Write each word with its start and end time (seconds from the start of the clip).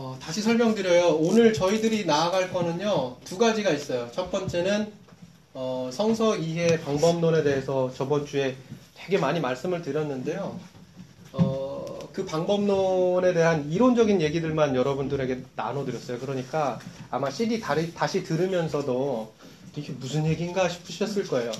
어, 0.00 0.16
다시 0.22 0.40
설명드려요. 0.42 1.16
오늘 1.16 1.52
저희들이 1.52 2.06
나아갈 2.06 2.52
거는요, 2.52 3.16
두 3.24 3.36
가지가 3.36 3.70
있어요. 3.72 4.08
첫 4.12 4.30
번째는, 4.30 4.92
어, 5.54 5.90
성서 5.92 6.36
이해 6.36 6.78
방법론에 6.82 7.42
대해서 7.42 7.92
저번 7.92 8.24
주에 8.24 8.54
되게 8.94 9.18
많이 9.18 9.40
말씀을 9.40 9.82
드렸는데요. 9.82 10.56
어, 11.32 11.98
그 12.12 12.24
방법론에 12.24 13.32
대한 13.32 13.68
이론적인 13.72 14.22
얘기들만 14.22 14.76
여러분들에게 14.76 15.42
나눠드렸어요. 15.56 16.20
그러니까 16.20 16.78
아마 17.10 17.28
CD 17.28 17.58
다리, 17.58 17.92
다시 17.92 18.22
들으면서도 18.22 19.32
이게 19.74 19.92
무슨 19.94 20.26
얘기인가 20.26 20.68
싶으셨을 20.68 21.26
거예요. 21.26 21.50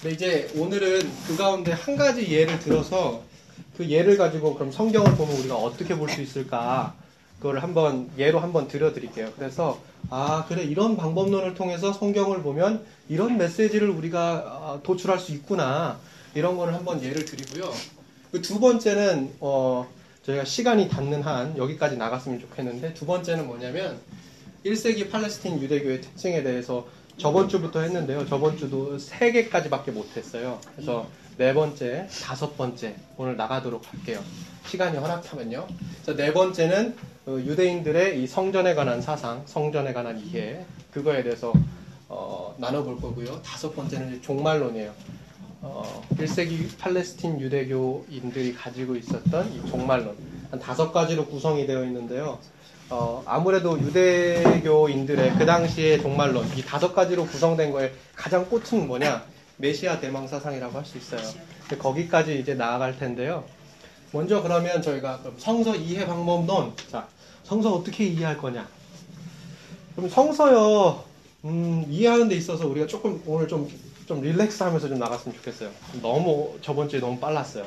근데 0.00 0.14
이제 0.14 0.48
오늘은 0.54 1.10
그 1.26 1.36
가운데 1.36 1.72
한 1.72 1.96
가지 1.96 2.30
예를 2.30 2.60
들어서 2.60 3.22
그 3.76 3.88
예를 3.88 4.16
가지고 4.16 4.54
그럼 4.54 4.70
성경을 4.70 5.16
보면 5.16 5.34
우리가 5.38 5.56
어떻게 5.56 5.96
볼 5.96 6.08
수 6.08 6.22
있을까? 6.22 6.94
그걸 7.40 7.58
한번 7.60 8.10
예로 8.18 8.38
한번 8.38 8.68
들려드릴게요. 8.68 9.32
그래서 9.36 9.80
아 10.10 10.44
그래 10.46 10.62
이런 10.62 10.96
방법론을 10.96 11.54
통해서 11.54 11.92
성경을 11.92 12.42
보면 12.42 12.84
이런 13.08 13.38
메시지를 13.38 13.88
우리가 13.90 14.20
아, 14.20 14.80
도출할 14.82 15.18
수 15.18 15.32
있구나 15.32 15.98
이런 16.34 16.56
거를 16.56 16.74
한번 16.74 17.02
예를 17.02 17.24
드리고요. 17.24 17.72
그 18.30 18.40
두 18.42 18.60
번째는 18.60 19.32
어 19.40 19.88
저희가 20.24 20.44
시간이 20.44 20.88
닿는 20.88 21.22
한 21.22 21.56
여기까지 21.56 21.96
나갔으면 21.96 22.40
좋겠는데 22.40 22.94
두 22.94 23.06
번째는 23.06 23.46
뭐냐면 23.46 23.98
1세기 24.64 25.10
팔레스틴 25.10 25.60
유대교의 25.62 26.02
특징에 26.02 26.42
대해서 26.42 26.86
저번 27.16 27.48
주부터 27.48 27.80
했는데요. 27.80 28.28
저번 28.28 28.56
주도 28.56 28.98
세 28.98 29.32
개까지밖에 29.32 29.90
못했어요. 29.90 30.60
그래서 30.74 31.08
네 31.38 31.54
번째, 31.54 32.06
다섯 32.22 32.56
번째 32.56 32.94
오늘 33.16 33.36
나가도록 33.36 33.82
할게요. 33.92 34.22
시간이 34.66 34.98
허락하면요. 34.98 35.66
네 36.16 36.32
번째는 36.32 36.96
어, 37.30 37.38
유대인들의 37.38 38.20
이 38.20 38.26
성전에 38.26 38.74
관한 38.74 39.00
사상, 39.00 39.42
성전에 39.46 39.92
관한 39.92 40.18
이해 40.18 40.64
그거에 40.90 41.22
대해서 41.22 41.52
어, 42.08 42.56
나눠볼 42.58 43.00
거고요. 43.00 43.40
다섯 43.42 43.72
번째는 43.76 44.20
종말론이에요. 44.20 44.92
어, 45.62 46.02
1세기 46.16 46.76
팔레스틴 46.76 47.40
유대교인들이 47.40 48.54
가지고 48.54 48.96
있었던 48.96 49.52
이 49.52 49.70
종말론 49.70 50.16
한 50.50 50.58
다섯 50.58 50.90
가지로 50.90 51.26
구성이 51.26 51.68
되어 51.68 51.84
있는데요. 51.84 52.40
어, 52.88 53.22
아무래도 53.26 53.78
유대교인들의 53.78 55.34
그 55.38 55.46
당시의 55.46 56.02
종말론 56.02 56.48
이 56.56 56.62
다섯 56.62 56.92
가지로 56.92 57.26
구성된 57.26 57.70
거에 57.70 57.92
가장 58.16 58.44
꽃은 58.48 58.88
뭐냐 58.88 59.24
메시아 59.58 60.00
대망 60.00 60.26
사상이라고 60.26 60.76
할 60.76 60.84
수 60.84 60.98
있어요. 60.98 61.20
거기까지 61.78 62.40
이제 62.40 62.54
나아갈 62.54 62.98
텐데요. 62.98 63.44
먼저 64.10 64.42
그러면 64.42 64.82
저희가 64.82 65.20
성서 65.38 65.76
이해 65.76 66.04
방법론 66.04 66.74
자 66.90 67.06
성서 67.50 67.74
어떻게 67.74 68.06
이해할 68.06 68.38
거냐? 68.38 68.66
그럼 69.96 70.08
성서요 70.08 71.04
음, 71.44 71.84
이해하는 71.88 72.28
데 72.28 72.36
있어서 72.36 72.66
우리가 72.66 72.86
조금 72.86 73.22
오늘 73.26 73.46
좀 73.48 73.68
좀 74.10 74.22
릴렉스 74.22 74.64
하면서 74.64 74.88
좀 74.88 74.98
나갔으면 74.98 75.36
좋겠어요. 75.36 75.70
너무 76.02 76.58
저번 76.62 76.88
주에 76.88 76.98
너무 76.98 77.20
빨랐어요. 77.20 77.64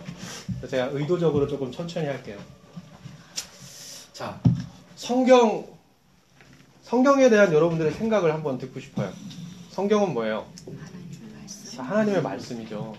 제가 0.70 0.90
의도적으로 0.92 1.48
조금 1.48 1.72
천천히 1.72 2.08
할게요. 2.08 2.38
자, 4.12 4.42
성경, 4.98 5.66
성경에 6.82 7.30
대한 7.30 7.54
여러분들의 7.54 7.94
생각을 7.94 8.34
한번 8.34 8.58
듣고 8.58 8.82
싶어요. 8.82 9.14
성경은 9.72 10.14
뭐예요? 10.14 10.46
자, 11.78 11.84
하나님의 11.84 12.22
말씀이죠. 12.22 12.94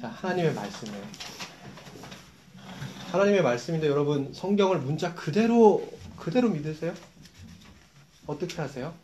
자, 0.00 0.06
하나님의 0.06 0.54
말씀이에요. 0.54 1.02
하나님의 3.10 3.42
말씀인데 3.42 3.88
여러분 3.88 4.32
성경을 4.32 4.78
문자 4.78 5.12
그대로 5.16 5.88
그대로 6.20 6.50
믿으세요? 6.50 6.94
어떻게 8.26 8.56
하세요? 8.56 8.94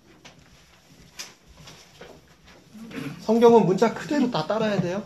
성경은 3.22 3.66
문자 3.66 3.92
그대로 3.92 4.30
다 4.30 4.46
따라야 4.46 4.80
돼요? 4.80 5.04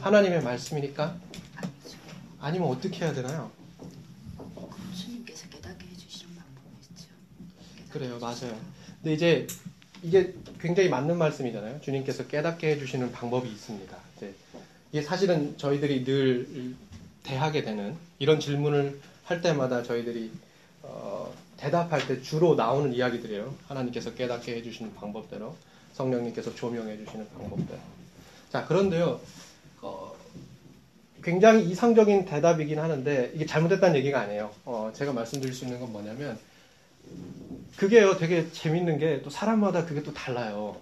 하나님의 0.00 0.42
말씀이니까? 0.42 1.16
아니면 2.38 2.68
어떻게 2.68 3.04
해야 3.04 3.12
되나요? 3.12 3.50
주님께서 4.94 5.48
깨닫게 5.48 5.86
해주시는 5.86 6.36
방법이죠. 6.36 7.08
그래요, 7.90 8.18
맞아요. 8.20 8.60
근데 9.02 9.14
이제 9.14 9.46
이게 10.02 10.34
굉장히 10.60 10.90
맞는 10.90 11.16
말씀이잖아요. 11.16 11.80
주님께서 11.80 12.26
깨닫게 12.26 12.72
해주시는 12.72 13.10
방법이 13.10 13.48
있습니다. 13.50 13.96
이제 14.16 14.34
이게 14.92 15.02
사실은 15.02 15.56
저희들이 15.56 16.04
늘 16.04 16.76
대하게 17.22 17.62
되는 17.62 17.96
이런 18.18 18.38
질문을 18.38 19.00
할 19.24 19.40
때마다 19.40 19.82
저희들이 19.82 20.30
어, 20.88 21.32
대답할 21.56 22.06
때 22.06 22.22
주로 22.22 22.54
나오는 22.54 22.92
이야기들이에요. 22.92 23.54
하나님께서 23.68 24.14
깨닫게 24.14 24.54
해주시는 24.56 24.94
방법대로. 24.94 25.54
성령님께서 25.94 26.54
조명해 26.54 26.96
주시는 26.98 27.28
방법들. 27.30 27.78
자, 28.52 28.66
그런데요, 28.66 29.18
어, 29.80 30.14
굉장히 31.22 31.64
이상적인 31.70 32.26
대답이긴 32.26 32.78
하는데, 32.78 33.32
이게 33.34 33.46
잘못됐다는 33.46 33.96
얘기가 33.96 34.20
아니에요. 34.20 34.50
어, 34.66 34.92
제가 34.94 35.12
말씀드릴 35.12 35.54
수 35.54 35.64
있는 35.64 35.80
건 35.80 35.92
뭐냐면, 35.92 36.38
그게요, 37.76 38.16
되게 38.18 38.50
재밌는 38.52 38.98
게 38.98 39.22
또 39.22 39.30
사람마다 39.30 39.86
그게 39.86 40.02
또 40.02 40.12
달라요. 40.12 40.76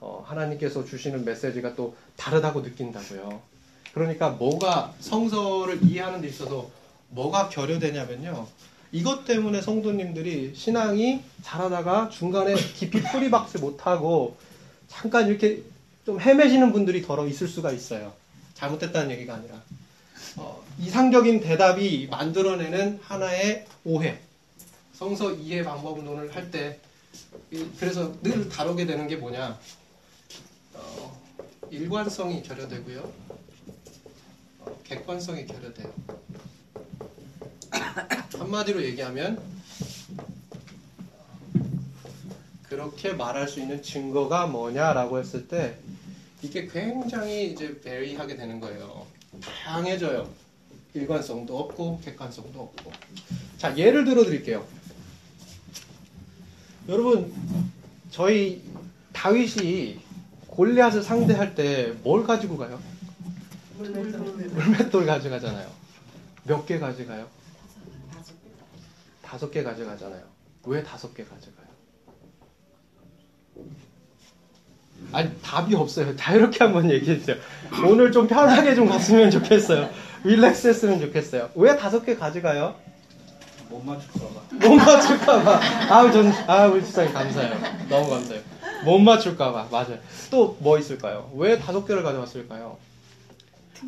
어, 0.00 0.24
하나님께서 0.26 0.84
주시는 0.84 1.24
메시지가 1.24 1.74
또 1.74 1.94
다르다고 2.16 2.60
느낀다고요. 2.62 3.40
그러니까 3.94 4.30
뭐가 4.30 4.94
성서를 5.00 5.82
이해하는 5.84 6.22
데 6.22 6.28
있어서 6.28 6.70
뭐가 7.10 7.48
결여되냐면요. 7.50 8.46
이것 8.92 9.24
때문에 9.24 9.62
성도님들이 9.62 10.52
신앙이 10.54 11.22
잘하다가 11.42 12.10
중간에 12.10 12.54
깊이 12.54 13.00
뿌리박스 13.02 13.56
못하고 13.56 14.36
잠깐 14.86 15.28
이렇게 15.28 15.62
좀 16.04 16.20
헤매시는 16.20 16.72
분들이 16.72 17.00
더러 17.00 17.26
있을 17.26 17.48
수가 17.48 17.72
있어요. 17.72 18.12
잘못됐다는 18.54 19.10
얘기가 19.12 19.34
아니라. 19.34 19.62
어, 20.36 20.62
이상적인 20.78 21.40
대답이 21.40 22.08
만들어내는 22.10 23.00
하나의 23.02 23.66
오해. 23.84 24.18
성서 24.92 25.32
이해 25.32 25.64
방법론을 25.64 26.34
할 26.34 26.50
때, 26.50 26.78
그래서 27.78 28.12
늘 28.22 28.48
다루게 28.48 28.86
되는 28.86 29.08
게 29.08 29.16
뭐냐. 29.16 29.58
어, 30.74 31.22
일관성이 31.70 32.42
결여되고요. 32.42 33.12
어, 34.60 34.78
객관성이 34.84 35.46
결여돼요. 35.46 35.92
한마디로 38.38 38.82
얘기하면 38.82 39.40
그렇게 42.64 43.12
말할 43.12 43.48
수 43.48 43.60
있는 43.60 43.82
증거가 43.82 44.46
뭐냐라고 44.46 45.18
했을 45.18 45.46
때 45.46 45.76
이게 46.42 46.66
굉장히 46.66 47.52
이제 47.52 47.80
베리하게 47.80 48.36
되는 48.36 48.58
거예요. 48.60 49.06
다양해져요. 49.42 50.28
일관성도 50.94 51.58
없고 51.58 52.00
객관성도 52.04 52.60
없고. 52.60 52.92
자 53.58 53.76
예를 53.76 54.04
들어 54.04 54.24
드릴게요. 54.24 54.66
여러분 56.88 57.32
저희 58.10 58.62
다윗이 59.12 60.00
골리앗을 60.48 61.02
상대할 61.02 61.54
때 61.54 61.94
뭘 62.02 62.24
가지고 62.24 62.56
가요? 62.58 62.80
물맷돌 63.78 65.06
가져가잖아요. 65.06 65.70
몇 66.44 66.66
개 66.66 66.78
가져가요? 66.78 67.28
다섯 69.32 69.50
개 69.50 69.62
가져가잖아요. 69.62 70.20
왜 70.66 70.82
다섯 70.82 71.14
개 71.14 71.24
가져가요? 71.24 71.66
아니 75.10 75.30
답이 75.40 75.74
없어요. 75.74 76.14
다 76.16 76.34
이렇게 76.34 76.62
한번 76.62 76.90
얘기해 76.90 77.18
주세요. 77.18 77.36
오늘 77.88 78.12
좀 78.12 78.26
편하게 78.26 78.74
좀 78.74 78.86
갔으면 78.86 79.30
좋겠어요. 79.30 79.88
릴렉스 80.24 80.68
했으면 80.68 81.00
좋겠어요. 81.00 81.48
왜 81.54 81.74
다섯 81.78 82.04
개 82.04 82.14
가져가요? 82.14 82.74
못 83.70 83.82
맞출까봐. 83.82 84.68
못 84.68 84.74
맞출까봐. 84.76 85.60
아우 85.88 86.12
전 86.12 86.30
아우 86.46 86.72
우리 86.74 86.84
집사님 86.84 87.14
감사해요. 87.14 87.54
너무 87.88 88.10
감사해요. 88.10 88.42
못 88.84 88.98
맞출까봐 88.98 89.68
맞아요. 89.70 89.98
또 90.30 90.58
뭐 90.60 90.76
있을까요? 90.78 91.30
왜 91.36 91.58
다섯 91.58 91.86
개를 91.86 92.02
가져왔을까요? 92.02 92.76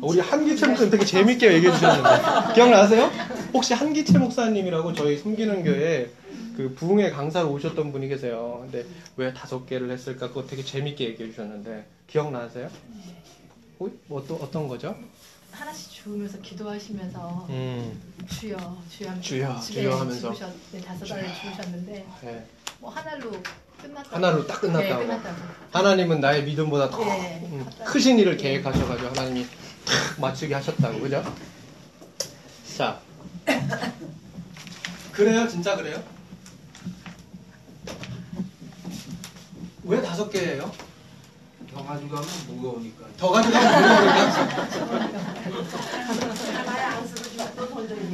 우리 0.01 0.19
한기채 0.19 0.67
목사님 0.67 0.91
되게 0.91 1.05
재밌게 1.05 1.53
얘기해 1.53 1.71
주셨는데 1.73 2.53
기억나세요? 2.53 3.11
혹시 3.53 3.73
한기채 3.73 4.17
목사님이라고 4.17 4.93
저희 4.93 5.17
섬기는 5.17 5.63
교회 5.63 6.11
그 6.55 6.73
부흥회 6.75 7.09
강사로 7.11 7.51
오셨던 7.51 7.91
분이 7.91 8.07
계세요. 8.07 8.59
근데 8.61 8.85
왜 9.17 9.33
다섯 9.33 9.65
개를 9.65 9.91
했을까? 9.91 10.29
그거 10.29 10.45
되게 10.45 10.63
재밌게 10.63 11.05
얘기해 11.09 11.29
주셨는데 11.31 11.85
기억나세요? 12.07 12.69
어, 13.79 13.87
어떤 14.09 14.37
어떤 14.41 14.67
거죠? 14.67 14.95
하나씩 15.51 15.91
주우면서 15.91 16.39
기도하시면서 16.41 17.47
음, 17.49 18.01
주여 18.27 18.57
주여 18.89 19.19
주여, 19.21 19.59
주여 19.59 19.95
하면서. 19.95 20.33
네, 20.71 20.81
다섯 20.81 21.11
알을 21.13 21.29
주우셨는데 21.33 22.05
네. 22.23 22.45
뭐 22.79 22.89
하나로 22.89 23.31
끝났다. 23.81 24.15
하나로 24.15 24.47
딱 24.47 24.61
끝났다고. 24.61 25.01
네, 25.01 25.07
끝났다고. 25.07 25.35
하나님은 25.71 26.19
나의 26.19 26.43
믿음보다 26.43 26.89
더 26.89 27.03
네. 27.05 27.41
음, 27.51 27.65
크신 27.85 28.19
일을 28.19 28.35
계획하셔가지고 28.37 29.09
하나님이 29.09 29.45
탁 29.85 30.19
맞추게 30.19 30.53
하셨다고 30.53 30.99
그죠? 30.99 31.23
자 32.77 32.99
그래요? 35.11 35.47
진짜 35.47 35.75
그래요? 35.75 36.03
왜 39.83 40.01
다섯 40.01 40.29
개예요? 40.29 40.71
더 41.73 41.83
가져가면 41.83 42.27
무거우니까. 42.47 43.05
더 43.17 43.29
가져가면 43.31 43.71
무거우니까 43.79 44.69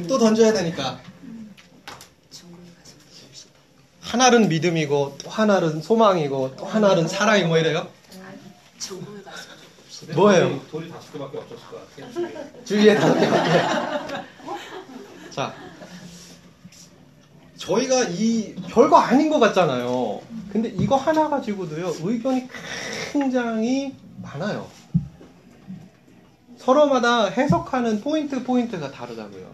또 0.08 0.18
던져야 0.18 0.52
되니까. 0.52 1.00
하나는 4.00 4.48
믿음이고 4.48 5.16
또 5.24 5.30
하나는 5.30 5.80
소망이고 5.80 6.56
또 6.56 6.66
하나는 6.66 7.08
사랑이고 7.08 7.48
뭐 7.48 7.56
이래요? 7.58 7.88
뭐예요? 10.14 10.60
돌이, 10.70 10.90
다섯 10.90 11.12
개밖에 11.12 11.38
없었을 11.38 11.64
것 11.68 11.96
같아. 11.96 12.12
주위에. 12.12 12.64
주위에 12.64 12.94
다섯 12.94 13.14
개밖에. 13.18 13.50
자, 15.30 15.54
저희가 17.56 18.04
이 18.10 18.54
별거 18.68 18.96
아닌 18.96 19.30
것 19.30 19.38
같잖아요. 19.38 20.20
근데 20.52 20.68
이거 20.68 20.96
하나 20.96 21.28
가지고도요 21.28 21.94
의견이 22.02 22.48
굉장히 23.12 23.94
많아요. 24.20 24.68
서로마다 26.58 27.26
해석하는 27.26 28.00
포인트 28.00 28.42
포인트가 28.42 28.90
다르다고요. 28.90 29.50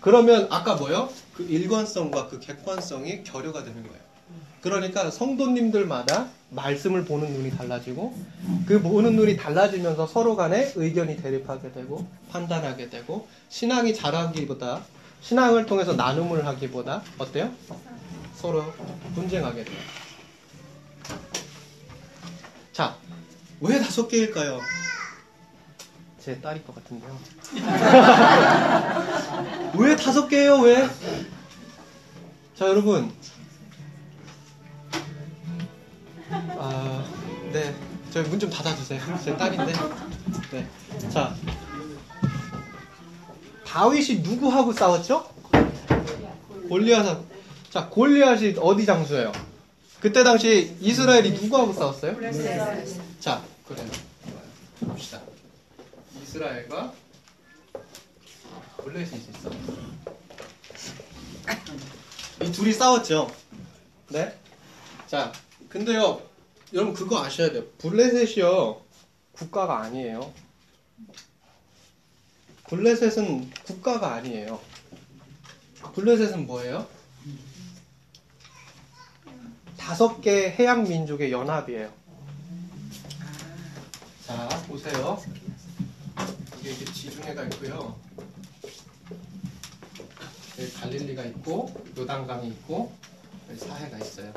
그러면 0.00 0.46
아까 0.50 0.74
뭐요? 0.74 1.10
그 1.34 1.44
일관성과 1.44 2.28
그 2.28 2.40
객관성이 2.40 3.22
결여가 3.22 3.64
되는 3.64 3.82
거예요. 3.82 4.00
그러니까 4.60 5.10
성도님들마다 5.10 6.28
말씀을 6.50 7.04
보는 7.04 7.32
눈이 7.32 7.56
달라지고 7.56 8.14
그 8.66 8.82
보는 8.82 9.16
눈이 9.16 9.36
달라지면서 9.36 10.06
서로 10.06 10.36
간에 10.36 10.72
의견이 10.74 11.16
대립하게 11.16 11.72
되고 11.72 12.06
판단하게 12.30 12.90
되고 12.90 13.28
신앙이 13.48 13.94
자라기보다 13.94 14.82
신앙을 15.22 15.66
통해서 15.66 15.94
나눔을 15.94 16.46
하기보다 16.46 17.02
어때요? 17.18 17.50
서로 18.34 18.64
분쟁하게 19.14 19.64
돼요. 19.64 19.76
자, 22.72 22.96
왜 23.60 23.78
다섯 23.78 24.08
개일까요? 24.08 24.60
제 26.18 26.40
딸일 26.40 26.64
것 26.64 26.74
같은데요. 26.74 27.18
왜 29.78 29.96
다섯 29.96 30.28
개예요? 30.28 30.60
왜? 30.60 30.88
자, 32.56 32.66
여러분. 32.68 33.12
아, 36.62 37.02
네. 37.52 37.74
저희 38.12 38.24
문 38.28 38.38
좀 38.38 38.50
닫아주세요. 38.50 39.00
제 39.24 39.34
딸인데. 39.36 39.72
네. 40.52 40.68
자. 41.10 41.34
다윗이 43.66 44.20
누구하고 44.20 44.72
싸웠죠? 44.72 45.26
골리앗. 46.68 47.18
자, 47.70 47.88
골리앗이 47.88 48.56
어디 48.60 48.84
장수예요? 48.84 49.32
그때 50.00 50.22
당시 50.22 50.76
이스라엘이 50.80 51.30
누구하고 51.32 51.72
싸웠어요? 51.72 52.16
자, 53.20 53.42
그래요. 53.66 53.86
봅시다. 54.80 55.20
이스라엘과 56.22 56.92
블레셋이 58.84 59.22
있어. 59.22 59.50
이 62.42 62.52
둘이 62.52 62.72
싸웠죠. 62.72 63.30
네. 64.08 64.36
자, 65.06 65.30
근데요, 65.68 66.20
여러분 66.72 66.94
그거 66.94 67.22
아셔야 67.22 67.50
돼요. 67.50 67.64
블레셋이요 67.78 68.80
국가가 69.32 69.80
아니에요. 69.80 70.32
블레셋은 72.68 73.50
국가가 73.64 74.14
아니에요. 74.14 74.60
블레셋은 75.94 76.46
뭐예요? 76.46 76.86
다섯 79.76 80.20
개 80.20 80.50
해양 80.50 80.84
민족의 80.84 81.32
연합이에요. 81.32 81.92
자, 84.24 84.48
보세요. 84.68 85.20
이게 86.60 86.70
이제 86.70 86.84
지중해가 86.84 87.42
있고요. 87.44 87.98
갈릴리가 90.78 91.24
있고, 91.24 91.74
요단강이 91.96 92.46
있고, 92.48 92.92
사해가 93.56 93.98
있어요. 93.98 94.32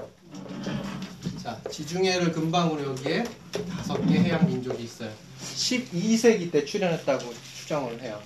자, 1.44 1.60
지중해를 1.70 2.32
근방으로 2.32 2.92
여기에 2.92 3.26
다섯 3.70 3.98
개 4.06 4.14
해양 4.14 4.48
민족이 4.48 4.82
있어요. 4.82 5.12
12세기 5.42 6.50
때 6.50 6.64
출현했다고 6.64 7.34
추정을 7.58 8.02
해요. 8.02 8.22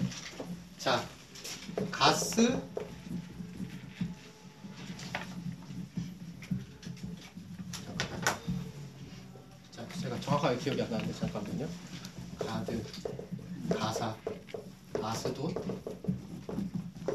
자, 0.78 1.04
가스, 1.90 2.62
자, 9.72 9.88
제가 10.00 10.20
정확하게 10.20 10.58
기억이 10.60 10.84
안 10.84 10.92
나는데 10.92 11.12
잠깐만요. 11.20 11.68
가드, 12.38 12.84
가사, 13.80 14.16
아스돗, 15.02 15.56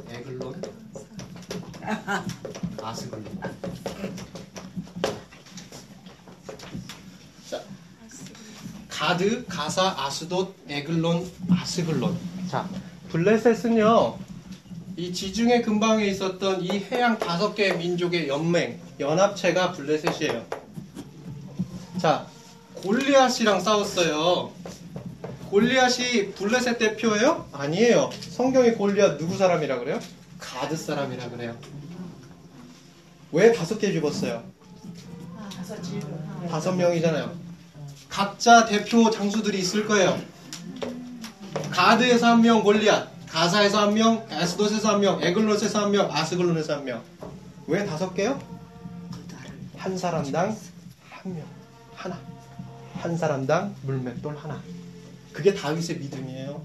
에글론, 0.08 0.60
아스글론. 2.82 3.25
자, 7.52 7.60
가드, 8.88 9.44
가사, 9.46 9.94
아스돗, 9.99 10.54
에글론, 10.70 11.31
아스글론. 11.50 12.19
자, 12.49 12.66
블레셋은요, 13.10 14.19
이 14.96 15.12
지중해 15.12 15.60
근방에 15.60 16.06
있었던 16.06 16.62
이 16.62 16.70
해양 16.90 17.19
다섯 17.19 17.54
개의 17.54 17.76
민족의 17.76 18.28
연맹, 18.28 18.81
연합체가 18.99 19.72
블레셋이에요. 19.72 20.46
자, 22.00 22.26
골리앗이랑 22.76 23.60
싸웠어요. 23.60 24.50
골리앗이 25.50 26.32
블레셋 26.32 26.78
대표예요? 26.78 27.50
아니에요. 27.52 28.08
성경에 28.31 28.72
골리앗 28.72 29.19
누구 29.19 29.37
사람이라 29.37 29.78
그래요? 29.81 30.00
가드 30.38 30.75
사람이라 30.75 31.28
그래요. 31.28 31.54
왜 33.31 33.52
다섯 33.52 33.78
개 33.78 33.93
집었어요? 33.93 34.43
아. 35.37 35.50
다섯 36.49 36.72
명이잖아요. 36.72 37.42
각자 38.23 38.67
대표 38.67 39.11
장수들이 39.11 39.59
있을 39.59 39.87
거예요. 39.87 40.20
가드에서 41.70 42.26
한 42.26 42.43
명 42.43 42.62
골리앗, 42.62 43.09
가사에서 43.26 43.81
한 43.81 43.94
명, 43.94 44.26
에스돗에서 44.31 44.91
한 44.91 45.00
명, 45.00 45.19
에글롯에서 45.23 45.81
한 45.85 45.91
명, 45.91 46.11
아스글론에서 46.12 46.75
한 46.76 46.85
명. 46.85 47.03
왜 47.66 47.87
다섯 47.87 48.12
개요? 48.12 48.38
한 49.78 49.97
사람당 49.97 50.54
한 51.09 51.35
명, 51.35 51.42
하나. 51.95 52.21
한 52.97 53.16
사람당 53.16 53.75
물맷돌 53.83 54.37
하나. 54.37 54.62
그게 55.33 55.54
다윗의 55.54 55.97
믿음이에요. 55.97 56.62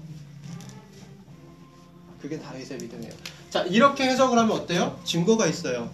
그게 2.20 2.38
다윗의 2.38 2.76
믿음이에요. 2.76 3.14
자, 3.48 3.62
이렇게 3.62 4.04
해석을 4.04 4.36
하면 4.38 4.54
어때요? 4.54 5.00
증거가 5.04 5.46
있어요. 5.46 5.90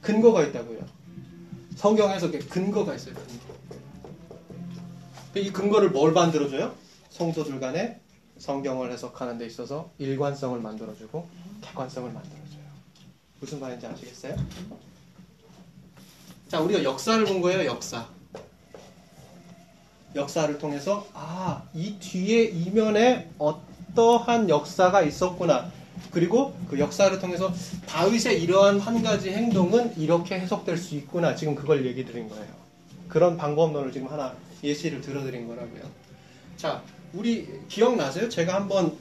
근거가 0.00 0.42
있다고요. 0.42 0.80
성경 1.76 2.10
해석에 2.10 2.40
근거가 2.40 2.94
있어요. 2.96 3.14
근거. 3.14 3.51
이 5.34 5.50
근거를 5.50 5.90
뭘 5.90 6.12
만들어줘요? 6.12 6.74
성도들 7.10 7.60
간에 7.60 8.00
성경을 8.38 8.92
해석하는 8.92 9.38
데 9.38 9.46
있어서 9.46 9.90
일관성을 9.98 10.58
만들어주고 10.60 11.26
객관성을 11.62 12.10
만들어줘요. 12.10 12.62
무슨 13.40 13.60
말인지 13.60 13.86
아시겠어요? 13.86 14.36
자, 16.48 16.60
우리가 16.60 16.84
역사를 16.84 17.24
본 17.24 17.40
거예요, 17.40 17.64
역사. 17.64 18.06
역사를 20.14 20.58
통해서, 20.58 21.06
아, 21.14 21.62
이 21.72 21.98
뒤에 21.98 22.44
이면에 22.44 23.30
어떠한 23.38 24.50
역사가 24.50 25.02
있었구나. 25.02 25.70
그리고 26.10 26.54
그 26.68 26.78
역사를 26.78 27.18
통해서 27.18 27.52
다윗의 27.86 28.42
이러한 28.42 28.80
한 28.80 29.02
가지 29.02 29.30
행동은 29.30 29.96
이렇게 29.96 30.38
해석될 30.38 30.76
수 30.76 30.94
있구나. 30.94 31.34
지금 31.34 31.54
그걸 31.54 31.86
얘기 31.86 32.04
드린 32.04 32.28
거예요. 32.28 32.52
그런 33.08 33.36
방법론을 33.36 33.92
지금 33.92 34.08
하나 34.08 34.34
예시를 34.62 35.00
들어드린 35.00 35.48
거라고요. 35.48 35.82
자, 36.56 36.82
우리 37.12 37.60
기억나세요? 37.68 38.28
제가 38.28 38.54
한번 38.54 38.96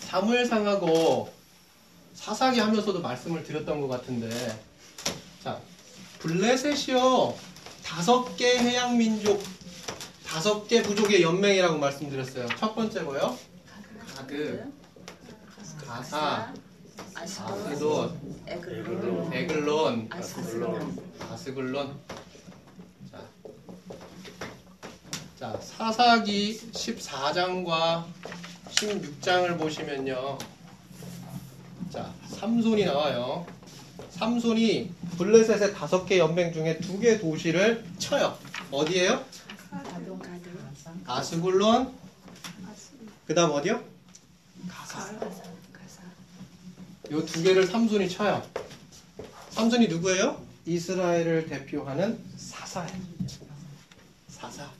사무엘상하고 0.00 1.32
사사기 2.14 2.58
하면서도 2.60 3.00
말씀을 3.00 3.44
드렸던 3.44 3.80
것 3.80 3.88
같은데, 3.88 4.28
자, 5.42 5.60
블레셋이요 6.18 7.36
다섯 7.84 8.36
개 8.36 8.58
해양 8.58 8.98
민족, 8.98 9.42
다섯 10.26 10.66
개 10.66 10.82
부족의 10.82 11.22
연맹이라고 11.22 11.78
말씀드렸어요. 11.78 12.48
첫 12.58 12.74
번째 12.74 13.00
뭐요? 13.02 13.38
가드, 14.16 14.70
가사, 15.86 16.52
에글론 18.46 19.32
에글론, 19.32 20.08
아스글론 20.10 20.98
아스글론. 21.30 21.98
자, 23.10 23.20
자 25.38 25.56
사사기 25.60 26.58
14장과 26.72 28.04
16장을 28.70 29.58
보시면요. 29.58 30.38
자, 31.90 32.12
삼손이 32.28 32.84
나와요. 32.84 33.46
삼손이 34.10 34.92
블레셋의 35.16 35.74
다섯 35.74 36.04
개 36.06 36.18
연맹 36.18 36.52
중에 36.52 36.78
두 36.78 36.98
개 36.98 37.18
도시를 37.18 37.84
쳐요. 37.98 38.36
가동. 38.70 40.18
아스굴론, 41.06 41.94
그 43.26 43.34
다음 43.34 43.52
어디요? 43.52 43.82
가사. 44.68 45.12
요 47.12 47.24
두 47.24 47.42
개를 47.42 47.66
삼손이 47.66 48.08
쳐요. 48.10 48.42
삼손이 49.50 49.88
누구예요? 49.88 50.42
이스라엘을 50.66 51.46
대표하는 51.46 52.18
사사예요. 52.36 53.00
사사. 54.28 54.70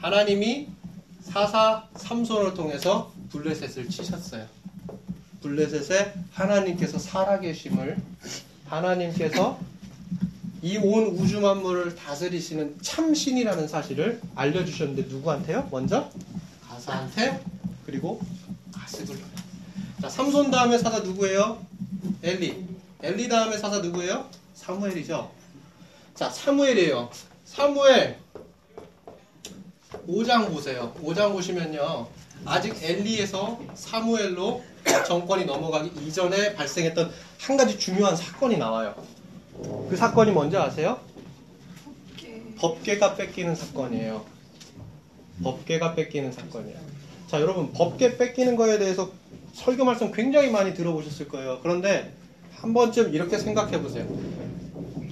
하나님이 0.00 0.68
사사 1.22 1.86
삼손을 1.96 2.54
통해서 2.54 3.12
블레셋을 3.30 3.88
치셨어요. 3.88 4.46
블레셋에 5.42 6.14
하나님께서 6.32 6.98
살아계심을 6.98 7.96
하나님께서 8.66 9.58
이 10.60 10.76
온 10.78 11.06
우주 11.18 11.40
만물을 11.40 11.94
다스리시는 11.94 12.78
참신이라는 12.82 13.68
사실을 13.68 14.20
알려주셨는데 14.34 15.08
누구한테요? 15.08 15.68
먼저 15.70 16.10
가사한테 16.68 17.40
그리고 17.86 18.20
가스굴. 18.72 19.16
자 20.02 20.08
삼손 20.08 20.50
다음에 20.50 20.76
사사 20.78 20.98
누구예요? 21.00 21.64
엘리. 22.22 22.66
엘리 23.02 23.28
다음에 23.28 23.56
사사 23.56 23.78
누구예요? 23.78 24.28
사무엘이죠. 24.54 25.30
자 26.16 26.28
사무엘이에요. 26.28 27.08
사무엘 27.44 28.18
5장 30.08 30.50
보세요. 30.50 30.92
5장 31.04 31.32
보시면요. 31.32 32.06
아직 32.44 32.74
엘리에서 32.82 33.60
사무엘로 33.74 34.62
정권이 35.06 35.44
넘어가기 35.44 35.90
이전에 36.06 36.54
발생했던 36.54 37.10
한 37.40 37.56
가지 37.56 37.78
중요한 37.78 38.16
사건이 38.16 38.56
나와요. 38.56 38.94
그 39.90 39.96
사건이 39.96 40.30
뭔지 40.30 40.56
아세요? 40.56 40.98
법계 42.58 42.98
가 42.98 43.14
뺏기는 43.14 43.54
사건이에요. 43.54 44.24
법계가 45.42 45.94
뺏기는 45.94 46.32
사건이에요. 46.32 46.78
자, 47.28 47.40
여러분, 47.40 47.72
법계 47.72 48.16
뺏기는 48.16 48.56
거에 48.56 48.78
대해서 48.78 49.10
설교 49.52 49.84
말씀 49.84 50.10
굉장히 50.10 50.50
많이 50.50 50.74
들어보셨을 50.74 51.28
거예요. 51.28 51.60
그런데 51.62 52.12
한 52.56 52.72
번쯤 52.72 53.14
이렇게 53.14 53.38
생각해 53.38 53.80
보세요. 53.82 54.06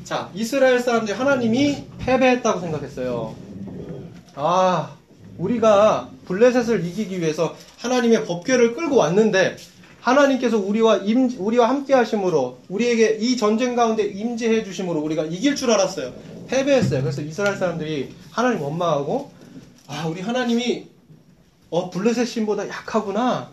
자, 0.05 0.31
이스라엘 0.35 0.81
사람들이 0.81 1.17
하나님이 1.17 1.85
패배했다고 1.99 2.61
생각했어요. 2.61 3.46
아, 4.39 4.95
우리가 5.39 6.11
블레셋을 6.27 6.85
이기기 6.85 7.21
위해서 7.21 7.57
하나님의 7.79 8.27
법궤를 8.27 8.75
끌고 8.75 8.97
왔는데 8.97 9.57
하나님께서 10.01 10.59
우리와 10.59 10.99
임, 10.99 11.31
우리와 11.39 11.69
함께 11.69 11.95
하심으로 11.95 12.59
우리에게 12.69 13.17
이 13.21 13.37
전쟁 13.37 13.75
가운데 13.75 14.05
임재해 14.05 14.63
주심으로 14.63 15.01
우리가 15.01 15.25
이길 15.25 15.57
줄 15.57 15.71
알았어요. 15.71 16.13
패배했어요. 16.49 17.01
그래서 17.01 17.23
이스라엘 17.23 17.57
사람들이 17.57 18.15
하나님 18.31 18.61
원망하고 18.61 19.33
아, 19.89 20.07
우리 20.07 20.21
하나님이 20.21 20.87
어, 21.71 21.91
블레셋 21.91 22.29
신보다 22.29 22.69
약하구나. 22.69 23.51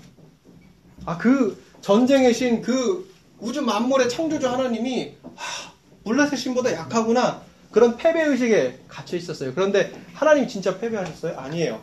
아, 1.06 1.18
그 1.18 1.64
전쟁의 1.82 2.34
신, 2.34 2.62
그 2.62 3.10
우주 3.40 3.62
만물의 3.62 4.10
창조주 4.10 4.48
하나님이 4.48 5.14
아, 5.24 5.72
블레셋 6.04 6.38
신보다 6.38 6.74
약하구나. 6.74 7.42
그런 7.74 7.98
패배 7.98 8.24
의식에 8.24 8.80
갇혀 8.88 9.18
있었어요. 9.18 9.54
그런데 9.54 9.92
하나님 10.14 10.48
진짜 10.48 10.78
패배하셨어요? 10.78 11.38
아니에요. 11.38 11.82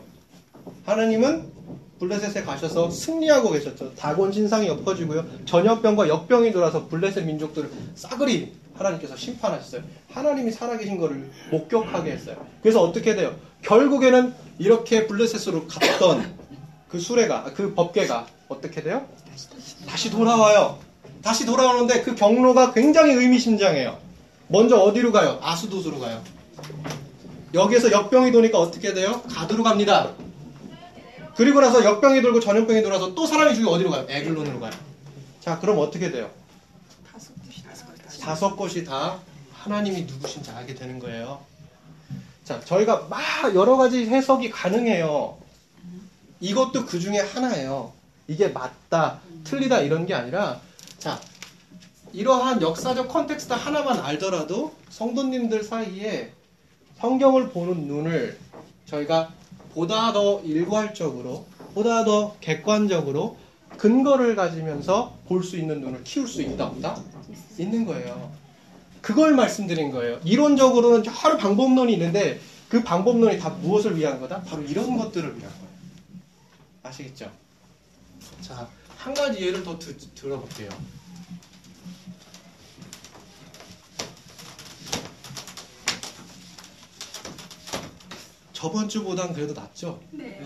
하나님은 0.85 1.51
블레셋에 1.99 2.43
가셔서 2.43 2.89
승리하고 2.89 3.51
계셨죠. 3.51 3.93
다곤 3.95 4.31
신상이 4.31 4.69
엎어지고요. 4.69 5.25
전염병과 5.45 6.07
역병이 6.07 6.53
돌아서 6.53 6.87
블레셋 6.87 7.25
민족들을 7.25 7.69
싸그리 7.93 8.53
하나님께서 8.73 9.15
심판하셨어요. 9.17 9.83
하나님이 10.09 10.51
살아계신 10.51 10.97
것을 10.97 11.29
목격하게 11.51 12.11
했어요. 12.11 12.37
그래서 12.63 12.81
어떻게 12.81 13.13
돼요? 13.13 13.35
결국에는 13.61 14.33
이렇게 14.59 15.05
블레셋으로 15.05 15.67
갔던 15.67 16.33
그 16.87 16.99
수레가, 16.99 17.51
그 17.53 17.73
법궤가 17.75 18.27
어떻게 18.47 18.81
돼요? 18.81 19.05
다시 19.87 20.09
돌아와요. 20.09 20.79
다시 21.21 21.45
돌아오는데 21.45 22.01
그 22.01 22.15
경로가 22.15 22.73
굉장히 22.73 23.13
의미심장해요. 23.13 24.10
먼저 24.51 24.77
어디로 24.77 25.13
가요? 25.13 25.39
아수도스로 25.41 25.99
가요. 25.99 26.21
여기에서 27.53 27.89
역병이 27.91 28.31
도니까 28.33 28.59
어떻게 28.59 28.93
돼요? 28.93 29.21
가드로 29.23 29.63
갑니다. 29.63 30.11
그리고 31.35 31.61
나서 31.61 31.83
역병이 31.83 32.21
돌고 32.21 32.41
전염병이 32.41 32.81
돌아서 32.83 33.15
또 33.15 33.25
사람이 33.25 33.55
죽이 33.55 33.67
어디로 33.67 33.89
가요? 33.89 34.05
에글론으로 34.09 34.59
가요. 34.59 34.71
자, 35.39 35.57
그럼 35.59 35.79
어떻게 35.79 36.11
돼요? 36.11 36.29
다섯 38.19 38.55
곳이 38.55 38.83
다 38.83 39.19
하나님이 39.53 40.01
누구신지 40.03 40.51
알게 40.51 40.75
되는 40.75 40.99
거예요. 40.99 41.41
자, 42.43 42.59
저희가 42.59 43.07
막 43.09 43.19
여러 43.55 43.77
가지 43.77 44.05
해석이 44.05 44.49
가능해요. 44.49 45.37
이것도 46.41 46.85
그 46.85 46.99
중에 46.99 47.19
하나예요. 47.19 47.93
이게 48.27 48.49
맞다, 48.49 49.19
틀리다 49.45 49.79
이런 49.79 50.05
게 50.05 50.13
아니라, 50.13 50.59
자, 50.97 51.19
이러한 52.13 52.61
역사적 52.61 53.07
context 53.07 53.53
하나만 53.53 53.99
알더라도 53.99 54.73
성도님들 54.89 55.63
사이에 55.63 56.33
성경을 56.99 57.49
보는 57.49 57.87
눈을 57.87 58.37
저희가 58.85 59.31
보다 59.73 60.11
더 60.11 60.41
일괄적으로, 60.41 61.45
보다 61.73 62.03
더 62.03 62.35
객관적으로 62.41 63.37
근거를 63.77 64.35
가지면서 64.35 65.17
볼 65.27 65.43
수 65.43 65.57
있는 65.57 65.79
눈을 65.81 66.03
키울 66.03 66.27
수 66.27 66.41
있다, 66.41 66.67
없다? 66.67 67.01
있는 67.57 67.85
거예요. 67.85 68.31
그걸 69.01 69.33
말씀드린 69.33 69.91
거예요. 69.91 70.19
이론적으로는 70.25 71.03
여러 71.05 71.37
방법론이 71.37 71.93
있는데 71.93 72.39
그 72.69 72.83
방법론이 72.83 73.39
다 73.39 73.49
무엇을 73.49 73.97
위한 73.97 74.19
거다? 74.19 74.41
바로 74.43 74.61
이런 74.63 74.97
것들을 74.97 75.29
위한 75.37 75.51
거예요. 75.51 75.67
아시겠죠? 76.83 77.31
자, 78.41 78.67
한 78.97 79.13
가지 79.13 79.41
예를 79.45 79.63
더 79.63 79.79
드, 79.79 79.97
들어볼게요. 80.13 80.69
저번 88.61 88.87
주보단 88.87 89.33
그래도 89.33 89.59
낫죠? 89.59 89.99
네. 90.11 90.39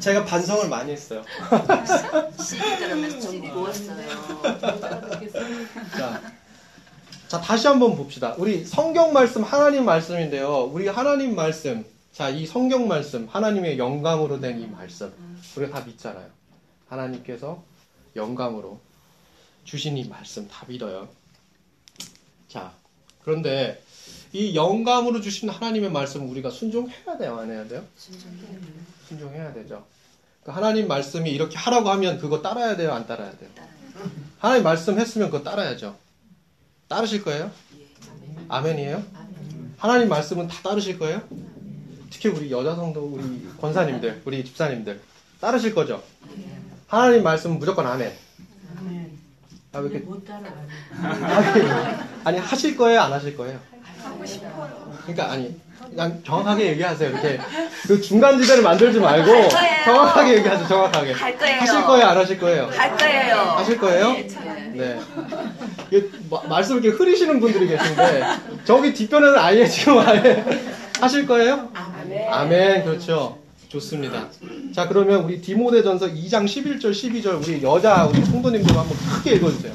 제가 0.00 0.24
반성을 0.24 0.68
많이 0.68 0.90
했어요. 0.90 1.22
CD 2.42 2.60
들으면서 2.78 3.20
좀 3.20 3.40
누웠어요. 3.40 4.42
자, 5.96 6.20
자, 7.28 7.40
다시 7.40 7.68
한번 7.68 7.94
봅시다. 7.94 8.34
우리 8.38 8.64
성경 8.64 9.12
말씀, 9.12 9.44
하나님 9.44 9.84
말씀인데요. 9.84 10.64
우리 10.64 10.88
하나님 10.88 11.36
말씀, 11.36 11.84
자, 12.12 12.28
이 12.28 12.44
성경 12.44 12.88
말씀, 12.88 13.28
하나님의 13.30 13.78
영감으로 13.78 14.40
된 14.40 14.58
이 14.60 14.66
말씀, 14.66 15.12
우리가 15.56 15.78
다 15.78 15.86
믿잖아요. 15.86 16.26
하나님께서 16.88 17.62
영감으로 18.16 18.80
주신 19.62 19.96
이 19.96 20.08
말씀 20.08 20.48
다 20.48 20.66
믿어요. 20.66 21.06
자, 22.48 22.72
그런데 23.24 23.82
이 24.32 24.54
영감으로 24.54 25.20
주신 25.20 25.48
하나님의 25.48 25.90
말씀 25.90 26.28
우리가 26.28 26.50
순종해야 26.50 27.16
돼요, 27.18 27.38
안 27.38 27.50
해야 27.50 27.66
돼요? 27.66 27.84
순종해야 29.08 29.52
되죠. 29.54 29.84
그 30.42 30.50
하나님 30.50 30.88
말씀이 30.88 31.30
이렇게 31.30 31.56
하라고 31.56 31.88
하면 31.90 32.18
그거 32.18 32.42
따라야 32.42 32.76
돼요, 32.76 32.92
안 32.92 33.06
따라야 33.06 33.30
돼요? 33.38 33.50
하나님 34.38 34.64
말씀 34.64 34.98
했으면 34.98 35.30
그거 35.30 35.42
따라야죠. 35.42 35.96
따르실 36.88 37.22
거예요? 37.22 37.50
아멘이에요? 38.48 39.02
하나님 39.78 40.08
말씀은 40.08 40.48
다 40.48 40.60
따르실 40.62 40.98
거예요? 40.98 41.22
특히 42.10 42.28
우리 42.28 42.50
여자 42.50 42.74
성도 42.74 43.04
우리 43.04 43.48
권사님들, 43.60 44.22
우리 44.24 44.44
집사님들 44.44 45.00
따르실 45.40 45.74
거죠? 45.74 46.02
하나님 46.86 47.22
말씀은 47.22 47.58
무조건 47.58 47.86
아멘. 47.86 48.23
아, 49.74 49.78
왜 49.80 49.90
이렇게 49.90 49.98
못 50.04 50.24
따라가네. 50.24 51.26
아니, 51.34 51.68
아니 52.24 52.38
하실 52.38 52.76
거예요, 52.76 53.00
안 53.00 53.12
하실 53.12 53.36
거예요? 53.36 53.58
하고 54.02 54.24
싶어요. 54.24 54.94
그러니까 55.02 55.32
아니 55.32 55.60
그냥 55.90 56.22
정확하게 56.24 56.68
얘기하세요. 56.68 57.10
이렇게 57.10 57.40
그 57.86 58.00
중간 58.00 58.40
지대를 58.40 58.62
만들지 58.62 59.00
말고 59.00 59.26
거예요. 59.32 59.48
정확하게 59.84 60.34
얘기하세요. 60.38 60.68
정확하게. 60.68 61.12
할 61.12 61.38
거예요. 61.38 61.60
하실 61.60 61.82
거예요, 61.84 62.06
안 62.06 62.16
하실 62.16 62.38
거예요? 62.38 62.70
할 62.72 62.96
거예요. 62.96 63.36
하실 63.36 63.78
거예요? 63.78 64.12
네, 64.12 64.28
참. 64.28 64.44
네. 64.76 65.00
이게 65.90 66.08
마- 66.30 66.42
말씀 66.48 66.76
이렇게 66.82 66.96
흐리시는 66.96 67.40
분들이 67.40 67.66
계신데 67.68 68.22
저기 68.64 68.92
뒷편에는 68.94 69.38
아예 69.38 69.66
지금 69.66 69.98
아예 69.98 70.44
하실 71.00 71.26
거예요? 71.26 71.68
아멘. 71.74 72.32
아멘. 72.32 72.84
그렇죠. 72.84 73.38
좋습니다. 73.74 74.30
자, 74.72 74.86
그러면 74.88 75.24
우리 75.24 75.40
디모데전서 75.40 76.06
2장 76.06 76.44
11절 76.44 76.92
12절 76.92 77.42
우리 77.42 77.62
여자 77.62 78.04
우리 78.06 78.24
성도님들 78.24 78.76
한번 78.76 78.96
크게 78.96 79.36
읽어 79.36 79.50
주세요. 79.50 79.74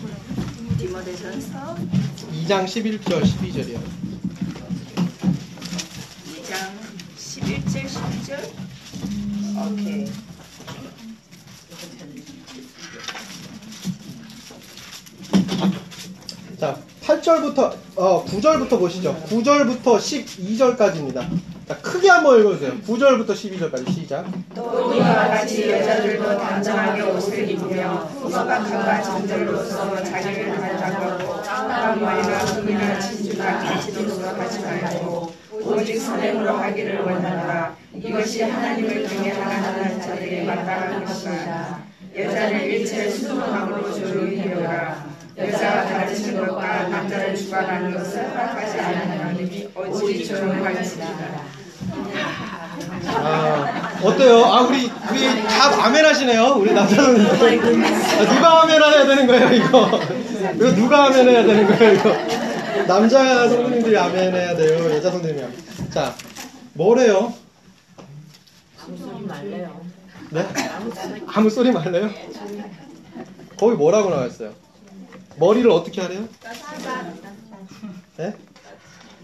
디모데전서 0.78 1.76
2장 2.34 2.66
11절 2.66 3.22
12절이요. 3.24 3.80
2장 6.34 6.54
11절 7.18 7.86
12절. 7.86 8.50
오케이. 9.72 10.06
자, 16.58 16.78
8절부터 17.02 17.76
어 17.96 18.26
9절부터 18.26 18.80
보시죠. 18.80 19.16
9절부터 19.30 19.98
12절까지입니다. 19.98 21.59
자, 21.70 21.78
크게 21.84 22.10
한번 22.10 22.40
읽어주세요. 22.40 22.80
9절부터 22.80 23.28
12절까지 23.28 23.92
시작. 23.94 24.26
또 24.56 24.92
이와 24.92 25.28
같이 25.28 25.70
여자들도 25.70 26.40
단정하게 26.40 27.04
옷을 27.04 27.48
입으며 27.48 28.10
소박함과 28.24 29.04
정절로서 29.04 30.04
자기를 30.04 30.56
단장하고 30.56 31.44
땀머리나 31.44 32.38
흠이나 32.40 33.00
진주나 33.00 33.60
가치로서 33.60 34.30
하지 34.30 34.62
말고 34.62 35.32
오직 35.64 36.00
선행으로 36.00 36.54
하기를 36.58 37.02
원하노라 37.02 37.76
이것이 37.94 38.42
하나님을 38.42 39.08
경외하는 39.08 40.02
자들에게 40.02 40.46
마땅한 40.46 41.06
것이다 41.06 41.84
여자는 42.18 42.62
일체 42.64 43.12
순수함으로 43.12 43.94
조용히 43.94 44.40
해오라 44.40 45.06
여자가 45.38 45.84
가르치는 45.86 46.48
것과 46.48 46.88
남자를 46.90 47.36
주관하는 47.36 47.94
것을 47.94 48.28
허락하지 48.28 48.80
않는 48.80 49.20
하나님이 49.20 49.70
오직 49.76 50.26
조용할지니라 50.26 51.49
아, 53.16 54.00
어때요? 54.04 54.44
아, 54.46 54.62
우리, 54.62 54.90
우리 55.12 55.44
다 55.44 55.86
아멘 55.86 56.06
하시네요. 56.06 56.56
우리 56.58 56.74
남자는. 56.74 57.26
아, 57.26 58.34
누가 58.34 58.62
아멘 58.64 58.82
해야 58.82 59.06
되는 59.06 59.28
거예요, 59.28 59.52
이거? 59.54 60.00
이거 60.56 60.76
누가 60.76 61.06
아멘 61.06 61.28
해야 61.28 61.44
되는 61.44 61.68
거예요, 61.68 61.94
이거? 61.94 62.16
남자 62.88 63.48
성도님들이 63.50 63.98
아멘 63.98 64.34
해야 64.34 64.56
돼요. 64.56 64.90
여자 64.96 65.12
성도님이 65.12 65.42
아멘. 65.42 65.58
자, 65.92 66.14
뭐래요? 66.74 67.34
소리 68.78 69.26
말래요. 69.26 69.82
네? 70.32 70.48
아무 71.28 71.50
소리 71.50 71.72
말래요? 71.72 72.10
거기 73.58 73.76
뭐라고 73.76 74.10
나와 74.10 74.26
있어요? 74.28 74.54
머리를 75.38 75.70
어떻게 75.70 76.02
하래요? 76.02 76.28
네? 78.18 78.34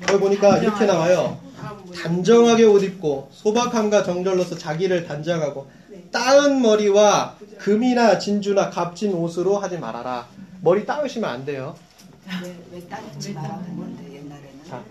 거기 0.05 0.19
보니까 0.19 0.57
이렇게 0.57 0.85
나와요. 0.85 1.39
단정하게 2.01 2.63
옷 2.65 2.83
입고 2.83 3.29
소박함과 3.31 4.03
정절로서 4.03 4.57
자기를 4.57 5.07
단정하고 5.07 5.67
따은 6.11 6.61
머리와 6.61 7.35
금이나 7.57 8.19
진주나 8.19 8.69
값진 8.69 9.13
옷으로 9.13 9.57
하지 9.59 9.77
말아라. 9.77 10.27
머리 10.61 10.85
따으시면 10.85 11.29
안 11.29 11.45
돼요. 11.45 11.75
왜, 12.43 12.55
왜 12.71 12.81
따르지 12.81 13.33
말라는 13.33 13.77
건데 13.77 14.03
옛날에는. 14.15 14.49
자, 14.67 14.81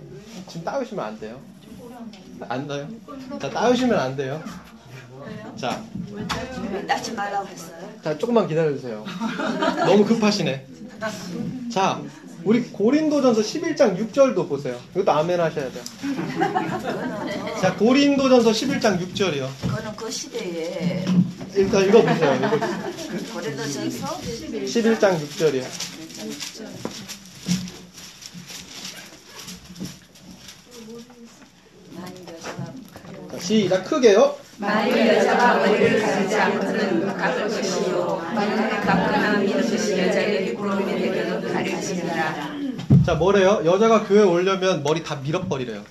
지금 0.48 0.64
따으시면 0.64 1.04
안 1.04 1.18
돼요. 1.20 1.38
안 2.48 2.66
돼요? 2.68 2.88
자, 3.40 3.50
따으시면 3.50 3.98
안 3.98 4.16
돼요. 4.16 4.42
자, 5.56 5.82
왜 6.72 6.86
따지 6.86 7.12
말라고 7.12 7.46
했어요? 7.46 7.76
자, 8.02 8.16
조금만 8.18 8.46
기다려주세요. 8.48 9.04
너무 9.86 10.04
급하시네. 10.04 10.66
자, 11.72 12.00
우리 12.44 12.62
고린도전서 12.64 13.40
11장 13.40 13.96
6절도 13.96 14.48
보세요. 14.48 14.78
이것도 14.94 15.10
아멘 15.10 15.40
하셔야 15.40 15.70
돼요. 15.70 15.82
자, 17.60 17.74
고린도전서 17.76 18.50
11장 18.50 19.00
6절이요. 19.00 19.48
그거는 19.62 19.96
그 19.96 20.10
시대에 20.10 21.04
일단 21.54 21.84
읽어보세요. 21.88 22.34
읽어보세요. 22.34 22.80
고린도전서 23.32 24.06
11장 24.20 25.18
6절이요. 25.20 25.64
많이 31.94 32.14
여자가 32.28 32.72
자, 33.32 33.40
시작 33.40 33.84
크게요. 33.84 34.43
만일 34.58 35.08
여자가 35.08 35.56
머리를 35.56 36.00
가르지 36.00 36.34
않고는 36.36 37.06
깎을 37.16 37.48
것이요 37.48 38.22
만일 38.34 38.68
깎거나 38.80 39.38
미는 39.38 39.60
것이 39.62 39.98
여자에게 39.98 40.54
부러움이 40.54 40.84
되면 40.86 41.52
가르치니라 41.52 42.54
자, 43.04 43.14
뭐래요? 43.16 43.60
여자가 43.64 44.04
교회 44.06 44.22
오려면 44.22 44.82
머리 44.82 45.02
다 45.02 45.16
밀어버리래요. 45.16 45.84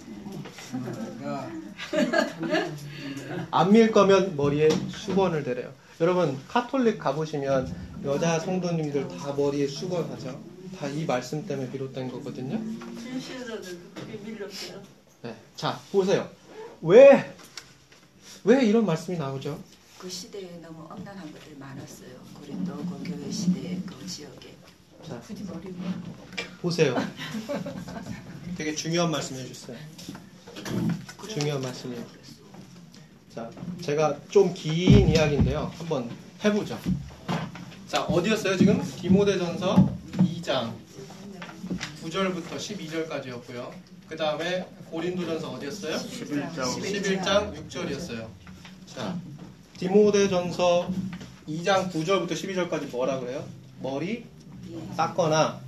안 3.52 3.71
밀 3.71 3.91
거면 3.91 4.36
머리에 4.36 4.69
수건을 4.89 5.43
대래요. 5.43 5.69
여러분, 6.02 6.39
카톨릭 6.47 6.97
가보시면 6.99 7.71
여자 8.06 8.39
성도님들 8.39 9.08
다 9.10 9.34
머리에 9.38 9.67
수건 9.67 10.10
하죠. 10.12 10.39
다 10.80 10.88
이 10.88 11.06
말씀 11.06 11.45
때문에 11.45 11.69
비롯된 11.69 12.10
거거든요. 12.12 12.60
네. 15.21 15.36
자, 15.56 15.80
보세요. 15.91 16.28
왜, 16.82 17.32
왜 18.43 18.65
이런 18.65 18.86
말씀이 18.86 19.17
나오죠? 19.17 19.60
그 19.97 20.10
시대에 20.10 20.60
너무 20.62 20.86
엄난한 20.89 21.32
것들이 21.32 21.56
많았어요. 21.58 22.10
고린도 22.39 22.75
그 22.75 23.03
교회 23.06 23.32
시대에 23.32 23.79
그 23.86 24.06
지역에. 24.06 24.53
자, 25.08 25.21
보세요. 26.62 26.95
되게 28.58 28.75
중요한 28.75 29.12
말씀 29.12 29.38
해주셨어요. 29.38 29.77
중요한 31.29 31.62
말씀이에요. 31.62 32.06
자, 33.34 33.49
제가 33.82 34.19
좀 34.29 34.53
긴 34.53 35.08
이야기인데요. 35.10 35.71
한번 35.77 36.10
해보죠. 36.43 36.77
자, 37.88 38.03
어디였어요? 38.03 38.58
지금 38.58 38.82
디모데전서 39.01 39.97
2장 40.17 40.73
9절부터 42.03 42.58
12절까지였고요. 42.58 43.71
그 44.10 44.15
다음에 44.17 44.67
고린도전서 44.93 45.49
어디였어요? 45.53 45.95
11장 45.97 46.53
11장 46.53 47.67
6절이었어요. 47.67 48.27
자, 48.86 49.17
디모데전서 49.77 50.88
2장 51.49 51.91
9절부터 51.91 52.29
12절까지 52.34 52.91
뭐라 52.91 53.19
그래요? 53.19 53.43
머리 53.82 54.23
닦거나 54.95 55.60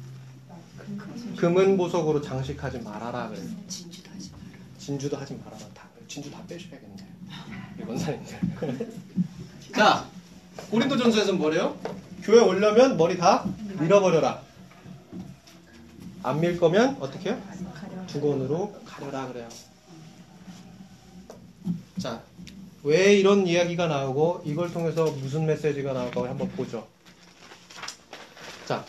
금은 1.37 1.75
보석으로 1.75 2.21
장식하지 2.21 2.79
말아라 2.81 3.29
그래요. 3.29 3.43
진주도 3.67 4.11
하지 4.11 4.29
마라. 4.31 4.43
진주도 4.77 5.17
하지 5.17 5.33
말아라. 5.43 5.57
다 5.73 5.87
진주 6.07 6.29
다 6.29 6.43
빼셔야겠네요. 6.47 7.07
일본사님들. 7.79 8.91
자, 9.75 10.05
고린도전서에서는 10.69 11.39
뭐래요? 11.39 11.75
교회 12.21 12.39
오려면 12.41 12.95
머리 12.95 13.17
다 13.17 13.43
밀어버려라. 13.79 14.43
안 16.21 16.39
밀 16.39 16.59
거면 16.59 16.97
어떻게 16.99 17.31
해요? 17.31 17.41
두건으로 18.07 18.73
가려라 18.85 19.27
그래요. 19.27 19.49
자, 21.99 22.23
왜 22.83 23.15
이런 23.15 23.47
이야기가 23.47 23.87
나오고 23.87 24.43
이걸 24.45 24.71
통해서 24.71 25.05
무슨 25.05 25.45
메시지가 25.45 25.93
나올까 25.93 26.29
한번 26.29 26.49
보죠. 26.49 26.87
자, 28.65 28.85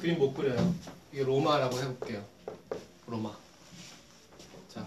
그림 0.00 0.18
못 0.18 0.34
그려요. 0.34 0.74
이게 1.12 1.22
로마라고 1.22 1.78
해볼게요. 1.78 2.24
로마. 3.06 3.36
자, 4.68 4.86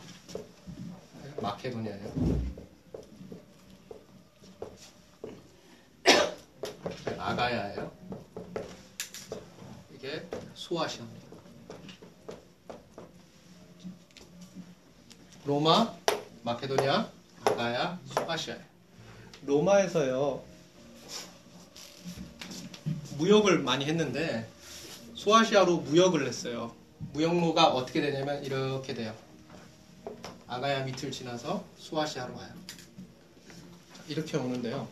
마케도니아예요. 1.42 2.58
아가야예요. 7.18 7.92
이게 9.96 10.26
소아시아입니다. 10.54 11.27
로마, 15.48 15.96
마케도니아, 16.44 17.10
아가야, 17.46 17.98
소아시아예요. 18.14 18.62
로마에서요 19.46 20.44
무역을 23.18 23.60
많이 23.60 23.86
했는데 23.86 24.46
소아시아로 25.16 25.78
무역을 25.78 26.28
했어요. 26.28 26.76
무역로가 27.14 27.68
어떻게 27.68 28.02
되냐면 28.02 28.44
이렇게 28.44 28.94
돼요. 28.94 29.14
아가야 30.50 30.84
밑을 30.84 31.12
지나서 31.12 31.64
소아시아로 31.78 32.36
와요. 32.36 32.50
이렇게 34.10 34.36
오는데요. 34.36 34.86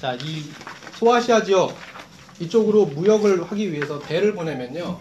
자, 0.00 0.14
이 0.14 0.42
소아시아 0.98 1.44
지역 1.44 1.76
이쪽으로 2.40 2.86
무역을 2.86 3.44
하기 3.52 3.70
위해서 3.70 4.00
배를 4.00 4.34
보내면요. 4.34 5.00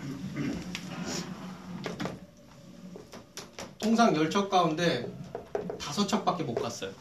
통상 3.79 4.13
10척 4.13 4.49
가운데 4.49 5.09
5척밖에 5.77 6.43
못 6.43 6.55
갔어요. 6.55 6.91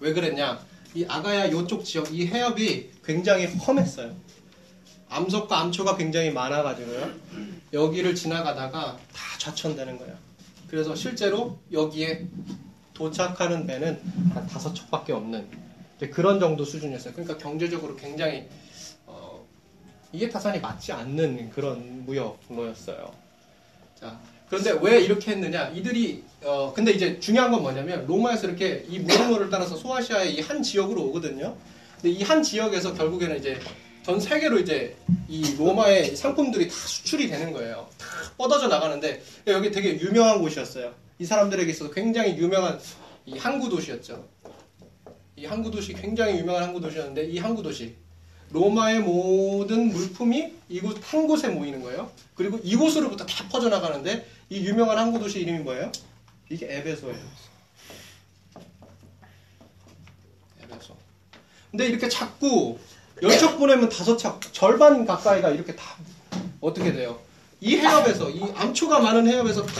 왜 0.00 0.12
그랬냐? 0.12 0.58
이 0.94 1.04
아가야 1.06 1.50
요쪽 1.50 1.84
지역, 1.84 2.12
이 2.14 2.26
해협이 2.26 2.90
굉장히 3.04 3.46
험했어요. 3.46 4.14
암석과 5.08 5.58
암초가 5.60 5.96
굉장히 5.96 6.30
많아가지고요. 6.30 7.12
여기를 7.72 8.14
지나가다가 8.14 8.98
다 9.12 9.38
좌천되는 9.38 9.98
거예요. 9.98 10.16
그래서 10.68 10.94
실제로 10.94 11.58
여기에 11.70 12.26
도착하는 12.94 13.66
배는 13.66 14.00
한 14.32 14.46
다섯 14.46 14.72
척밖에 14.72 15.12
없는 15.12 15.48
그런 16.12 16.40
정도 16.40 16.64
수준이었어요. 16.64 17.12
그러니까 17.12 17.36
경제적으로 17.38 17.96
굉장히 17.96 18.48
어, 19.06 19.46
이게 20.12 20.28
타산이 20.28 20.60
맞지 20.60 20.92
않는 20.92 21.50
그런 21.50 22.04
무역로였어요. 22.06 23.12
자, 23.94 24.20
그런데 24.48 24.72
왜 24.82 25.00
이렇게 25.00 25.32
했느냐? 25.32 25.70
이들이 25.74 26.22
어, 26.42 26.72
근데 26.74 26.92
이제 26.92 27.18
중요한 27.18 27.50
건 27.50 27.62
뭐냐면 27.62 28.06
로마에서 28.06 28.46
이렇게 28.48 28.84
이 28.88 28.98
무역로를 28.98 29.48
따라서 29.50 29.76
소아시아의 29.76 30.34
이 30.36 30.40
한 30.40 30.62
지역으로 30.62 31.02
오거든요. 31.06 31.56
근데 32.00 32.10
이 32.10 32.22
한 32.22 32.42
지역에서 32.42 32.94
결국에는 32.94 33.38
이제 33.38 33.58
전 34.04 34.20
세계로 34.20 34.58
이제 34.58 34.94
이 35.28 35.56
로마의 35.56 36.14
상품들이 36.16 36.68
다 36.68 36.74
수출이 36.74 37.28
되는 37.28 37.52
거예요. 37.52 37.88
다 37.96 38.06
뻗어져 38.36 38.68
나가는데 38.68 39.22
여기 39.46 39.70
되게 39.70 39.98
유명한 39.98 40.40
곳이었어요. 40.40 40.92
이 41.18 41.24
사람들에게 41.24 41.70
있어서 41.70 41.90
굉장히 41.90 42.36
유명한 42.36 42.78
이 43.24 43.38
항구 43.38 43.70
도시였죠. 43.70 44.22
이 45.36 45.46
항구 45.46 45.70
도시 45.70 45.94
굉장히 45.94 46.38
유명한 46.38 46.64
항구 46.64 46.80
도시였는데 46.80 47.24
이 47.26 47.38
항구 47.38 47.62
도시 47.62 47.94
로마의 48.50 49.00
모든 49.00 49.88
물품이 49.88 50.52
이곳 50.68 50.98
한 51.02 51.26
곳에 51.26 51.48
모이는 51.48 51.82
거예요. 51.82 52.10
그리고 52.34 52.60
이곳으로부터 52.62 53.24
다 53.24 53.48
퍼져 53.50 53.68
나가는데 53.68 54.26
이 54.54 54.64
유명한 54.64 54.96
항구 54.96 55.18
도시 55.18 55.40
이름이 55.40 55.64
뭐예요? 55.64 55.90
이게 56.48 56.76
에베소예요. 56.76 57.18
에베소. 60.62 60.96
근데 61.72 61.88
이렇게 61.88 62.08
자꾸 62.08 62.78
열척 63.20 63.58
보내면 63.58 63.88
다섯 63.88 64.16
척 64.16 64.40
절반 64.52 65.04
가까이가 65.04 65.50
이렇게 65.50 65.74
다 65.74 65.96
어떻게 66.60 66.92
돼요? 66.92 67.20
이 67.60 67.78
해협에서 67.78 68.30
이 68.30 68.42
암초가 68.54 69.00
많은 69.00 69.26
해협에서 69.26 69.66
다 69.66 69.72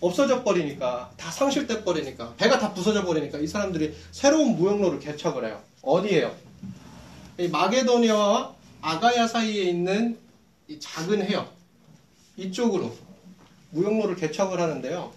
없어져 0.00 0.44
버리니까 0.44 1.10
다 1.16 1.30
상실돼 1.32 1.82
버리니까 1.82 2.34
배가 2.36 2.60
다 2.60 2.72
부서져 2.72 3.04
버리니까 3.04 3.38
이 3.38 3.48
사람들이 3.48 3.96
새로운 4.12 4.54
무역로를 4.54 5.00
개척을 5.00 5.44
해요. 5.44 5.60
어디에요? 5.82 6.32
이 7.38 7.48
마게도니아와 7.48 8.54
아가야 8.80 9.26
사이에 9.26 9.64
있는 9.64 10.20
이 10.68 10.78
작은 10.78 11.20
해협 11.26 11.52
이쪽으로 12.36 12.94
무역로를 13.78 14.16
개척을 14.16 14.60
하는데요. 14.60 15.12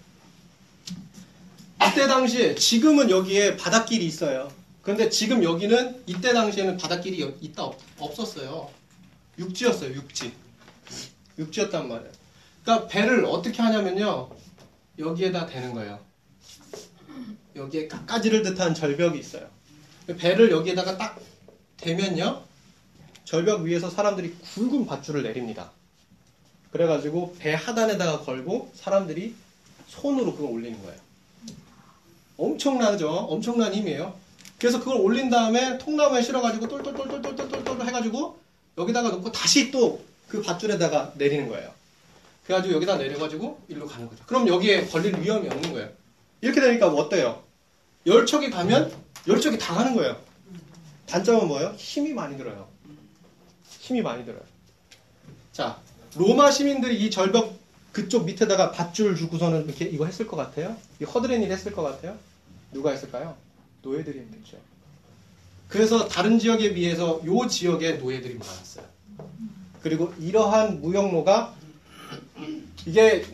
이때 1.90 2.08
당시에 2.08 2.56
지금은 2.56 3.10
여기에 3.10 3.56
바닷길이 3.56 4.06
있어요. 4.06 4.52
그런데 4.82 5.10
지금 5.10 5.44
여기는 5.44 6.04
이때 6.08 6.34
당시에는 6.34 6.78
바닷길이 6.78 7.22
여- 7.22 7.34
있다 7.40 7.64
없, 7.64 7.80
없었어요. 8.00 8.70
육지였어요. 9.38 9.94
육지. 9.94 10.34
육지였단 11.38 11.88
말이에요. 11.88 12.12
그러니까 12.64 12.88
배를 12.88 13.26
어떻게 13.26 13.62
하냐면요. 13.62 14.30
여기에다 14.98 15.46
대는 15.46 15.74
거예요. 15.74 16.00
여기에 17.56 17.88
깎아지를 17.88 18.42
듯한 18.42 18.74
절벽이 18.74 19.20
있어요. 19.20 19.48
배를 20.18 20.50
여기에다가 20.52 20.98
딱 20.98 21.20
대면요. 21.78 22.44
절벽 23.26 23.62
위에서 23.62 23.90
사람들이 23.90 24.36
굵은 24.56 24.88
밧줄을 24.88 25.22
내립니다. 25.24 25.72
그래가지고 26.78 27.36
배 27.40 27.54
하단에다가 27.56 28.22
걸고 28.22 28.72
사람들이 28.76 29.34
손으로 29.88 30.36
그걸 30.36 30.52
올리는 30.52 30.80
거예요. 30.84 31.00
엄청나죠? 32.38 33.10
엄청난 33.10 33.74
힘이에요. 33.74 34.14
그래서 34.60 34.80
그걸 34.80 34.98
올린 34.98 35.30
다음에 35.30 35.80
통나무에 35.80 36.22
실어가지고 36.22 36.68
똘똘똘똘똘똘똘 36.68 37.82
해가지고 37.88 38.40
여기다가 38.78 39.10
놓고 39.10 39.32
다시 39.32 39.72
또 39.72 40.08
그 40.28 40.42
밧줄에다가 40.42 41.14
내리는 41.16 41.48
거예요. 41.48 41.72
그래가지고 42.44 42.76
여기다 42.76 42.98
내려가지고 42.98 43.62
일로 43.70 43.88
가는 43.88 44.08
거죠. 44.08 44.24
그럼 44.26 44.48
여기에 44.48 44.88
걸릴 44.88 45.18
위험이 45.20 45.48
없는 45.48 45.74
거예요. 45.74 45.90
이렇게 46.42 46.60
되니까 46.62 46.90
뭐 46.90 47.04
어때요? 47.04 47.44
열척이 48.06 48.50
가면 48.50 48.94
열척이 49.28 49.58
다 49.58 49.74
가는 49.74 49.96
거예요. 49.96 50.22
단점은 51.08 51.48
뭐예요? 51.48 51.74
힘이 51.78 52.14
많이 52.14 52.38
들어요. 52.38 52.68
힘이 53.80 54.02
많이 54.02 54.26
들어요. 54.26 54.42
자, 55.54 55.80
로마 56.18 56.52
시민들이 56.52 57.06
이 57.06 57.12
절벽 57.12 57.56
그쪽 57.92 58.26
밑에다가 58.26 58.72
밧줄 58.72 59.16
주고서는 59.16 59.66
이렇게 59.66 59.86
이거 59.86 60.06
했을 60.06 60.28
것 60.28 60.38
같아요? 60.38 60.76
이 61.02 61.04
허드렛 61.04 61.42
일 61.42 61.52
했을 61.52 61.72
것 61.72 61.84
같아요? 61.84 62.18
누가 62.72 62.92
했을까요? 62.92 63.36
노예들이 63.82 64.20
했겠죠. 64.20 64.58
그래서 65.68 66.08
다른 66.08 66.40
지역에 66.40 66.74
비해서 66.74 67.22
요 67.26 67.48
지역에 67.48 67.94
노예들이 67.94 68.36
많았어요. 68.36 68.86
그리고 69.82 70.14
이러한 70.20 70.82
무역로가 70.82 71.56
이게 72.86 73.26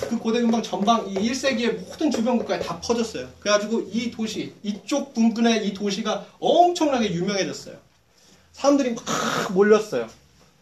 다그 0.00 0.18
고대 0.18 0.40
근방 0.40 0.62
전방 0.62 1.08
이 1.08 1.14
1세기의 1.14 1.80
모든 1.80 2.10
주변 2.10 2.38
국가에 2.38 2.60
다 2.60 2.80
퍼졌어요. 2.80 3.28
그래가지고 3.40 3.88
이 3.92 4.10
도시 4.10 4.54
이쪽 4.62 5.14
분근의 5.14 5.66
이 5.66 5.74
도시가 5.74 6.26
엄청나게 6.38 7.12
유명해졌어요. 7.12 7.76
사람들이 8.52 8.94
막 8.94 9.04
몰렸어요. 9.52 10.08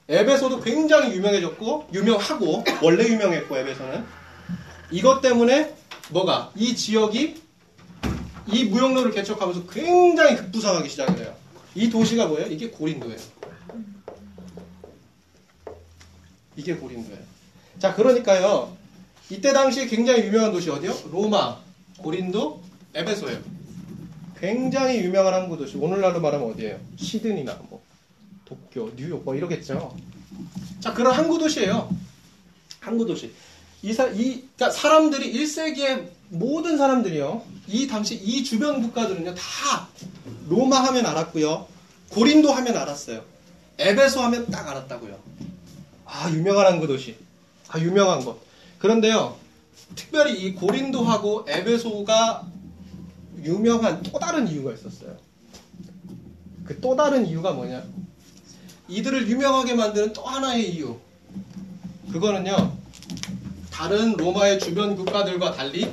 에베소도 0.08 0.60
굉장히 0.60 1.14
유명해졌고 1.16 1.88
유명하고 1.92 2.64
원래 2.82 3.04
유명했고 3.04 3.56
에베소는 3.56 4.04
이것 4.90 5.20
때문에 5.20 5.74
뭐가 6.10 6.52
이 6.54 6.76
지역이 6.76 7.42
이 8.52 8.64
무역로를 8.64 9.12
개척하면서 9.12 9.66
굉장히 9.66 10.36
급부상하기 10.36 10.88
시작을 10.88 11.18
해요. 11.18 11.34
이 11.74 11.88
도시가 11.88 12.26
뭐예요? 12.26 12.46
이게 12.48 12.68
고린도예요. 12.68 13.18
이게 16.56 16.74
고린도예요. 16.74 17.22
자, 17.78 17.94
그러니까요. 17.94 18.76
이때 19.30 19.52
당시에 19.52 19.86
굉장히 19.86 20.24
유명한 20.24 20.52
도시 20.52 20.70
어디요? 20.70 20.94
로마, 21.10 21.58
고린도, 21.98 22.62
에베소예요. 22.94 23.38
굉장히 24.38 24.98
유명한 24.98 25.34
항구 25.34 25.56
도시. 25.56 25.76
오늘날로 25.78 26.20
말하면 26.20 26.50
어디예요? 26.52 26.78
시드니나 26.96 27.58
뭐 27.68 27.82
도쿄, 28.44 28.90
뉴욕 28.96 29.24
뭐 29.24 29.34
이러겠죠. 29.34 29.96
자, 30.80 30.92
그런 30.92 31.14
항구 31.14 31.38
도시예요. 31.38 31.88
항구 32.80 33.06
도시. 33.06 33.32
이, 33.82 33.92
사, 33.92 34.06
이 34.08 34.46
그러니까 34.56 34.70
사람들이 34.70 35.32
1세기의 35.32 36.08
모든 36.28 36.76
사람들이요. 36.76 37.42
이 37.68 37.86
당시 37.86 38.14
이 38.16 38.42
주변 38.44 38.82
국가들은요. 38.82 39.34
다 39.34 39.88
로마 40.48 40.80
하면 40.84 41.06
알았고요. 41.06 41.66
고린도 42.10 42.52
하면 42.52 42.76
알았어요. 42.76 43.22
에베소 43.78 44.20
하면 44.20 44.46
딱 44.50 44.68
알았다고요. 44.68 45.18
아, 46.06 46.30
유명한 46.30 46.66
항구 46.66 46.86
도시. 46.86 47.16
아, 47.68 47.78
유명한 47.78 48.24
곳. 48.24 48.40
그런데요. 48.78 49.36
특별히 49.94 50.40
이 50.40 50.54
고린도하고 50.54 51.46
에베소가 51.48 52.46
유명한 53.42 54.02
또 54.02 54.18
다른 54.18 54.48
이유가 54.48 54.72
있었어요. 54.72 55.16
그 56.64 56.80
또 56.80 56.96
다른 56.96 57.26
이유가 57.26 57.52
뭐냐? 57.52 57.82
이들을 58.88 59.28
유명하게 59.28 59.74
만드는 59.74 60.12
또 60.12 60.22
하나의 60.22 60.74
이유. 60.74 60.98
그거는요. 62.12 62.76
다른 63.70 64.12
로마의 64.12 64.60
주변 64.60 64.94
국가들과 64.94 65.52
달리 65.52 65.92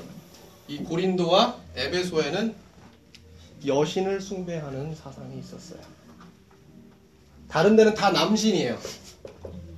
이 0.67 0.77
고린도와 0.77 1.57
에베소에는 1.75 2.55
여신을 3.65 4.21
숭배하는 4.21 4.95
사상이 4.95 5.39
있었어요. 5.39 5.79
다른 7.47 7.75
데는 7.75 7.93
다 7.93 8.11
남신이에요. 8.11 8.77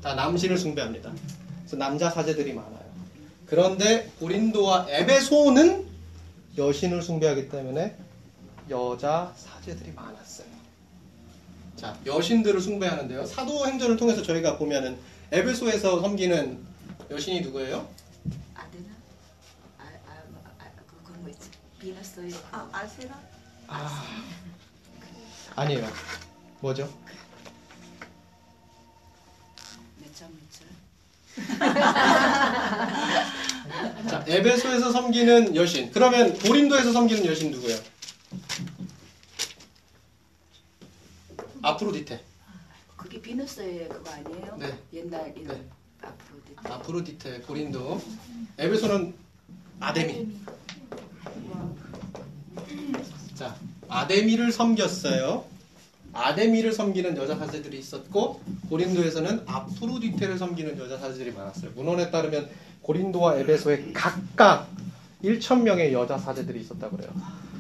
다 0.02 0.16
남신을 0.16 0.58
숭배합니다. 0.58 1.12
그래서 1.60 1.78
남자 1.78 2.10
사제들이 2.10 2.54
많아요. 2.54 2.84
그런데 3.46 4.12
고린도와 4.20 4.88
에베소는 4.90 5.88
여신을 6.58 7.02
숭배하기 7.02 7.50
때문에 7.50 7.96
여자 8.70 9.34
사제들이 9.36 9.94
많았어요. 9.94 10.48
자, 11.84 12.00
여신들을 12.06 12.62
숭배하는데요. 12.62 13.26
사도 13.26 13.68
행전을 13.68 13.98
통해서 13.98 14.22
저희가 14.24 14.58
보면은 14.58 14.98
에베소에서 15.34 16.00
섬기는 16.00 16.58
여신이 17.12 17.42
누구예요? 17.42 17.86
아데나? 18.56 18.86
아, 19.78 19.84
아, 20.08 20.14
아, 20.60 20.66
그, 20.88 20.96
그런 21.04 21.22
거 21.26 21.30
있지. 21.30 21.50
비너스, 21.78 22.22
아, 22.54 22.70
아세라? 22.72 23.20
아, 23.68 24.02
아니에요. 25.58 25.86
뭐죠? 26.62 26.90
몇 29.98 30.16
점, 30.16 30.30
몇 30.40 30.50
점? 30.54 30.66
자, 34.08 34.24
에베소에서 34.26 34.90
섬기는 34.94 35.54
여신. 35.58 35.92
그러면 35.92 36.34
고린도에서 36.40 36.94
섬기는 36.94 37.26
여신 37.26 37.52
누구예요? 37.52 37.78
아프로디테. 41.64 42.22
그게 42.98 43.22
비너스의 43.22 43.90
그거 43.90 44.12
아니에요? 44.12 44.58
네. 44.60 44.78
옛날 44.94 45.34
이름. 45.36 45.48
네. 45.48 45.70
아프로디테. 46.02 46.70
아프로디테, 46.70 47.40
고린도. 47.42 48.02
에베소는 48.58 49.14
아데미. 49.80 50.28
자, 53.34 53.56
아데미를 53.88 54.52
섬겼어요. 54.52 55.46
아데미를 56.12 56.74
섬기는 56.74 57.18
여자 57.18 57.36
사제들이 57.36 57.80
있었고 57.80 58.42
고린도에서는 58.70 59.44
아프로디테를 59.48 60.38
섬기는 60.38 60.78
여자 60.78 60.98
사제들이 60.98 61.32
많았어요. 61.32 61.72
문헌에 61.72 62.12
따르면 62.12 62.50
고린도와 62.82 63.38
에베소에 63.38 63.94
각각 63.94 64.70
1천 65.24 65.62
명의 65.62 65.92
여자 65.94 66.18
사제들이 66.18 66.62
있었다고 66.62 66.98
그래요. 66.98 67.12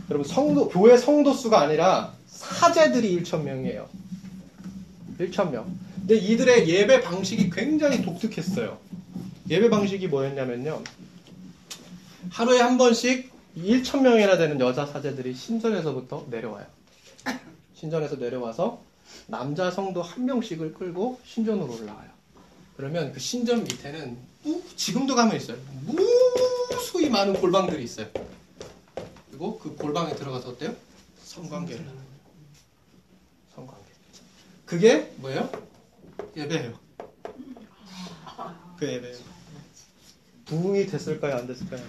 여러분 0.10 0.28
성도 0.28 0.68
교회 0.70 0.98
성도 0.98 1.34
수가 1.34 1.62
아니라 1.62 2.14
사제들이 2.28 3.22
1천 3.22 3.44
명이에요. 3.44 3.88
1천 5.20 5.52
명. 5.52 5.78
근데 5.96 6.16
이들의 6.16 6.68
예배 6.70 7.02
방식이 7.02 7.50
굉장히 7.50 8.02
독특했어요. 8.02 8.78
예배 9.50 9.70
방식이 9.70 10.08
뭐였냐면요. 10.08 10.82
하루에 12.32 12.60
한 12.60 12.78
번씩 12.78 13.32
1천 13.58 14.02
명이나 14.02 14.38
되는 14.38 14.60
여자 14.60 14.86
사제들이 14.86 15.34
신전에서부터 15.34 16.26
내려와요. 16.30 16.66
신전에서 17.76 18.16
내려와서 18.16 18.82
남자 19.28 19.72
성도 19.72 20.02
한 20.02 20.26
명씩을 20.26 20.74
끌고 20.74 21.20
신전으로 21.26 21.74
올라와요. 21.76 22.10
그러면 22.76 23.14
그 23.14 23.20
신전 23.20 23.64
밑에는 23.64 24.18
무- 24.44 24.62
지금도 24.76 25.16
가면 25.16 25.38
있어요. 25.38 25.58
무수히 25.86 27.10
많은 27.10 27.34
골방들이 27.36 27.84
있어요. 27.84 28.08
그리고 29.44 29.60
그 29.60 29.76
골방에 29.76 30.16
들어가서 30.16 30.52
어때요? 30.52 30.74
성관계를 31.22 31.82
하는 31.82 31.94
거예요. 31.94 32.10
성관계. 33.54 33.84
그게 34.66 35.12
뭐예요? 35.18 35.50
예배예요. 36.38 36.80
그 38.78 38.88
예배예요. 38.88 39.18
부흥이 40.46 40.86
됐을까요? 40.86 41.36
안 41.36 41.48
됐을까요? 41.48 41.82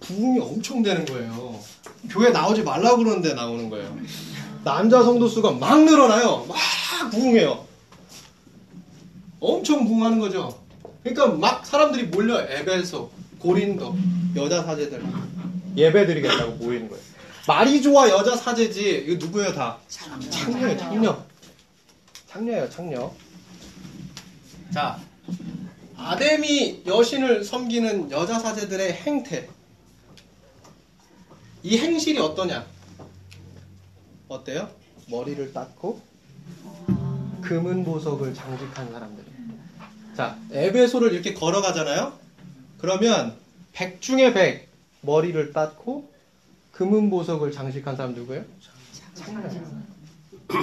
부흥이 0.00 0.40
엄청 0.40 0.82
되는 0.82 1.06
거예요. 1.06 1.58
교회 2.10 2.28
나오지 2.28 2.62
말라고 2.62 2.98
그러는데 2.98 3.32
나오는 3.32 3.70
거예요. 3.70 3.98
남자 4.62 5.02
성도 5.02 5.26
수가 5.26 5.52
막 5.52 5.84
늘어나요. 5.84 6.44
막 6.44 6.56
부흥해요. 7.10 7.66
엄청 9.40 9.86
부흥하는 9.86 10.18
거죠. 10.18 10.62
그러니까 11.02 11.28
막 11.28 11.64
사람들이 11.64 12.08
몰려 12.08 12.42
에베소, 12.42 13.10
고린도, 13.38 13.96
여자 14.36 14.62
사제들 14.62 15.02
예배 15.76 16.06
드리겠다고 16.06 16.52
모이는 16.52 16.88
거예요. 16.88 17.04
말이 17.46 17.80
좋아 17.80 18.08
여자 18.08 18.34
사제지 18.34 19.04
이거 19.06 19.24
누구예요 19.24 19.52
다? 19.52 19.78
창녀예요 19.88 20.76
창녀. 20.76 21.24
창녀예요 22.28 22.70
창녀. 22.70 23.12
자 24.72 24.98
아데미 25.96 26.82
여신을 26.86 27.44
섬기는 27.44 28.10
여자 28.10 28.38
사제들의 28.38 28.92
행태. 28.92 29.48
이 31.62 31.78
행실이 31.78 32.18
어떠냐? 32.18 32.64
어때요? 34.28 34.70
머리를 35.08 35.52
닦고 35.52 36.00
금은 37.42 37.84
보석을 37.84 38.34
장식한 38.34 38.92
사람들. 38.92 39.24
자, 40.16 40.38
에베소를 40.50 41.12
이렇게 41.12 41.34
걸어가잖아요? 41.34 42.18
그러면 42.78 43.36
백 43.72 44.00
중에 44.00 44.32
백 44.32 44.68
머리를 45.02 45.52
닦고 45.52 46.10
금은 46.72 47.10
보석을 47.10 47.52
장식한 47.52 47.96
사람 47.96 48.14
누구예요? 48.14 48.44
백. 50.48 50.58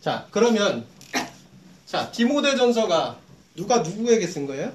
자, 0.00 0.26
그러면 0.30 0.84
자, 1.86 2.10
디모데전서가 2.10 3.18
누가 3.56 3.78
누구에게 3.78 4.26
쓴 4.26 4.46
거예요? 4.46 4.72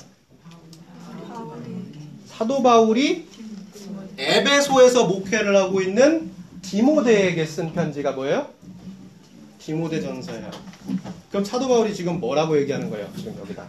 사도 2.25 2.61
바울이 2.61 3.27
에베소에서 4.17 5.07
목회를 5.07 5.55
하고 5.55 5.81
있는 5.81 6.31
디모데에게 6.61 7.45
쓴 7.45 7.73
편지가 7.73 8.13
뭐예요? 8.13 8.49
디모데전서예요. 9.59 10.51
그럼 11.29 11.43
사도 11.43 11.67
바울이 11.67 11.93
지금 11.93 12.19
뭐라고 12.19 12.57
얘기하는 12.61 12.89
거예요? 12.89 13.11
지금 13.17 13.37
여기다. 13.39 13.67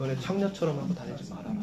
너네 0.00 0.18
청녀처럼 0.18 0.78
하고 0.78 0.94
다니지 0.94 1.28
말아라. 1.28 1.54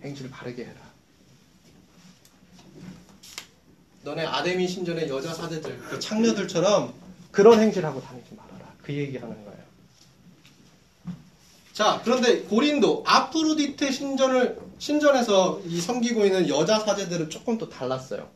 행실 0.00 0.30
바르게 0.30 0.64
해라. 0.64 0.80
너네 4.04 4.24
아데미 4.24 4.68
신전의 4.68 5.08
여자 5.08 5.34
사제들, 5.34 5.76
그 5.78 5.98
창녀들처럼 5.98 6.94
그런 7.32 7.60
행실하고 7.60 8.00
다니지 8.00 8.36
말아라. 8.36 8.72
그 8.80 8.94
얘기하는 8.94 9.44
거예요. 9.44 9.62
자, 11.72 12.00
그런데 12.04 12.42
고린도 12.42 13.02
아프로디테 13.04 13.90
신전을 13.90 14.60
신전에서 14.78 15.62
이 15.66 15.80
섬기고 15.80 16.24
있는 16.24 16.48
여자 16.48 16.78
사제들은 16.78 17.28
조금 17.28 17.58
또 17.58 17.68
달랐어요. 17.68 18.30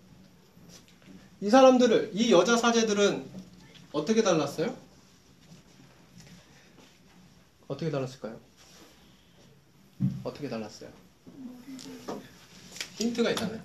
이 1.41 1.49
사람들을 1.49 2.11
이 2.15 2.33
여자 2.33 2.57
사제들은 2.57 3.25
어떻게 3.93 4.25
달랐어요? 4.25 4.86
어떻게 7.69 7.91
달랐을까요? 7.91 8.39
어떻게 10.25 10.49
달랐어요? 10.49 10.91
힌트가 12.99 13.31
있잖아요. 13.31 13.61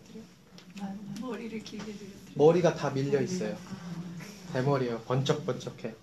머리를 1.21 1.59
길게 1.63 1.85
들였대. 1.85 2.31
머리가 2.35 2.73
다 2.75 2.89
밀려 2.89 3.21
있어요. 3.21 3.55
대머리요. 4.53 5.01
번쩍번쩍해. 5.01 5.93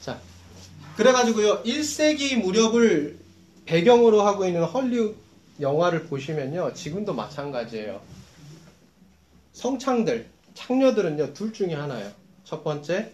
자, 0.00 0.20
그래가지고요. 0.96 1.62
1세기 1.62 2.36
무렵을 2.42 3.18
배경으로 3.66 4.22
하고 4.22 4.46
있는 4.46 4.64
헐리우드 4.64 5.16
영화를 5.60 6.06
보시면요. 6.06 6.72
지금도 6.74 7.14
마찬가지예요. 7.14 8.00
성창들, 9.52 10.28
창녀들은요. 10.54 11.32
둘 11.34 11.52
중에 11.52 11.74
하나예요. 11.74 12.12
첫 12.44 12.64
번째, 12.64 13.12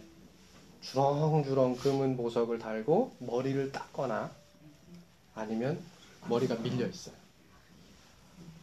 주렁주렁 0.82 1.76
금은 1.76 2.16
보석을 2.16 2.58
달고 2.58 3.16
머리를 3.18 3.72
닦거나 3.72 4.30
아니면 5.34 5.78
머리가 6.28 6.56
밀려 6.56 6.86
있어요. 6.86 7.14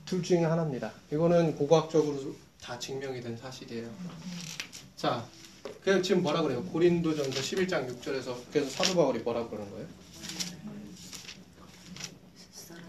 둘 0.06 0.24
중에 0.24 0.44
하나입니다. 0.44 0.92
이거는 1.12 1.56
고고학적으로 1.58 2.36
다 2.62 2.80
증명이 2.80 3.22
된 3.22 3.38
사실이에요. 3.38 3.90
자, 4.96 5.26
그 5.84 6.02
지금 6.02 6.24
뭐라 6.24 6.42
그래요? 6.42 6.64
고린도전서 6.66 7.40
11장 7.40 7.88
6절에서 7.88 8.36
그래서 8.52 8.70
사도 8.70 8.96
바울이 8.96 9.20
뭐라 9.20 9.48
그러는 9.48 9.70
거예요? 9.72 9.88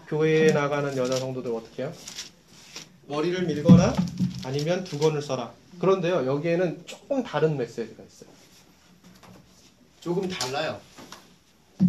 교회에 0.07 0.51
나가는 0.51 0.97
여자 0.97 1.17
성도들 1.17 1.53
어떻게 1.53 1.83
해요? 1.83 1.93
머리를 3.07 3.45
밀거나 3.45 3.93
아니면 4.43 4.83
두건을 4.83 5.21
써라. 5.21 5.53
그런데요, 5.79 6.25
여기에는 6.25 6.85
조금 6.85 7.23
다른 7.23 7.57
메시지가 7.57 8.03
있어요. 8.03 8.28
조금 9.99 10.27
달라요. 10.29 10.79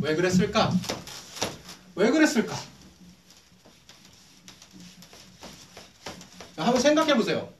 왜 0.00 0.14
그랬을까? 0.14 0.72
왜 1.94 2.10
그랬을까? 2.10 2.56
한번 6.56 6.80
생각해 6.80 7.14
보세요. 7.14 7.52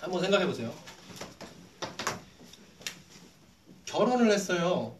한번 0.00 0.20
생각해 0.20 0.46
보세요. 0.46 0.74
결혼을 3.84 4.32
했어요. 4.32 4.96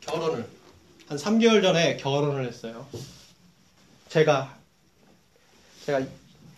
결혼을. 0.00 0.48
한 1.08 1.18
3개월 1.18 1.62
전에 1.62 1.96
결혼을 1.96 2.46
했어요. 2.46 2.86
제가, 4.08 4.56
제가 5.84 6.06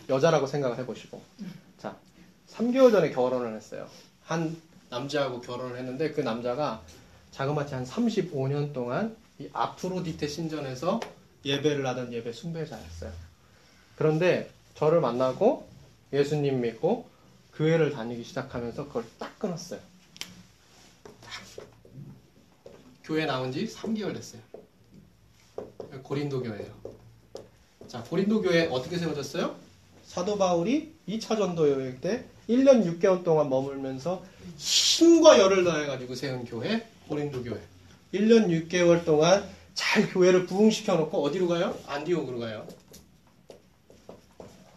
여자라고 0.09 0.45
생각을 0.45 0.77
해보시고. 0.79 1.21
자, 1.79 1.97
3개월 2.51 2.91
전에 2.91 3.11
결혼을 3.11 3.55
했어요. 3.55 3.89
한 4.23 4.61
남자하고 4.91 5.39
결혼을 5.41 5.77
했는데 5.77 6.11
그 6.11 6.21
남자가 6.21 6.83
자그마치 7.31 7.73
한 7.73 7.85
35년 7.85 8.73
동안 8.73 9.15
이 9.39 9.49
아프로디테 9.53 10.27
신전에서 10.27 10.99
예배를 11.45 11.87
하던 11.87 12.13
예배 12.13 12.33
숭배자였어요. 12.33 13.11
그런데 13.95 14.51
저를 14.75 14.99
만나고 14.99 15.67
예수님 16.13 16.61
믿고 16.61 17.09
교회를 17.55 17.91
다니기 17.91 18.23
시작하면서 18.23 18.87
그걸 18.87 19.05
딱 19.17 19.39
끊었어요. 19.39 19.79
딱. 21.21 21.65
교회 23.03 23.25
나온 23.25 23.51
지 23.51 23.65
3개월 23.65 24.13
됐어요. 24.13 24.41
고린도 26.03 26.43
교회예요. 26.43 26.73
자, 27.87 28.03
고린도 28.03 28.41
교회 28.41 28.67
어떻게 28.67 28.97
세워졌어요? 28.97 29.55
사도 30.05 30.37
바울이 30.37 30.93
2차 31.07 31.37
전도 31.37 31.69
여행 31.71 31.99
때 32.01 32.25
1년 32.49 32.99
6개월 32.99 33.23
동안 33.23 33.49
머물면서 33.49 34.23
힘과 34.57 35.39
열을 35.39 35.63
다해가지고 35.63 36.15
세운 36.15 36.45
교회, 36.45 36.85
고린도 37.07 37.43
교회. 37.43 37.59
1년 38.13 38.47
6개월 38.69 39.05
동안 39.05 39.43
잘 39.73 40.09
교회를 40.09 40.45
부흥시켜 40.45 40.95
놓고 40.95 41.23
어디로 41.23 41.47
가요? 41.47 41.77
안디옥으로 41.87 42.39
가요. 42.39 42.67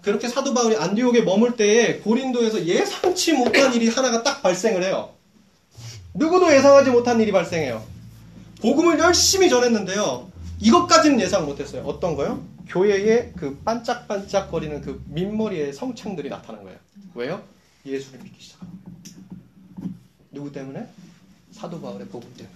그렇게 0.03 0.29
사도 0.29 0.53
바울이 0.53 0.77
안디옥에 0.77 1.23
머물 1.23 1.57
때에 1.57 1.99
고린도에서 1.99 2.67
예상치 2.67 3.33
못한 3.33 3.73
일이 3.73 3.89
하나가 3.89 4.23
딱 4.23 4.43
발생을 4.43 4.83
해요. 4.83 5.15
누구도 6.13 6.53
예상하지 6.55 6.91
못한 6.91 7.21
일이 7.21 7.33
발생해요. 7.33 7.85
복음을 8.61 8.99
열심히 8.99 9.49
전했는데요. 9.49 10.31
이것까지는 10.61 11.21
예상 11.21 11.47
못했어요. 11.47 11.83
어떤 11.85 12.17
거요? 12.17 12.45
교회에 12.69 13.33
그 13.37 13.57
반짝반짝거리는 13.65 14.81
그 14.83 15.03
민머리의 15.09 15.73
성창들이 15.73 16.29
나타난 16.29 16.63
거예요. 16.65 16.79
왜요? 17.15 17.43
예수를 17.85 18.21
믿기 18.23 18.39
거예요. 18.43 18.84
누구 20.35 20.53
때문에? 20.53 20.87
사도 21.53 21.81
바울의 21.81 22.09
복음 22.09 22.29
때문에. 22.35 22.55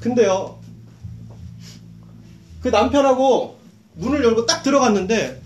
근데요, 0.00 0.60
그 2.62 2.68
남편하고 2.68 3.58
문을 3.94 4.24
열고 4.24 4.46
딱 4.46 4.62
들어갔는데 4.62 5.42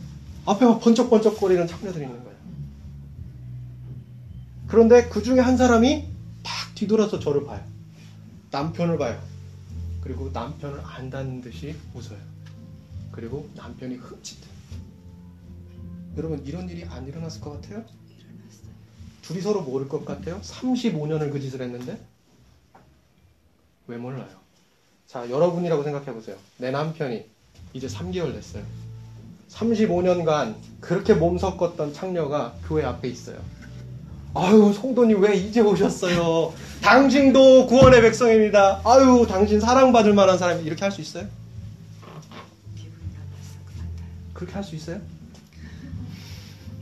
앞에 0.46 0.64
막 0.64 0.80
번쩍번쩍거리는 0.80 1.66
창녀들이 1.66 2.04
있는 2.04 2.22
거예요. 2.24 2.38
그런데 4.66 5.08
그 5.08 5.22
중에 5.22 5.40
한 5.40 5.56
사람이 5.56 6.06
탁 6.42 6.74
뒤돌아서 6.74 7.18
저를 7.18 7.44
봐요. 7.44 7.64
남편을 8.50 8.98
봐요. 8.98 9.20
그리고 10.00 10.30
남편을 10.32 10.80
안다는 10.84 11.40
듯이 11.40 11.74
웃어요. 11.94 12.18
그리고 13.12 13.48
남편이 13.56 13.96
흠칫. 13.96 14.38
여러분 16.16 16.44
이런 16.46 16.68
일이 16.68 16.84
안 16.84 17.06
일어났을 17.06 17.40
것 17.40 17.60
같아요? 17.60 17.84
둘이 19.28 19.42
서로 19.42 19.60
모를 19.60 19.88
것 19.88 20.06
같아요? 20.06 20.40
35년을 20.40 21.30
그 21.30 21.38
짓을 21.38 21.60
했는데 21.60 21.98
왜 23.86 23.98
몰라요? 23.98 24.26
자 25.06 25.28
여러분이라고 25.28 25.82
생각해 25.82 26.14
보세요. 26.14 26.36
내 26.56 26.70
남편이 26.70 27.26
이제 27.74 27.86
3개월 27.86 28.32
됐어요. 28.32 28.62
35년간 29.50 30.54
그렇게 30.80 31.12
몸 31.12 31.36
섞었던 31.36 31.92
창녀가 31.92 32.54
교회 32.66 32.84
앞에 32.84 33.06
있어요. 33.08 33.38
아유 34.34 34.72
성도님 34.74 35.20
왜 35.20 35.36
이제 35.36 35.60
오셨어요? 35.60 36.54
당신도 36.80 37.66
구원의 37.66 38.00
백성입니다. 38.00 38.80
아유 38.86 39.26
당신 39.28 39.60
사랑받을 39.60 40.14
만한 40.14 40.38
사람이 40.38 40.62
이렇게 40.64 40.82
할 40.82 40.90
수 40.90 41.02
있어요? 41.02 41.26
그렇게 44.32 44.54
할 44.54 44.64
수 44.64 44.74
있어요? 44.74 45.02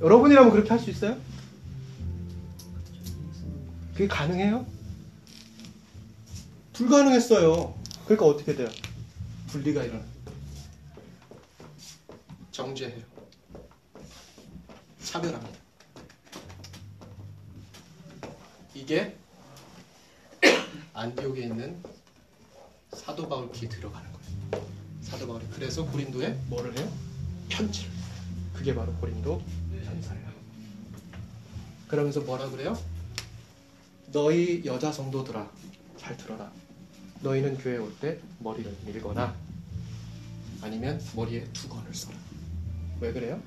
여러분이라면 0.00 0.52
그렇게 0.52 0.68
할 0.68 0.78
수 0.78 0.90
있어요? 0.90 1.16
그게 3.96 4.08
가능해요? 4.08 4.66
불가능했어요. 6.74 7.74
그러니까 8.04 8.26
어떻게 8.26 8.54
돼요? 8.54 8.68
분리가 9.46 9.84
일어나. 9.84 10.04
정죄해요. 12.52 13.02
차별합니다. 15.02 15.58
이게 18.74 19.16
안디옥에 20.92 21.44
있는 21.44 21.82
사도 22.92 23.26
바울 23.26 23.50
기 23.50 23.66
들어가는 23.66 24.12
거예요. 24.12 24.66
사도 25.00 25.26
바울이 25.26 25.46
그래서 25.54 25.86
고린도에 25.86 26.38
뭐를 26.48 26.76
해요? 26.78 26.92
편지를. 27.48 27.90
그게 28.52 28.74
바로 28.74 28.92
고린도 28.96 29.42
전서예요. 29.86 30.32
그러면서 31.88 32.20
뭐라 32.20 32.50
그래요? 32.50 32.76
너희 34.12 34.62
여자 34.64 34.92
성도들아 34.92 35.48
잘 35.98 36.16
들어라. 36.16 36.50
너희는 37.20 37.58
교회 37.58 37.76
올 37.78 37.92
때 38.00 38.18
머리를 38.40 38.74
밀거나 38.86 39.34
아니면 40.62 41.00
머리에 41.14 41.44
두건을 41.52 41.92
써라. 41.94 42.16
왜 43.00 43.12
그래요? 43.12 43.40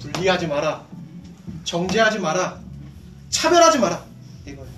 분리하지 0.00 0.46
마라. 0.46 0.86
정죄하지 1.64 2.18
마라. 2.20 2.60
차별하지 3.30 3.78
마라. 3.78 4.04
이거예요. 4.46 4.70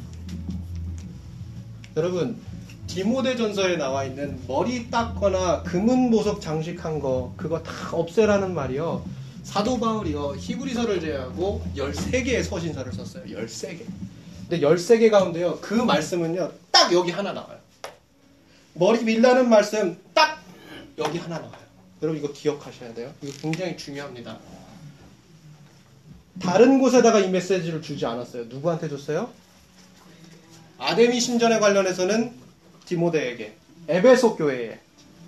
여러분 1.97 2.41
디모데전서에 2.87 3.77
나와 3.77 4.05
있는 4.05 4.41
머리 4.47 4.91
닦거나 4.91 5.63
금은 5.63 6.11
보석 6.11 6.41
장식한 6.41 7.01
거 7.01 7.35
그거 7.37 7.63
다 7.63 7.73
없애라는 7.93 8.55
말이요. 8.55 9.05
사도 9.49 9.81
바울이요. 9.81 10.35
히브리서를 10.37 11.01
제외하고 11.01 11.65
13개의 11.75 12.45
서신서를 12.45 12.93
썼어요. 12.93 13.25
13개. 13.25 13.83
근데 14.47 14.61
13개 14.61 15.11
가운데요. 15.11 15.59
그 15.63 15.73
말씀은요. 15.73 16.53
딱 16.71 16.93
여기 16.93 17.11
하나 17.11 17.33
나와요. 17.33 17.59
머리 18.75 19.03
밀라는 19.03 19.49
말씀 19.49 19.97
딱 20.13 20.43
여기 20.99 21.17
하나 21.17 21.39
나와요. 21.39 21.59
여러분 22.03 22.23
이거 22.23 22.31
기억하셔야 22.31 22.93
돼요. 22.93 23.11
이거 23.23 23.33
굉장히 23.41 23.79
중요합니다. 23.79 24.39
다른 26.43 26.79
곳에다가 26.79 27.19
이 27.19 27.31
메시지를 27.31 27.81
주지 27.81 28.05
않았어요. 28.05 28.45
누구한테 28.45 28.91
줬어요? 28.91 29.31
아데미 30.77 31.21
신전에 31.21 31.59
관련해서는 31.59 32.33
디모데에게, 32.85 33.57
에베소 33.89 34.37
교회에, 34.37 34.79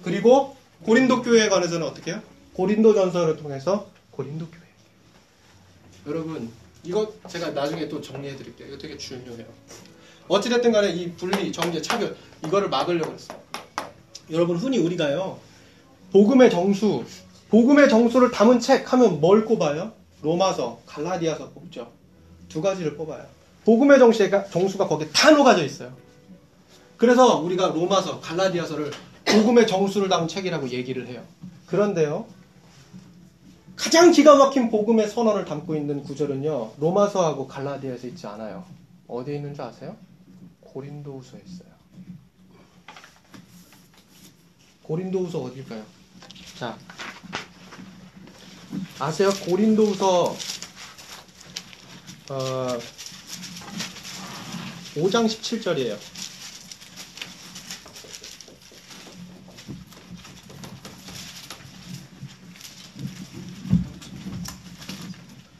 그리고 0.04 0.56
고린도 0.82 1.22
교회에 1.22 1.48
관해서는 1.48 1.86
어떻게 1.86 2.12
해요? 2.12 2.22
고린도 2.52 2.94
전서를 2.94 3.38
통해서 3.38 3.88
고린도 4.10 4.46
교회. 4.46 4.60
여러분, 6.06 6.50
이거 6.82 7.12
제가 7.28 7.50
나중에 7.50 7.88
또 7.88 8.00
정리해 8.00 8.36
드릴게요. 8.36 8.68
이거 8.68 8.78
되게 8.78 8.96
중요해요. 8.96 9.46
어찌됐든 10.28 10.72
간에 10.72 10.90
이 10.90 11.12
분리, 11.12 11.52
정제, 11.52 11.82
차별, 11.82 12.16
이거를 12.44 12.68
막으려고 12.68 13.12
했어요. 13.12 13.38
여러분, 14.30 14.56
흔히 14.56 14.78
우리가요, 14.78 15.38
복음의 16.12 16.50
정수, 16.50 17.04
복음의 17.48 17.88
정수를 17.88 18.30
담은 18.30 18.60
책 18.60 18.92
하면 18.92 19.20
뭘 19.20 19.44
꼽아요? 19.44 19.92
로마서, 20.22 20.80
갈라디아서 20.86 21.50
뽑죠. 21.50 21.90
두 22.48 22.62
가지를 22.62 22.96
뽑아요. 22.96 23.26
복음의 23.64 23.98
정시가, 23.98 24.46
정수가 24.46 24.86
거기에 24.88 25.08
다 25.12 25.30
녹아져 25.30 25.64
있어요. 25.64 25.92
그래서 26.96 27.38
우리가 27.40 27.68
로마서, 27.68 28.20
갈라디아서를 28.20 28.90
복음의 29.24 29.66
정수를 29.66 30.08
담은 30.08 30.28
책이라고 30.28 30.68
얘기를 30.70 31.06
해요. 31.06 31.24
그런데요, 31.66 32.26
가장 33.80 34.12
기가 34.12 34.36
막힌 34.36 34.68
복음의 34.70 35.08
선언을 35.08 35.46
담고 35.46 35.74
있는 35.74 36.02
구절은요, 36.02 36.74
로마서하고 36.76 37.46
갈라디아에서 37.48 38.08
있지 38.08 38.26
않아요. 38.26 38.66
어디에 39.08 39.36
있는 39.36 39.54
줄 39.54 39.64
아세요? 39.64 39.96
고린도후서에 40.60 41.40
있어요. 41.46 41.70
고린도후서 44.82 45.40
어딜까요? 45.40 45.82
자, 46.58 46.76
아세요? 48.98 49.30
고린도후서 49.46 50.24
어, 52.32 52.78
5장 54.94 55.24
17절이에요. 55.24 55.96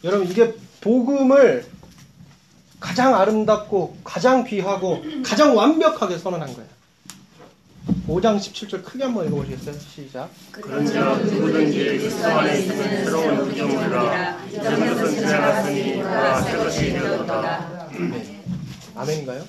여러분 0.04 0.28
이게 0.28 0.54
복음을 0.80 1.66
가장 2.78 3.14
아름답고 3.14 3.98
가장 4.02 4.44
귀하고 4.44 5.02
가장 5.24 5.54
완벽하게 5.56 6.16
선언한 6.18 6.54
거예요. 6.54 6.68
5장 8.08 8.38
17절 8.38 8.84
크게 8.84 9.04
한번 9.04 9.26
읽어보시겠어요? 9.26 9.78
시작. 9.78 10.30
그런즉 10.52 10.94
누구든지 11.34 11.84
그리스도 11.84 12.26
안에 12.26 12.58
있으면 12.58 13.04
새로운 13.04 13.48
구조물이라 13.48 14.44
이전 14.46 14.80
것은 14.80 15.14
지나갔으니 15.14 15.94
그가 15.96 16.42
새 16.42 16.56
것이 16.56 16.92
되었다. 16.92 17.88
네. 17.92 18.42
아멘인가요? 18.94 19.44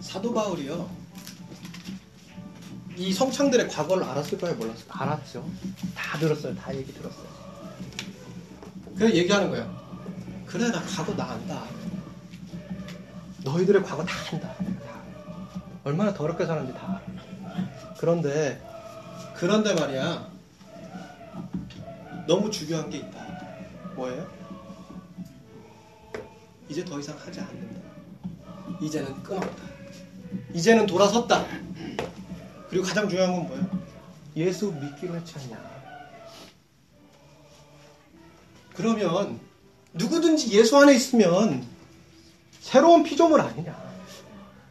사도 0.00 0.32
바울이요. 0.32 1.01
이 2.96 3.12
성창들의 3.12 3.68
과거를 3.68 4.04
알았을까요? 4.04 4.54
몰랐을까요? 4.54 5.02
알았죠. 5.02 5.48
다 5.94 6.18
들었어요. 6.18 6.54
다 6.56 6.74
얘기 6.74 6.92
들었어요. 6.92 7.26
그래서 8.96 9.14
얘기하는 9.16 9.50
거예요. 9.50 9.82
그래, 10.46 10.70
나 10.70 10.82
과거 10.82 11.14
나 11.14 11.32
안다. 11.32 11.64
너희들의 13.44 13.82
과거 13.82 14.04
다 14.04 14.14
안다. 14.32 14.48
다. 14.48 15.02
얼마나 15.84 16.12
더럽게 16.12 16.44
사는지 16.44 16.72
다 16.74 17.00
알아. 17.44 17.94
그런데, 17.98 18.62
그런데 19.34 19.74
말이야. 19.74 20.30
너무 22.28 22.50
중요한 22.50 22.88
게 22.90 22.98
있다. 22.98 23.26
뭐예요? 23.96 24.30
이제 26.68 26.84
더 26.84 26.98
이상 27.00 27.16
하지 27.18 27.40
않는다. 27.40 27.80
이제는 28.80 29.22
끊었다. 29.22 29.62
이제는 30.54 30.86
돌아섰다. 30.86 31.44
그리고 32.72 32.86
가장 32.86 33.06
중요한 33.06 33.32
건 33.34 33.46
뭐예요? 33.48 33.66
예수 34.34 34.72
믿기로 34.72 35.14
했지 35.14 35.34
않냐. 35.38 35.60
그러면 38.74 39.38
누구든지 39.92 40.50
예수 40.58 40.78
안에 40.78 40.94
있으면 40.94 41.66
새로운 42.60 43.02
피조물 43.02 43.42
아니냐. 43.42 43.78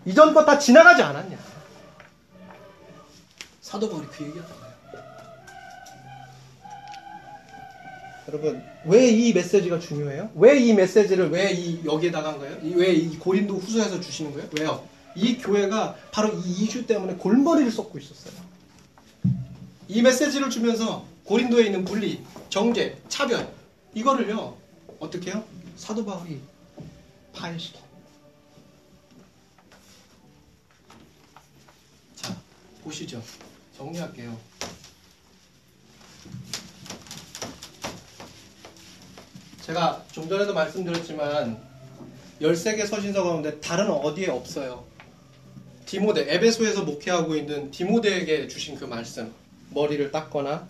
이전 0.06 0.34
것 0.34 0.46
다 0.46 0.58
지나가지 0.58 1.04
않았냐. 1.04 1.38
사도 3.62 3.88
바울이 3.88 4.08
그 4.08 4.24
얘기하는 4.26 4.50
거예요. 4.50 4.72
여러분 8.30 8.64
왜 8.86 9.12
이 9.12 9.32
메시지가 9.32 9.78
중요해요? 9.78 10.32
왜 10.34 10.58
이 10.60 10.74
메시지를 10.74 11.30
왜 11.30 11.52
이 11.54 11.86
여기에다가 11.86 12.30
한 12.34 12.40
거예요? 12.40 12.58
왜 12.76 12.94
이 12.96 13.16
고린도 13.20 13.58
후서에서 13.58 14.02
주시는 14.02 14.34
거예요? 14.34 14.50
왜요? 14.58 14.91
이 15.16 15.38
교회가 15.38 15.96
바로 16.12 16.34
이 16.34 16.64
이슈 16.64 16.86
때문에 16.86 17.16
골머리를 17.16 17.72
쏟고 17.72 17.98
있었어요. 18.00 18.34
이 19.88 20.02
메시지를 20.02 20.50
주면서 20.50 21.06
고린도에 21.26 21.66
있는 21.66 21.84
분리, 21.86 22.24
정죄, 22.50 23.02
차별 23.10 23.54
이거를요 23.94 24.58
어떻게 25.00 25.32
해요? 25.32 25.44
사도 25.76 26.06
바울이 26.06 26.40
파해시켜. 27.34 27.80
자 32.16 32.36
보시죠. 32.84 33.22
정리할게요. 33.78 34.38
제가 39.62 40.04
좀 40.12 40.28
전에도 40.28 40.54
말씀드렸지만 40.54 41.62
13개 42.42 42.86
서신서 42.86 43.24
가운데 43.24 43.60
다른 43.60 43.90
어디에 43.90 44.30
없어요. 44.30 44.91
디모데 45.92 46.34
에베소에서 46.36 46.86
목회하고 46.86 47.36
있는 47.36 47.70
디모데에게 47.70 48.48
주신 48.48 48.78
그 48.78 48.86
말씀. 48.86 49.34
머리를 49.72 50.10
닦거나 50.10 50.66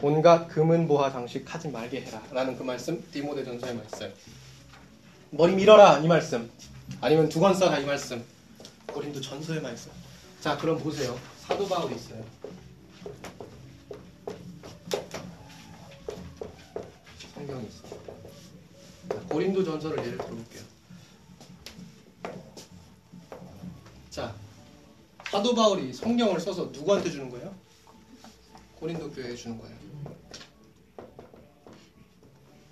온갖 0.00 0.48
금은 0.48 0.88
보화 0.88 1.12
장식 1.12 1.54
하지 1.54 1.68
말게 1.68 2.00
해라. 2.00 2.22
라는 2.30 2.56
그 2.56 2.62
말씀 2.62 3.04
디모데 3.12 3.44
전서의 3.44 3.74
말씀. 3.74 4.10
머리 5.28 5.52
밀어라 5.52 5.98
이 5.98 6.08
말씀. 6.08 6.50
아니면 7.02 7.28
두건 7.28 7.54
써라 7.54 7.80
이 7.80 7.84
말씀. 7.84 8.24
고린도 8.86 9.20
전서의 9.20 9.60
말씀. 9.60 9.90
자 10.40 10.56
그럼 10.56 10.78
보세요. 10.78 11.14
사도 11.40 11.68
바울이 11.68 11.94
있어요. 11.94 12.24
성경이 17.34 17.66
있어요. 17.66 18.00
자, 19.10 19.20
고린도 19.28 19.62
전서를 19.62 19.98
예를 19.98 20.16
들어볼게요 20.16 20.71
사도 25.32 25.54
바울이 25.54 25.94
성경을 25.94 26.38
써서 26.40 26.68
누구한테 26.74 27.10
주는 27.10 27.30
거예요? 27.30 27.54
고린도 28.74 29.12
교회에 29.12 29.34
주는 29.34 29.58
거예요 29.58 29.74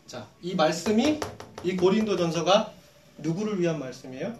자, 0.06 0.28
이 0.42 0.54
말씀이 0.54 1.20
이 1.64 1.76
고린도 1.76 2.18
전서가 2.18 2.74
누구를 3.16 3.58
위한 3.62 3.78
말씀이에요? 3.78 4.36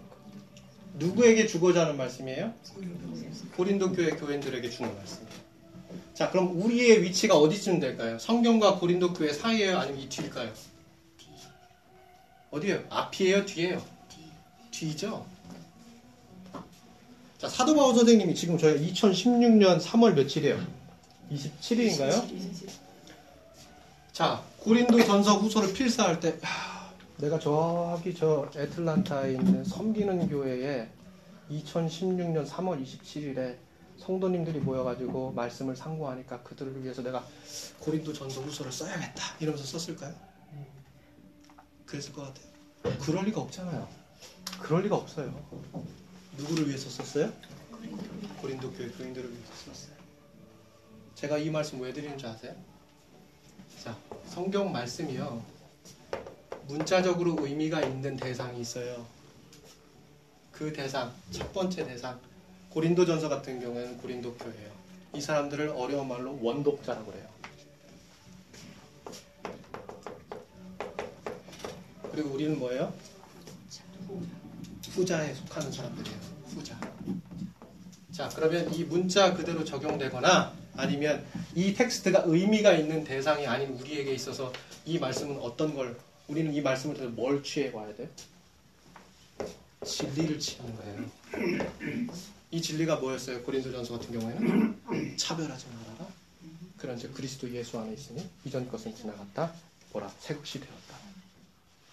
누구에게 0.99 1.47
주고자 1.47 1.85
하는 1.85 1.97
말씀이에요? 1.97 2.53
고린도 3.57 3.93
교회 3.93 4.11
교인들에게 4.11 4.69
주는 4.69 4.95
말씀이에요. 4.95 5.41
자, 6.13 6.31
그럼 6.31 6.61
우리의 6.61 7.03
위치가 7.03 7.39
어디쯤 7.39 7.81
될까요? 7.81 8.19
성경과 8.19 8.79
고린도 8.79 9.15
교회 9.15 9.33
사이에요? 9.33 9.79
아니면 9.79 9.99
이 9.99 10.09
뒤일까요? 10.11 10.53
어디에요? 12.51 12.85
앞이에요? 12.91 13.47
뒤에요? 13.47 13.83
뒤죠? 14.73 15.25
자, 17.41 17.49
사도 17.49 17.75
바울 17.75 17.95
선생님이 17.95 18.35
지금 18.35 18.59
저희 18.59 18.93
2016년 18.93 19.81
3월 19.81 20.13
며칠이에요? 20.13 20.61
27일인가요? 21.33 22.11
자, 24.13 24.43
고린도 24.59 25.03
전서 25.05 25.39
후서를 25.39 25.73
필사할 25.73 26.21
때, 26.21 26.29
야, 26.45 26.93
내가 27.17 27.39
저기 27.39 28.15
저 28.15 28.51
애틀란타에 28.55 29.33
있는 29.33 29.65
섬기는 29.65 30.29
교회에 30.29 30.89
2016년 31.51 32.47
3월 32.47 32.85
27일에 32.85 33.57
성도님들이 33.97 34.59
모여가지고 34.61 35.33
말씀을 35.33 35.77
상고하니까 35.77 36.43
그들을 36.43 36.83
위해서 36.83 37.03
내가 37.03 37.25
고린도 37.81 38.13
전서 38.13 38.43
후서를 38.43 38.71
써야겠다 38.71 39.37
이러면서 39.41 39.79
썼을까요? 39.79 40.15
그랬을 41.87 42.13
것 42.13 42.23
같아요. 42.23 42.99
그럴 43.01 43.25
리가 43.25 43.41
없잖아요. 43.41 43.89
그럴 44.61 44.83
리가 44.83 44.97
없어요. 44.97 45.35
누구를 46.37 46.69
위해서 46.69 46.89
썼어요? 46.89 47.33
고린도 48.41 48.73
교회 48.73 48.89
교인들을 48.89 49.31
위해서 49.31 49.53
썼어요. 49.67 49.95
제가 51.15 51.39
이 51.39 51.51
말씀 51.51 51.81
왜 51.81 51.93
드리는 51.93 52.17
줄 52.17 52.29
아세요? 52.29 52.55
자, 53.83 53.97
성경 54.27 54.73
말씀이요. 54.73 55.43
문자적으로 56.67 57.37
의미가 57.47 57.83
있는 57.83 58.17
대상이 58.17 58.61
있어요. 58.61 59.07
그 60.53 60.73
대상, 60.73 61.13
첫 61.31 61.53
번째 61.53 61.85
대상, 61.85 62.21
고린도전서 62.71 63.29
같은 63.29 63.61
경우에는 63.61 63.99
고린도 63.99 64.35
교회예요. 64.35 64.71
이 65.15 65.21
사람들을 65.21 65.71
어려운 65.71 66.07
말로 66.07 66.39
원독자라고 66.41 67.11
그래요. 67.11 67.29
그리고 72.13 72.31
우리는 72.31 72.59
뭐예요? 72.59 72.93
후자에 75.01 75.33
속하는 75.33 75.73
사람들이에요. 75.73 76.19
후자. 76.49 76.79
자, 78.13 78.29
그러면 78.35 78.73
이 78.75 78.85
문자 78.85 79.33
그대로 79.33 79.65
적용되거나 79.65 80.53
아니면 80.77 81.27
이 81.55 81.73
텍스트가 81.73 82.25
의미가 82.27 82.75
있는 82.75 83.03
대상이 83.03 83.47
아닌 83.47 83.71
우리에게 83.71 84.13
있어서 84.13 84.53
이 84.85 84.99
말씀은 84.99 85.39
어떤 85.39 85.75
걸 85.75 85.99
우리는 86.29 86.53
이 86.53 86.61
말씀을 86.61 86.97
통해서 86.97 87.15
뭘 87.15 87.43
취해 87.43 87.73
봐야 87.73 87.95
돼? 87.95 88.11
진리를 89.87 90.39
취하는 90.39 90.77
거예요. 90.77 91.07
이 92.51 92.61
진리가 92.61 92.97
뭐였어요? 92.97 93.43
고린도전서 93.43 93.99
같은 93.99 94.21
경우에는 94.21 95.17
차별하지 95.17 95.67
말아라. 95.67 96.13
그런 96.77 96.99
이제 96.99 97.09
그리스도 97.09 97.51
예수 97.55 97.79
안에 97.79 97.95
있으니 97.95 98.29
이전 98.45 98.69
것은 98.69 98.95
지나갔다. 98.95 99.55
뭐라 99.93 100.13
새 100.21 100.35
것이 100.35 100.61
되었다. 100.61 100.97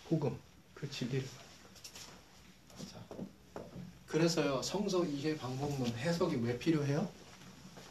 복음 0.10 0.38
그 0.74 0.90
진리를 0.90 1.26
자, 1.26 1.47
그래서요 4.08 4.62
성서 4.62 5.04
이해 5.06 5.38
방법론 5.38 5.88
해석이 5.98 6.38
왜 6.38 6.58
필요해요? 6.58 7.08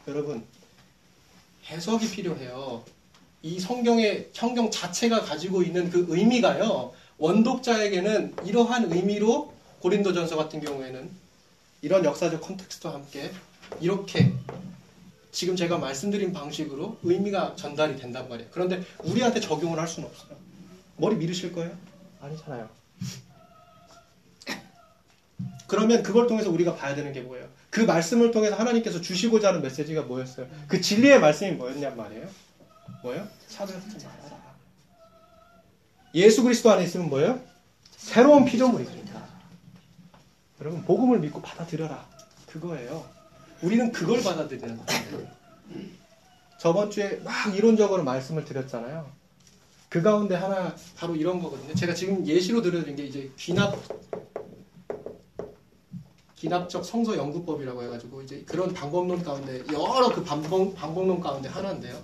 여러분 0.07 0.43
해석이 1.69 2.09
필요해요. 2.11 2.83
이 3.43 3.59
성경의 3.59 4.29
성경 4.33 4.71
자체가 4.71 5.21
가지고 5.21 5.61
있는 5.61 5.89
그 5.89 6.05
의미가요. 6.09 6.93
원독자에게는 7.17 8.35
이러한 8.45 8.91
의미로 8.91 9.53
고린도전서 9.79 10.35
같은 10.37 10.59
경우에는 10.59 11.09
이런 11.81 12.03
역사적 12.03 12.41
컨텍스트와 12.41 12.95
함께 12.95 13.31
이렇게 13.79 14.33
지금 15.31 15.55
제가 15.55 15.77
말씀드린 15.77 16.33
방식으로 16.33 16.97
의미가 17.03 17.55
전달이 17.55 17.97
된단 17.97 18.27
말이에요. 18.27 18.49
그런데 18.51 18.83
우리한테 19.03 19.39
적용을 19.39 19.77
할 19.77 19.87
수는 19.87 20.09
없어요. 20.09 20.35
머리 20.95 21.15
미르실 21.15 21.53
거예요? 21.53 21.77
아니잖아요. 22.21 22.69
그러면 25.67 26.01
그걸 26.01 26.27
통해서 26.27 26.49
우리가 26.49 26.75
봐야 26.75 26.95
되는 26.95 27.11
게 27.11 27.21
뭐예요? 27.21 27.47
그 27.69 27.81
말씀을 27.81 28.31
통해서 28.31 28.55
하나님께서 28.55 29.01
주시고자 29.01 29.49
하는 29.49 29.61
메시지가 29.61 30.03
뭐였어요? 30.03 30.47
그 30.67 30.79
진리의 30.79 31.19
말씀이 31.19 31.51
뭐였냔 31.51 31.95
말이에요? 31.95 32.27
뭐예요? 33.03 33.27
차별하지 33.49 34.05
말아라. 34.05 34.37
예수 36.15 36.41
그리스도 36.41 36.71
안에 36.71 36.85
있으면 36.85 37.09
뭐예요? 37.09 37.41
새로운 37.91 38.45
피조물입니다. 38.45 39.21
여러분 40.61 40.83
복음을 40.83 41.19
믿고 41.19 41.41
받아들여라. 41.41 42.07
그거예요. 42.47 43.05
우리는 43.61 43.91
그걸 43.91 44.23
받아들이는 44.23 44.77
거예요. 44.77 45.27
저번 46.59 46.89
주에 46.89 47.19
막 47.23 47.53
이론적으로 47.55 48.03
말씀을 48.03 48.45
드렸잖아요. 48.45 49.11
그 49.89 50.01
가운데 50.01 50.35
하나 50.35 50.75
바로 50.97 51.15
이런 51.15 51.41
거거든요. 51.41 51.73
제가 51.75 51.93
지금 51.93 52.25
예시로 52.25 52.61
들어드린 52.61 52.95
게 52.95 53.05
이제 53.05 53.31
귀납 53.37 53.77
기납적 56.37 56.85
성서 56.85 57.17
연구법이라고 57.17 57.83
해가지고 57.83 58.21
이제 58.21 58.43
그런 58.45 58.71
방법론 58.73 59.23
가운데 59.23 59.63
여러 59.73 60.09
그 60.13 60.23
방법, 60.23 60.73
방법론 60.75 61.19
가운데 61.19 61.49
하나인데요. 61.49 61.95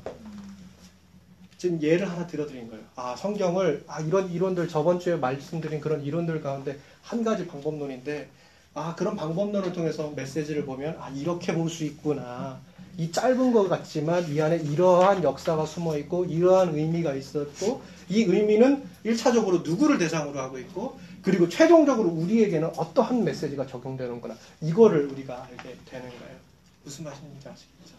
지금 1.58 1.82
예를 1.82 2.10
하나 2.10 2.28
들어드린 2.28 2.68
거예요. 2.68 2.84
아 2.96 3.16
성경을 3.16 3.86
아 3.88 4.02
이런 4.02 4.30
이론들 4.32 4.68
저번 4.68 5.00
주에 5.00 5.16
말씀드린 5.16 5.80
그런 5.80 6.04
이론들 6.04 6.42
가운데 6.42 6.78
한 7.04 7.24
가지 7.24 7.48
방법론인데 7.48 8.28
아 8.74 8.96
그런 8.96 9.16
방법론을 9.16 9.72
통해서 9.72 10.12
메시지를 10.16 10.66
보면 10.66 10.98
아 11.00 11.10
이렇게 11.10 11.54
볼 11.54 11.70
수 11.70 11.84
있구나. 11.86 12.60
이 12.98 13.12
짧은 13.12 13.54
것 13.54 13.70
같지만 13.70 14.32
이 14.32 14.40
안에 14.42 14.58
이러한 14.58 15.24
역사가 15.24 15.66
숨어 15.66 15.98
있고 16.00 16.26
이러한 16.26 16.76
의미가 16.76 17.16
있었고 17.16 17.82
이 18.10 18.24
의미는 18.24 18.84
1차적으로 19.06 19.64
누구를 19.64 19.98
대상으로 19.98 20.38
하고 20.40 20.60
있고 20.60 21.00
그리고 21.24 21.48
최종적으로 21.50 22.10
우리에게는 22.10 22.72
어떠한 22.78 23.24
메시지가 23.24 23.66
적용되는구나 23.68 24.36
이거를 24.62 25.06
우리가 25.08 25.44
알게 25.46 25.78
되는 25.90 26.10
거예요. 26.10 26.36
무슨 26.84 27.06
말인지 27.06 27.48
아시겠죠? 27.48 27.96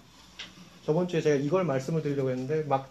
저번 0.85 1.09
주에 1.09 1.23
제가 1.23 1.37
이걸 1.37 1.65
말씀을 1.65 2.03
드리려고 2.03 2.31
했는데 2.31 2.63
막 2.65 2.91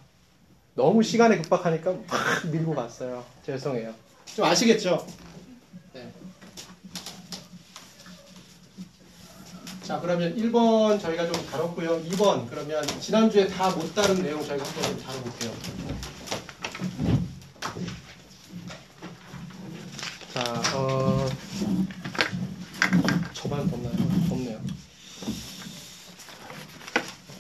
너무 0.76 1.04
시간에 1.04 1.38
급박하니까 1.40 1.92
막 1.92 2.48
밀고 2.52 2.74
갔어요. 2.74 3.24
죄송해요. 3.46 3.94
좀 4.26 4.46
아시겠죠? 4.46 5.06
네. 5.94 6.12
자 9.84 10.00
그러면 10.00 10.36
1번 10.36 11.00
저희가 11.00 11.32
좀 11.32 11.46
다뤘고요. 11.46 12.02
2번 12.06 12.50
그러면 12.50 12.84
지난주에 13.00 13.48
다 13.48 13.70
못 13.70 13.94
다룬 13.94 14.24
내용 14.24 14.44
저희가 14.44 14.66
한번 14.66 14.84
좀 14.84 14.98
다뤄볼게요. 15.04 15.52
자, 20.34 20.42
어, 20.76 21.28
저만 23.34 23.70
덥나요? 23.70 23.94
덥네요. 24.30 24.60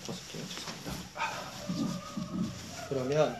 벗을게요. 0.05 0.43
죄송합니다. 0.45 0.93
그러면 2.89 3.35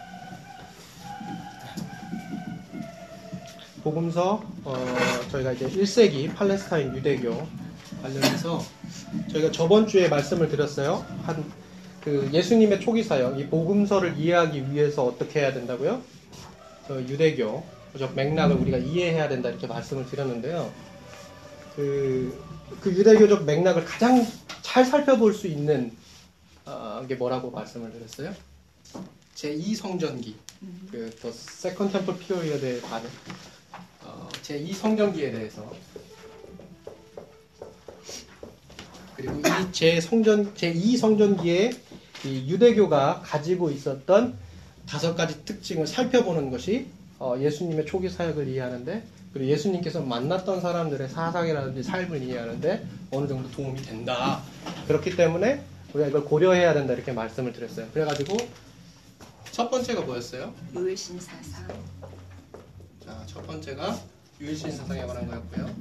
복음서 3.83 4.43
어, 4.63 4.75
저희가 5.29 5.51
이제 5.51 5.67
1세기 5.67 6.33
팔레스타인 6.33 6.95
유대교 6.95 7.47
관련해서 8.01 8.63
저희가 9.31 9.51
저번 9.51 9.87
주에 9.87 10.07
말씀을 10.07 10.49
드렸어요. 10.49 11.05
한 11.23 11.63
그 12.03 12.29
예수님의 12.33 12.81
초기 12.81 13.01
사역, 13.01 13.39
이 13.39 13.47
복음서를 13.47 14.17
이해하기 14.17 14.73
위해서 14.73 15.05
어떻게 15.05 15.39
해야 15.39 15.53
된다고요? 15.53 16.01
어, 16.89 16.93
유대교 17.07 17.63
저 17.97 18.07
맥락을 18.09 18.55
우리가 18.57 18.77
이해해야 18.77 19.29
된다 19.29 19.49
이렇게 19.49 19.67
말씀을 19.67 20.05
드렸는데요. 20.05 20.71
그 21.75 22.53
그 22.79 22.91
유대교적 22.91 23.45
맥락을 23.45 23.85
가장 23.85 24.25
잘 24.61 24.85
살펴볼 24.85 25.33
수 25.33 25.47
있는 25.47 25.95
어, 26.65 27.05
게 27.07 27.15
뭐라고 27.15 27.51
말씀을 27.51 27.91
드렸어요? 27.91 28.33
제2 29.35 29.75
성전기, 29.75 30.35
그 30.91 31.13
the 31.21 31.31
Second 31.31 31.91
Temple 31.91 32.17
Period에 32.19 32.81
관한 32.81 33.09
어, 34.03 34.29
제2 34.43 34.73
성전기에 34.73 35.31
대해서 35.31 35.73
그리고 39.15 39.41
이제 39.69 39.99
성전 39.99 40.53
제2 40.53 40.97
성전기에 40.97 41.71
이 42.25 42.49
유대교가 42.49 43.21
가지고 43.23 43.69
있었던 43.69 44.37
다섯 44.87 45.15
가지 45.15 45.43
특징을 45.45 45.87
살펴보는 45.87 46.49
것이 46.51 46.87
어, 46.87 46.92
예수님의 47.39 47.85
초기 47.85 48.09
사역을 48.09 48.47
이해하는데 48.47 49.03
그리고 49.33 49.49
예수님께서 49.49 50.01
만났던 50.01 50.61
사람들의 50.61 51.09
사상이라든지 51.09 51.83
삶을 51.83 52.21
이해하는데 52.21 52.85
어느 53.11 53.27
정도 53.27 53.49
도움이 53.51 53.81
된다. 53.81 54.41
그렇기 54.87 55.15
때문에 55.15 55.63
우리가 55.93 56.09
이걸 56.09 56.25
고려해야 56.25 56.73
된다 56.73 56.93
이렇게 56.93 57.11
말씀을 57.11 57.53
드렸어요. 57.53 57.87
그래가지고 57.93 58.37
첫 59.51 59.69
번째가 59.69 60.01
뭐였어요? 60.01 60.53
유일신 60.75 61.19
사상. 61.19 61.67
자, 63.05 63.23
첫 63.27 63.45
번째가 63.45 63.99
유일신 64.41 64.71
사상에 64.71 65.05
관한 65.05 65.27
거였고요. 65.27 65.75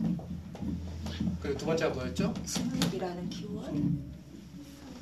그리고 1.43 1.59
두 1.59 1.67
번째가 1.67 1.95
뭐였죠? 1.95 2.33
순익이라는 2.45 3.29
키워드. 3.31 3.83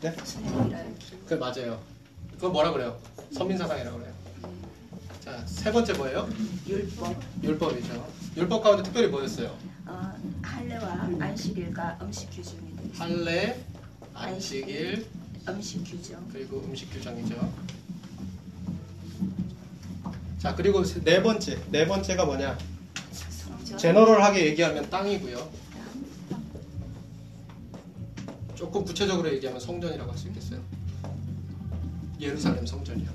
네? 0.03 0.17
순익이라는 0.25 0.99
키워드. 0.99 1.27
그 1.27 1.35
맞아요. 1.35 1.81
그거 2.35 2.49
뭐라 2.49 2.73
그래요? 2.73 2.99
선민 3.33 3.59
사상이라고 3.59 3.99
그래요. 3.99 4.10
자, 5.21 5.45
세 5.47 5.71
번째 5.71 5.93
뭐예요? 5.95 6.29
율법. 6.67 7.15
율법이죠. 7.43 8.07
율법 8.37 8.63
가운데 8.63 8.83
특별히 8.83 9.09
뭐였어요? 9.09 9.55
어, 9.87 10.13
할례와 10.43 11.11
안식일과 11.21 11.99
음식 12.03 12.31
규정이 12.31 12.77
돼 12.77 12.83
있어요. 12.93 12.99
할례, 12.99 13.65
안식일, 14.15 15.07
음식 15.49 15.85
규정. 15.85 16.27
그리고 16.33 16.61
음식 16.65 16.91
규정이죠. 16.91 17.53
자, 20.39 20.55
그리고 20.55 20.83
세- 20.85 21.03
네 21.03 21.23
번째. 21.23 21.59
네 21.71 21.87
번째가 21.87 22.25
뭐냐? 22.25 22.57
제너럴하게 23.77 24.47
얘기하면 24.47 24.89
땅이고요. 24.89 25.61
조금 28.55 28.85
구체적으로 28.85 29.33
얘기하면 29.35 29.61
성전이라고 29.61 30.11
할 30.11 30.19
수 30.19 30.29
있겠어요. 30.29 30.61
예루살렘 32.21 32.67
성전이요. 32.67 33.09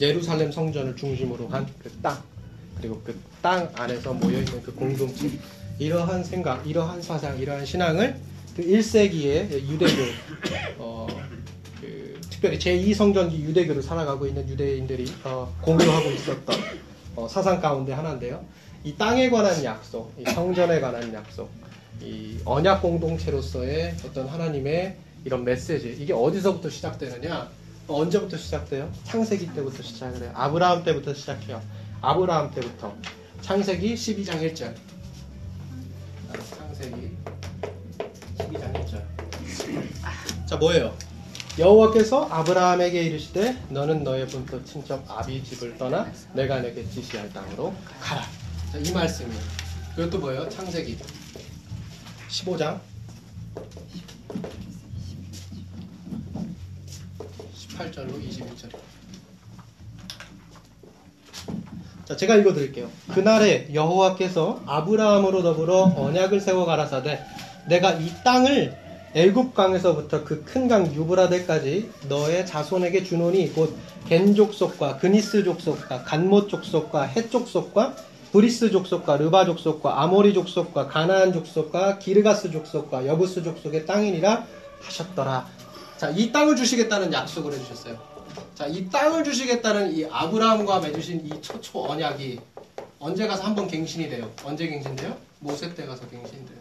예루살렘 0.00 0.52
성전을 0.52 0.96
중심으로 0.96 1.48
한 1.48 1.66
그 1.82 1.90
땅. 2.02 2.22
그리고 2.78 3.00
그 3.02 3.14
땅 3.42 3.70
안에서 3.74 4.12
모여있는 4.12 4.62
그 4.62 4.74
공동체. 4.74 5.30
이러한 5.78 6.22
생각, 6.24 6.66
이러한 6.68 7.00
사상, 7.00 7.38
이러한 7.38 7.64
신앙을 7.64 8.16
그 8.54 8.62
1세기의 8.62 9.50
유대교, 9.66 10.02
어, 10.76 11.06
그 11.80 12.20
특별히 12.28 12.58
제2성전기 12.58 13.32
유대교를 13.40 13.82
살아가고 13.82 14.26
있는 14.26 14.46
유대인들이 14.46 15.10
어, 15.24 15.50
공유하고 15.62 16.10
있었던 16.10 16.54
어, 17.16 17.26
사상 17.28 17.60
가운데 17.62 17.94
하나인데요. 17.94 18.44
이 18.84 18.94
땅에 18.96 19.30
관한 19.30 19.64
약속, 19.64 20.12
이 20.18 20.24
성전에 20.30 20.80
관한 20.80 21.14
약속, 21.14 21.48
이 22.02 22.36
언약 22.44 22.82
공동체로서의 22.82 23.94
어떤 24.06 24.28
하나님의 24.28 24.96
이런 25.24 25.44
메시지, 25.44 25.96
이게 25.98 26.12
어디서부터 26.12 26.68
시작되느냐? 26.68 27.48
어, 27.90 28.02
언제부터 28.02 28.36
시작돼요? 28.36 28.88
창세기 29.02 29.52
때부터 29.52 29.82
시작을 29.82 30.22
해요. 30.22 30.30
아브라함 30.36 30.84
때부터 30.84 31.12
시작해요. 31.12 31.60
아브라함 32.00 32.52
때부터. 32.52 32.94
창세기 33.42 33.94
12장 33.94 34.40
1절. 34.54 34.72
아, 36.28 36.32
창세기 36.56 37.10
12장 38.38 38.72
1절. 38.86 39.02
자, 40.46 40.56
뭐예요? 40.56 40.96
여호와께서 41.58 42.26
아브라함에게 42.26 43.02
이르시되 43.02 43.60
너는 43.70 44.04
너의 44.04 44.28
본토 44.28 44.64
친척 44.64 45.04
아비 45.10 45.42
집을 45.42 45.76
떠나 45.76 46.08
내가 46.32 46.60
내게 46.60 46.88
지시할 46.88 47.32
땅으로 47.32 47.74
가라. 48.00 48.22
자, 48.70 48.78
이 48.78 48.92
말씀이에요. 48.92 49.42
그것도 49.96 50.20
뭐예요? 50.20 50.48
창세기 50.48 50.96
15장 52.28 52.78
18절로 57.80 58.20
21절. 58.28 58.70
자, 62.04 62.16
제가 62.16 62.36
읽어 62.36 62.52
드릴게요. 62.52 62.88
그날에 63.12 63.68
여호와께서 63.72 64.62
아브라함으로 64.66 65.42
더불어 65.42 65.92
언약을 65.96 66.40
세워 66.40 66.64
가라사대 66.66 67.20
내가 67.68 67.92
이 67.92 68.10
땅을 68.24 68.76
애굽 69.14 69.54
강에서부터 69.54 70.24
그 70.24 70.44
큰 70.44 70.68
강 70.68 70.92
유브라데까지 70.94 71.90
너의 72.08 72.46
자손에게 72.46 73.04
주노니 73.04 73.52
곧 73.54 73.74
겐 74.08 74.34
족 74.34 74.54
속과 74.54 74.96
그니스 74.98 75.44
족속과 75.44 76.02
간못 76.04 76.48
족속과 76.48 77.02
헷 77.02 77.30
족속과 77.30 77.94
브리스 78.32 78.70
족속과 78.70 79.18
르바 79.18 79.44
족속과 79.44 80.02
아모리 80.02 80.32
족속과 80.34 80.88
가나안 80.88 81.32
족속과 81.32 81.98
기르가스 81.98 82.50
족속과 82.50 83.06
여부스 83.06 83.42
족속의 83.44 83.86
땅이니라 83.86 84.46
하셨더라. 84.80 85.46
자, 86.00 86.08
이 86.08 86.32
땅을 86.32 86.56
주시겠다는 86.56 87.12
약속을 87.12 87.52
해주셨어요. 87.52 88.00
자, 88.54 88.66
이 88.66 88.88
땅을 88.88 89.22
주시겠다는 89.22 89.94
이 89.94 90.06
아브라함과 90.06 90.80
맺으신 90.80 91.26
이 91.26 91.42
최초 91.42 91.84
언약이 91.84 92.40
언제 92.98 93.26
가서 93.26 93.42
한번 93.42 93.68
갱신이 93.68 94.08
돼요? 94.08 94.32
언제 94.42 94.66
갱신돼요? 94.66 95.14
모세 95.40 95.74
때 95.74 95.84
가서 95.84 96.08
갱신돼요. 96.08 96.58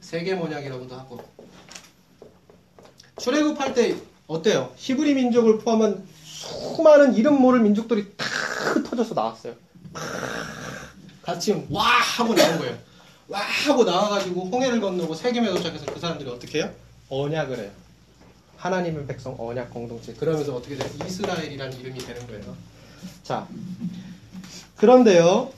시내 0.00 0.34
언약이라고도 0.34 0.94
하고. 0.94 1.20
출애굽할 3.18 3.74
때 3.74 3.96
어때요? 4.28 4.72
히브리 4.76 5.14
민족을 5.14 5.58
포함한 5.58 6.06
수많은 6.22 7.16
이름 7.16 7.42
모를 7.42 7.58
민족들이 7.58 8.12
다 8.16 8.24
흩어져서 8.24 9.14
나왔어요. 9.14 9.54
같이 11.22 11.66
와 11.70 11.82
하고 11.82 12.36
나온 12.36 12.58
거예요. 12.58 12.78
와 13.26 13.40
하고 13.40 13.82
나와가지고 13.82 14.42
홍해를 14.42 14.80
건너고 14.80 15.12
세겜에 15.12 15.48
도착해서 15.48 15.86
그 15.86 15.98
사람들이 15.98 16.30
어떻게 16.30 16.58
해요? 16.58 16.72
언약을 17.08 17.58
해요. 17.58 17.89
하나님의 18.60 19.06
백성 19.06 19.34
언약 19.38 19.70
공동체. 19.70 20.12
그러면서 20.12 20.54
어떻게 20.54 20.76
돼요? 20.76 20.88
이스라엘이라는 21.06 21.80
이름이 21.80 21.98
되는 21.98 22.26
거예요. 22.26 22.54
자, 23.22 23.48
그런데요. 24.76 25.50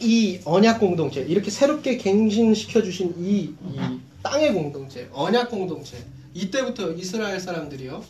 이 0.00 0.40
언약 0.44 0.78
공동체, 0.78 1.22
이렇게 1.22 1.50
새롭게 1.50 1.96
갱신시켜 1.96 2.82
주신 2.82 3.14
이, 3.18 3.54
이 3.72 4.00
땅의 4.22 4.52
공동체, 4.52 5.08
언약 5.12 5.50
공동체. 5.50 5.96
이때부터 6.34 6.92
이스라엘 6.92 7.40
사람들이요. 7.40 8.04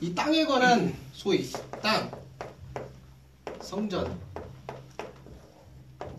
이 0.00 0.14
땅에 0.14 0.44
관한 0.44 0.94
소위 1.12 1.50
땅, 1.82 2.08
성전, 3.60 4.16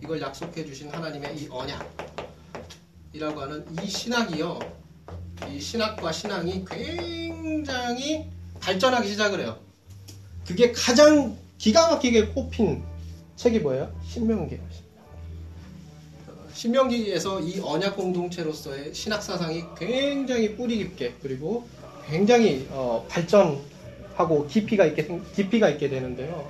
이걸 0.01 0.19
약속해 0.19 0.65
주신 0.65 0.89
하나님의 0.89 1.37
이 1.37 1.47
언약이라고 1.49 3.41
하는 3.41 3.65
이 3.81 3.87
신학이요. 3.87 4.82
이 5.51 5.59
신학과 5.59 6.11
신앙이 6.11 6.65
굉장히 6.69 8.25
발전하기 8.59 9.07
시작을 9.09 9.41
해요. 9.41 9.57
그게 10.47 10.71
가장 10.71 11.35
기가 11.57 11.89
막히게 11.91 12.27
꼽힌 12.27 12.83
책이 13.35 13.59
뭐예요? 13.59 13.93
신명기예요. 14.07 14.61
신명기. 14.71 14.93
신명기에서 16.53 17.39
이 17.41 17.59
언약 17.59 17.95
공동체로서의 17.95 18.93
신학 18.93 19.21
사상이 19.23 19.63
굉장히 19.77 20.55
뿌리 20.55 20.77
깊게 20.77 21.15
그리고 21.21 21.67
굉장히 22.07 22.67
어, 22.69 23.05
발전하고 23.09 24.47
깊이가 24.47 24.85
있게 24.87 25.03
생- 25.03 25.23
깊이가 25.35 25.69
있게 25.69 25.89
되는데요. 25.89 26.47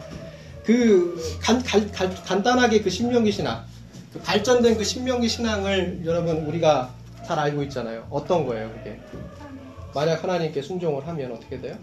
그 0.63 1.19
간, 1.41 1.61
간, 1.63 1.89
간, 1.91 2.13
간단하게 2.23 2.81
그 2.81 2.89
신명기 2.89 3.31
신학, 3.31 3.65
그 4.13 4.19
발전된 4.19 4.77
그 4.77 4.83
신명기 4.83 5.27
신앙을 5.29 6.01
여러분 6.05 6.37
우리가 6.45 6.93
잘 7.25 7.39
알고 7.39 7.63
있잖아요. 7.63 8.07
어떤 8.09 8.45
거예요, 8.45 8.69
그게? 8.73 8.99
만약 9.93 10.23
하나님께 10.23 10.61
순종을 10.61 11.07
하면 11.07 11.31
어떻게 11.33 11.59
돼요? 11.59 11.77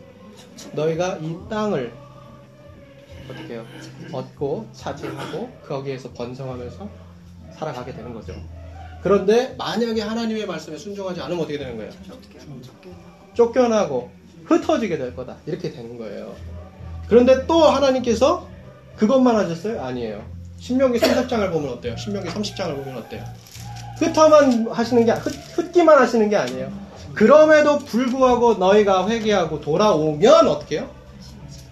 너희가 0.73 1.19
이 1.21 1.37
땅을 1.49 1.93
어떻게 3.31 3.55
해요? 3.55 3.65
얻고 4.13 4.69
차지하고 4.73 5.49
거기에서 5.67 6.11
번성하면서 6.13 6.89
살아가게 7.57 7.95
되는 7.95 8.13
거죠. 8.13 8.35
그런데 9.03 9.55
만약에 9.57 10.03
하나님의 10.03 10.47
말씀에 10.47 10.77
순종하지 10.77 11.21
않으면 11.21 11.43
어떻게 11.43 11.59
되는 11.59 11.77
거예요? 11.77 11.91
쫓겨나고 13.35 14.11
흩어지게 14.45 14.99
될 14.99 15.15
거다. 15.15 15.37
이렇게 15.47 15.71
되는 15.71 15.97
거예요. 15.97 16.35
그런데 17.09 17.47
또 17.47 17.63
하나님께서 17.65 18.49
그것만 18.97 19.37
하셨어요? 19.37 19.83
아니에요. 19.83 20.25
신명기 20.59 20.99
30장을 20.99 21.51
보면 21.53 21.71
어때요? 21.71 21.97
신명기 21.97 22.29
30장을 22.29 22.77
보면 22.85 22.99
어때요? 22.99 23.25
흩어만 24.01 24.69
하시는 24.71 25.05
게, 25.05 25.13
흩, 25.13 25.35
흩기만 25.59 25.99
하시는 25.99 26.29
게 26.29 26.37
아니에요. 26.37 26.73
그럼에도 27.15 27.79
불구하고 27.79 28.55
너희가 28.55 29.07
회개하고 29.09 29.61
돌아오면 29.61 30.49
어떻게 30.49 30.79
해요? 30.79 30.91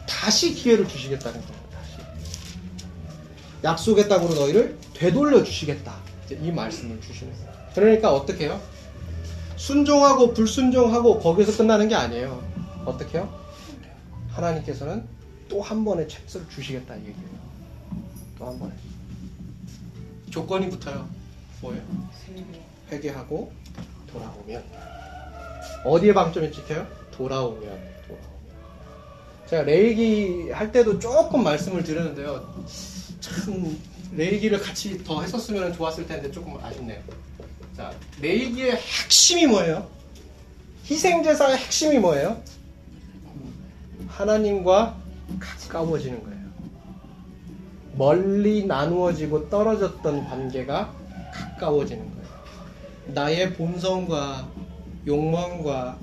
다시 0.07 0.53
기회를 0.55 0.87
주시겠다는 0.87 1.41
거예요. 1.41 1.59
다시. 1.73 1.93
약속의 3.65 4.09
땅으로 4.09 4.35
너희를 4.35 4.77
되돌려 4.95 5.43
주시겠다. 5.43 5.95
이 6.31 6.51
말씀을 6.53 7.01
주시는 7.01 7.33
거예요. 7.33 7.49
그러니까 7.75 8.13
어떻게 8.13 8.45
해요? 8.47 8.61
순종하고 9.57 10.35
불순종하고 10.35 11.21
거기서 11.21 11.57
끝나는 11.57 11.89
게 11.89 11.95
아니에요. 11.95 12.43
어떻게요? 12.85 13.33
하나님께서는 14.31 15.07
또 15.49 15.63
한 15.63 15.83
번의 15.85 16.09
찬스를 16.09 16.47
주시겠다 16.51 16.95
이 16.97 16.99
얘기예요. 16.99 17.39
또 18.39 18.47
한 18.47 18.59
번에. 18.59 18.73
조건이 20.31 20.69
붙어요. 20.69 21.09
뭐예요? 21.61 21.83
회개하고 22.91 23.53
돌아오면. 24.13 24.65
어디에 25.85 26.15
방점이 26.15 26.53
찍혀요? 26.53 26.87
돌아오면. 27.13 27.99
제가 29.49 29.63
레이기 29.63 30.51
할 30.51 30.71
때도 30.71 30.99
조금 30.99 31.43
말씀을 31.43 31.83
드렸는데요. 31.83 32.65
참 33.21 33.79
레이기를 34.13 34.61
같이 34.61 35.03
더 35.05 35.23
했었으면 35.23 35.73
좋았을 35.73 36.07
텐데 36.07 36.31
조금 36.31 36.59
아쉽네요. 36.63 37.01
자, 37.77 37.93
레이기의 38.21 38.73
핵심이 38.73 39.47
뭐예요? 39.47 39.89
희생제사의 40.85 41.57
핵심이 41.59 41.99
뭐예요? 41.99 42.43
하나님과 44.09 44.97
가까워지는 45.39 46.23
거예요. 46.25 46.39
멀리 47.95 48.67
나누어지고 48.67 49.49
떨어졌던 49.49 50.29
관계가 50.29 50.95
가까워지는 51.59 52.11
거예요. 52.15 52.29
나의 53.09 53.55
본성과 53.55 54.49
욕망과 55.07 55.99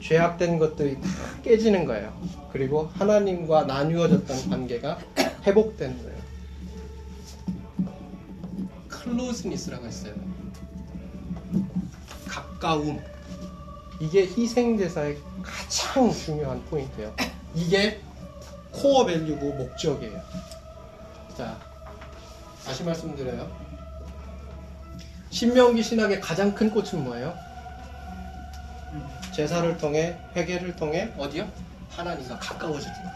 죄악된 0.00 0.58
것들이 0.58 1.00
다 1.00 1.08
깨지는 1.42 1.84
거예요. 1.84 2.12
그리고 2.52 2.90
하나님과 2.94 3.64
나누어졌던 3.64 4.50
관계가 4.50 4.98
회복되는 5.44 6.02
거예요. 6.02 6.22
클로즈니스라고 8.88 9.86
했어요. 9.86 10.14
가까움. 12.26 13.00
이게 14.00 14.22
희생제사의 14.22 15.18
가장 15.42 16.10
중요한 16.10 16.62
포인트예요. 16.64 17.14
이게 17.54 18.00
코어 18.72 19.04
밸류고 19.04 19.52
목적이에요. 19.52 20.20
자, 21.36 21.58
다시 22.64 22.82
말씀드려요. 22.82 23.61
신명기 25.32 25.82
신학의 25.82 26.20
가장 26.20 26.54
큰 26.54 26.70
꽃은 26.70 27.02
뭐예요? 27.02 27.34
제사를 29.34 29.76
통해 29.78 30.18
회개를 30.36 30.76
통해 30.76 31.10
어디요? 31.16 31.50
하나님과 31.88 32.38
가까워지는 32.38 32.94
거예요. 32.94 33.10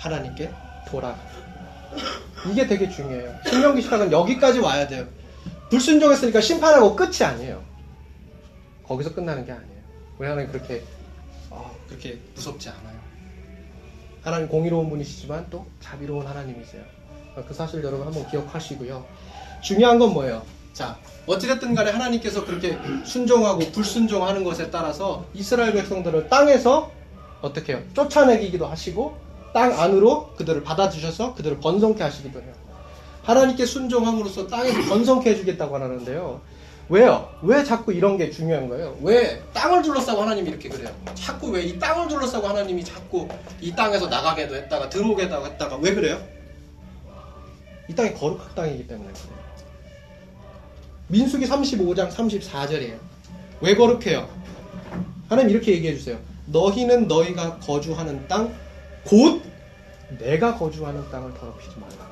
하나님께 0.00 0.50
돌아가. 0.88 1.16
이게 2.50 2.66
되게 2.66 2.90
중요해요. 2.90 3.38
신명기 3.48 3.82
신학은 3.82 4.10
여기까지 4.10 4.58
와야 4.58 4.88
돼요. 4.88 5.06
불순종했으니까 5.70 6.40
심판하고 6.40 6.96
끝이 6.96 7.22
아니에요. 7.22 7.62
거기서 8.84 9.14
끝나는 9.14 9.46
게 9.46 9.52
아니에요. 9.52 9.82
우리 10.18 10.28
하나님 10.28 10.50
그렇게 10.50 10.82
아, 11.50 11.70
그렇게 11.88 12.18
무섭지 12.34 12.68
않아요. 12.68 13.00
하나님 14.22 14.48
공의로운 14.48 14.90
분이시지만 14.90 15.46
또 15.50 15.66
자비로운 15.80 16.26
하나님이세요. 16.26 16.82
그 17.46 17.54
사실 17.54 17.82
여러분 17.84 18.08
한번 18.08 18.26
기억하시고요. 18.28 19.06
중요한 19.62 20.00
건 20.00 20.12
뭐예요? 20.12 20.44
자, 20.72 20.96
어찌됐든 21.26 21.74
간에 21.74 21.90
하나님께서 21.90 22.44
그렇게 22.44 22.78
순종하고 23.04 23.60
불순종하는 23.72 24.42
것에 24.44 24.70
따라서 24.70 25.24
이스라엘 25.34 25.72
백성들을 25.74 26.28
땅에서 26.28 26.90
어떻게 27.42 27.74
해요? 27.74 27.82
쫓아내기도 27.94 28.66
하시고 28.66 29.16
땅 29.52 29.78
안으로 29.78 30.32
그들을 30.36 30.62
받아주셔서 30.62 31.34
그들을 31.34 31.60
번성케 31.60 32.02
하시기도 32.02 32.40
해요. 32.40 32.52
하나님께 33.22 33.66
순종함으로써 33.66 34.46
땅에서 34.46 34.88
번성케 34.88 35.30
해주겠다고 35.30 35.74
하는데요. 35.76 36.40
왜요? 36.88 37.28
왜 37.42 37.62
자꾸 37.64 37.92
이런 37.92 38.16
게 38.16 38.30
중요한 38.30 38.68
거예요? 38.68 38.96
왜 39.02 39.42
땅을 39.52 39.82
둘러싸고 39.82 40.22
하나님이 40.22 40.50
이렇게 40.50 40.68
그래요? 40.68 40.90
자꾸 41.14 41.48
왜 41.50 41.62
이 41.64 41.78
땅을 41.78 42.08
둘러싸고 42.08 42.46
하나님이 42.48 42.84
자꾸 42.84 43.28
이 43.60 43.72
땅에서 43.74 44.08
나가게도 44.08 44.56
했다가 44.56 44.88
들어오게도 44.88 45.46
했다가 45.46 45.76
왜 45.76 45.94
그래요? 45.94 46.20
이 47.88 47.94
땅이 47.94 48.14
거룩한 48.14 48.54
땅이기 48.54 48.86
때문에 48.88 49.10
그래요. 49.12 49.41
민수기 51.12 51.44
35장 51.46 52.10
34절이에요. 52.10 52.98
왜 53.60 53.74
거룩해요? 53.76 54.26
하나님 55.28 55.50
이렇게 55.50 55.72
얘기해 55.72 55.94
주세요. 55.94 56.18
너희는 56.46 57.06
너희가 57.06 57.58
거주하는 57.58 58.26
땅, 58.28 58.54
곧 59.04 59.42
내가 60.18 60.56
거주하는 60.58 61.08
땅을 61.10 61.34
더럽히지 61.34 61.76
말라. 61.78 62.10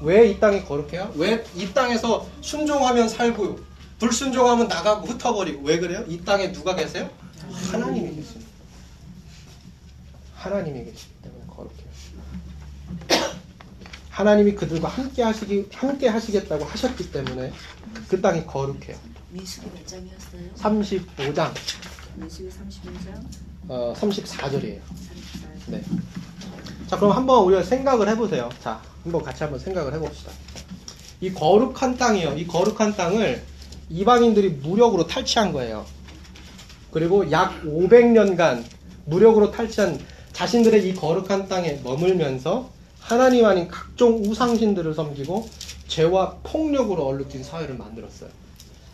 왜 0.00 0.30
이 0.30 0.40
땅이 0.40 0.64
거룩해요? 0.64 1.12
왜 1.16 1.44
이 1.54 1.72
땅에서 1.74 2.26
순종하면 2.40 3.08
살고 3.10 3.58
불순종하면 3.98 4.68
나가고 4.68 5.06
흩어버리고 5.06 5.62
왜 5.62 5.78
그래요? 5.78 6.02
이 6.08 6.18
땅에 6.24 6.50
누가 6.50 6.74
계세요? 6.74 7.10
하나님이 7.70 8.16
계십니다. 8.16 8.50
하나님이 10.34 10.84
계시기 10.86 11.12
때문에 11.22 11.44
거룩해요. 11.46 13.34
하나님이 14.10 14.54
그들과 14.54 14.88
함께 14.88 15.22
하시기 15.22 15.68
함께 15.74 16.08
하시겠다고 16.08 16.64
하셨기 16.64 17.10
때문에 17.12 17.52
그 18.14 18.20
땅이 18.20 18.46
거룩해요. 18.46 18.96
민수기 19.30 19.66
몇 19.74 19.84
장이었어요? 19.88 20.42
35장 20.56 21.52
민수기 22.14 22.48
35장 22.48 23.24
어, 23.66 23.92
34절이에요. 23.96 24.78
34장. 24.78 25.66
네. 25.66 25.82
자, 26.86 26.96
그럼 26.96 27.10
한번 27.16 27.42
우리가 27.42 27.64
생각을 27.64 28.08
해보세요. 28.10 28.48
자, 28.62 28.80
한번 29.02 29.24
같이 29.24 29.42
한번 29.42 29.58
생각을 29.58 29.92
해봅시다. 29.94 30.30
이 31.20 31.32
거룩한 31.32 31.96
땅이요. 31.96 32.34
이 32.36 32.46
거룩한 32.46 32.94
땅을 32.94 33.42
이방인들이 33.90 34.50
무력으로 34.50 35.08
탈취한 35.08 35.52
거예요. 35.52 35.84
그리고 36.92 37.28
약 37.32 37.64
500년간 37.64 38.62
무력으로 39.06 39.50
탈취한 39.50 39.98
자신들의 40.32 40.88
이 40.88 40.94
거룩한 40.94 41.48
땅에 41.48 41.80
머물면서 41.82 42.70
하나님 43.00 43.44
아닌 43.44 43.66
각종 43.66 44.22
우상신들을 44.22 44.94
섬기고 44.94 45.48
죄와 45.88 46.38
폭력으로 46.42 47.04
얼룩진 47.06 47.42
사회를 47.42 47.76
만들었어요. 47.76 48.30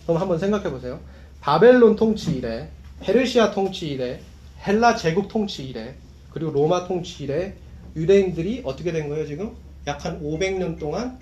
그럼 0.05 0.20
한번 0.20 0.38
생각해 0.38 0.70
보세요. 0.70 1.01
바벨론 1.41 1.97
통치 1.97 2.32
이래, 2.36 2.68
페르시아 3.01 3.51
통치 3.53 3.88
이래, 3.88 4.20
헬라 4.66 4.97
제국 4.97 5.28
통치 5.28 5.64
이래, 5.64 5.95
그리고 6.32 6.51
로마 6.51 6.86
통치 6.86 7.24
이래 7.24 7.55
유대인들이 7.97 8.62
어떻게 8.64 8.93
된 8.93 9.09
거예요, 9.09 9.26
지금? 9.26 9.57
약 9.86 10.05
한 10.05 10.22
500년 10.22 10.78
동안 10.78 11.18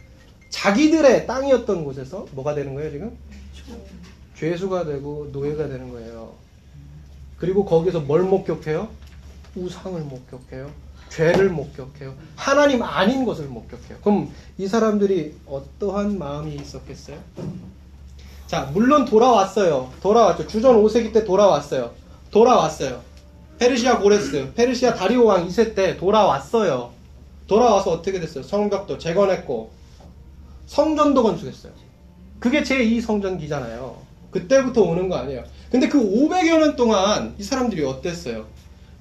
자기들의 0.51 1.27
땅이었던 1.27 1.85
곳에서 1.85 2.27
뭐가 2.33 2.55
되는 2.55 2.75
거예요, 2.75 2.91
지금? 2.91 3.16
죄수가 4.37 4.85
되고 4.87 5.29
노예가 5.33 5.69
되는 5.69 5.91
거예요. 5.91 6.35
그리고 7.39 7.64
거기서 7.64 8.01
뭘 8.01 8.23
목격해요? 8.23 8.89
우상을 9.55 10.01
목격해요. 10.01 10.71
죄를 11.11 11.51
목격해요. 11.51 12.15
하나님 12.37 12.83
아닌 12.83 13.25
것을 13.25 13.47
목격해요. 13.47 13.99
그럼 14.03 14.31
이 14.57 14.67
사람들이 14.67 15.35
어떠한 15.47 16.19
마음이 16.19 16.55
있었겠어요? 16.55 17.19
자, 18.47 18.71
물론 18.73 19.05
돌아왔어요. 19.05 19.93
돌아왔죠. 20.03 20.47
주전 20.47 20.83
5세기 20.83 21.13
때 21.13 21.25
돌아왔어요. 21.25 21.93
돌아왔어요. 22.31 23.03
페르시아 23.59 23.99
고레스, 23.99 24.53
페르시아 24.55 24.95
다리오 24.95 25.25
왕 25.25 25.47
2세 25.47 25.75
때 25.75 25.97
돌아왔어요. 25.97 26.93
돌아와서 27.47 27.91
어떻게 27.91 28.21
됐어요? 28.21 28.45
성벽도 28.45 28.99
재건했고, 28.99 29.71
성전도 30.67 31.23
건축했어요. 31.23 31.73
그게 32.39 32.63
제2 32.63 33.01
성전기잖아요. 33.01 33.97
그때부터 34.31 34.83
오는 34.83 35.09
거 35.09 35.17
아니에요. 35.17 35.43
근데 35.71 35.89
그 35.89 35.99
500여 35.99 36.59
년 36.59 36.77
동안 36.77 37.35
이 37.39 37.43
사람들이 37.43 37.85
어땠어요? 37.85 38.47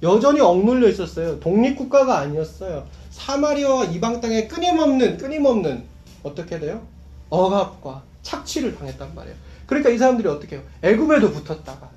여전히 0.02 0.40
억눌려 0.40 0.88
있었어요. 0.88 1.40
독립국가가 1.40 2.18
아니었어요. 2.18 2.86
사마리아와 3.10 3.84
이방 3.86 4.20
땅에 4.20 4.46
끊임없는, 4.46 5.18
끊임없는, 5.18 5.84
어떻게 6.22 6.58
돼요? 6.60 6.82
억압과 7.30 8.02
착취를 8.22 8.76
당했단 8.76 9.14
말이에요. 9.14 9.36
그러니까 9.66 9.90
이 9.90 9.98
사람들이 9.98 10.28
어떻게 10.28 10.56
해요? 10.56 10.64
애굽에도 10.82 11.32
붙었다가, 11.32 11.90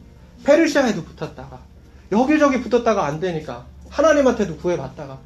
페르시아에도 0.43 1.03
붙었다가, 1.03 1.59
여기저기 2.11 2.61
붙었다가 2.61 3.05
안 3.05 3.19
되니까, 3.19 3.65
하나님한테도 3.89 4.57
구해봤다가, 4.57 5.19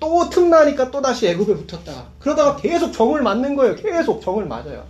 또 0.00 0.28
틈나니까 0.28 0.90
또 0.90 1.02
다시 1.02 1.28
애굽에 1.28 1.54
붙었다가, 1.54 2.08
그러다가 2.18 2.56
계속 2.56 2.92
정을 2.92 3.22
맞는 3.22 3.54
거예요. 3.54 3.76
계속 3.76 4.20
정을 4.22 4.46
맞아요. 4.46 4.84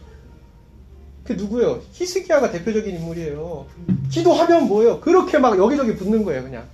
그 1.24 1.32
누구예요? 1.32 1.80
히스기야가 1.92 2.50
대표적인 2.50 2.94
인물이에요. 2.96 3.66
기도하면 4.10 4.68
뭐예요? 4.68 5.00
그렇게 5.00 5.38
막 5.38 5.58
여기저기 5.58 5.96
붙는 5.96 6.24
거예요, 6.24 6.42
그냥. 6.42 6.73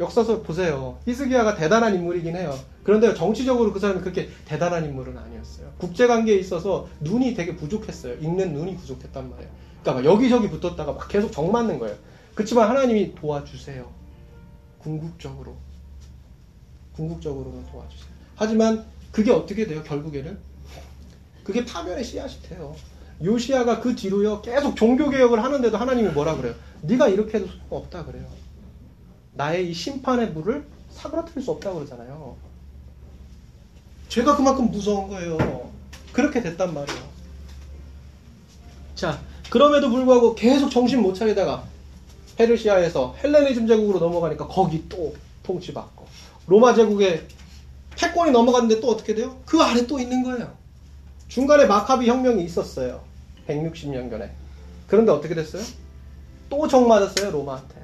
역사서 0.00 0.40
보세요. 0.40 0.98
히스기야가 1.06 1.56
대단한 1.56 1.94
인물이긴 1.94 2.34
해요. 2.34 2.58
그런데 2.82 3.12
정치적으로 3.14 3.72
그 3.72 3.78
사람이 3.78 4.00
그렇게 4.00 4.30
대단한 4.46 4.86
인물은 4.86 5.16
아니었어요. 5.16 5.70
국제관계에 5.76 6.36
있어서 6.38 6.88
눈이 7.00 7.34
되게 7.34 7.54
부족했어요. 7.54 8.14
읽는 8.14 8.54
눈이 8.54 8.78
부족했단 8.78 9.30
말이에요. 9.30 9.50
그러니까 9.82 10.02
막 10.02 10.04
여기저기 10.12 10.48
붙었다가 10.48 10.92
막 10.92 11.06
계속 11.08 11.30
정 11.30 11.52
맞는 11.52 11.78
거예요. 11.78 11.94
그렇지만 12.34 12.70
하나님이 12.70 13.14
도와주세요. 13.14 13.86
궁극적으로. 14.78 15.56
궁극적으로는 16.94 17.66
도와주세요. 17.66 18.10
하지만 18.36 18.86
그게 19.12 19.30
어떻게 19.30 19.66
돼요? 19.66 19.82
결국에는 19.82 20.38
그게 21.44 21.64
파멸의 21.64 22.04
씨앗이 22.04 22.40
돼요. 22.48 22.74
요시아가 23.22 23.80
그 23.80 23.94
뒤로요 23.94 24.40
계속 24.40 24.76
종교 24.76 25.10
개혁을 25.10 25.44
하는데도 25.44 25.76
하나님이 25.76 26.08
뭐라 26.08 26.36
그래요? 26.36 26.54
네가 26.80 27.08
이렇게 27.08 27.36
해도 27.36 27.48
소용 27.48 27.60
없다 27.70 28.06
그래요. 28.06 28.39
나의 29.40 29.70
이 29.70 29.72
심판의 29.72 30.34
불을 30.34 30.66
사그라뜨릴 30.90 31.42
수 31.42 31.52
없다 31.52 31.72
그러잖아요. 31.72 32.36
죄가 34.10 34.36
그만큼 34.36 34.70
무서운 34.70 35.08
거예요. 35.08 35.70
그렇게 36.12 36.42
됐단 36.42 36.74
말이에요. 36.74 37.00
자, 38.94 39.18
그럼에도 39.48 39.88
불구하고 39.88 40.34
계속 40.34 40.68
정신 40.68 41.00
못 41.00 41.14
차리다가 41.14 41.64
페르시아에서 42.36 43.16
헬레니즘 43.24 43.66
제국으로 43.66 43.98
넘어가니까 43.98 44.46
거기 44.46 44.86
또 44.90 45.14
통치받고 45.42 46.06
로마 46.46 46.74
제국에 46.74 47.26
패권이 47.96 48.32
넘어갔는데 48.32 48.82
또 48.82 48.90
어떻게 48.90 49.14
돼요? 49.14 49.40
그 49.46 49.58
아래 49.62 49.86
또 49.86 49.98
있는 49.98 50.22
거예요. 50.22 50.54
중간에 51.28 51.64
마카비 51.64 52.06
혁명이 52.06 52.44
있었어요. 52.44 53.02
160년경에. 53.48 54.28
그런데 54.86 55.12
어떻게 55.12 55.34
됐어요? 55.34 55.62
또 56.50 56.68
정 56.68 56.86
맞았어요, 56.86 57.30
로마한테. 57.30 57.76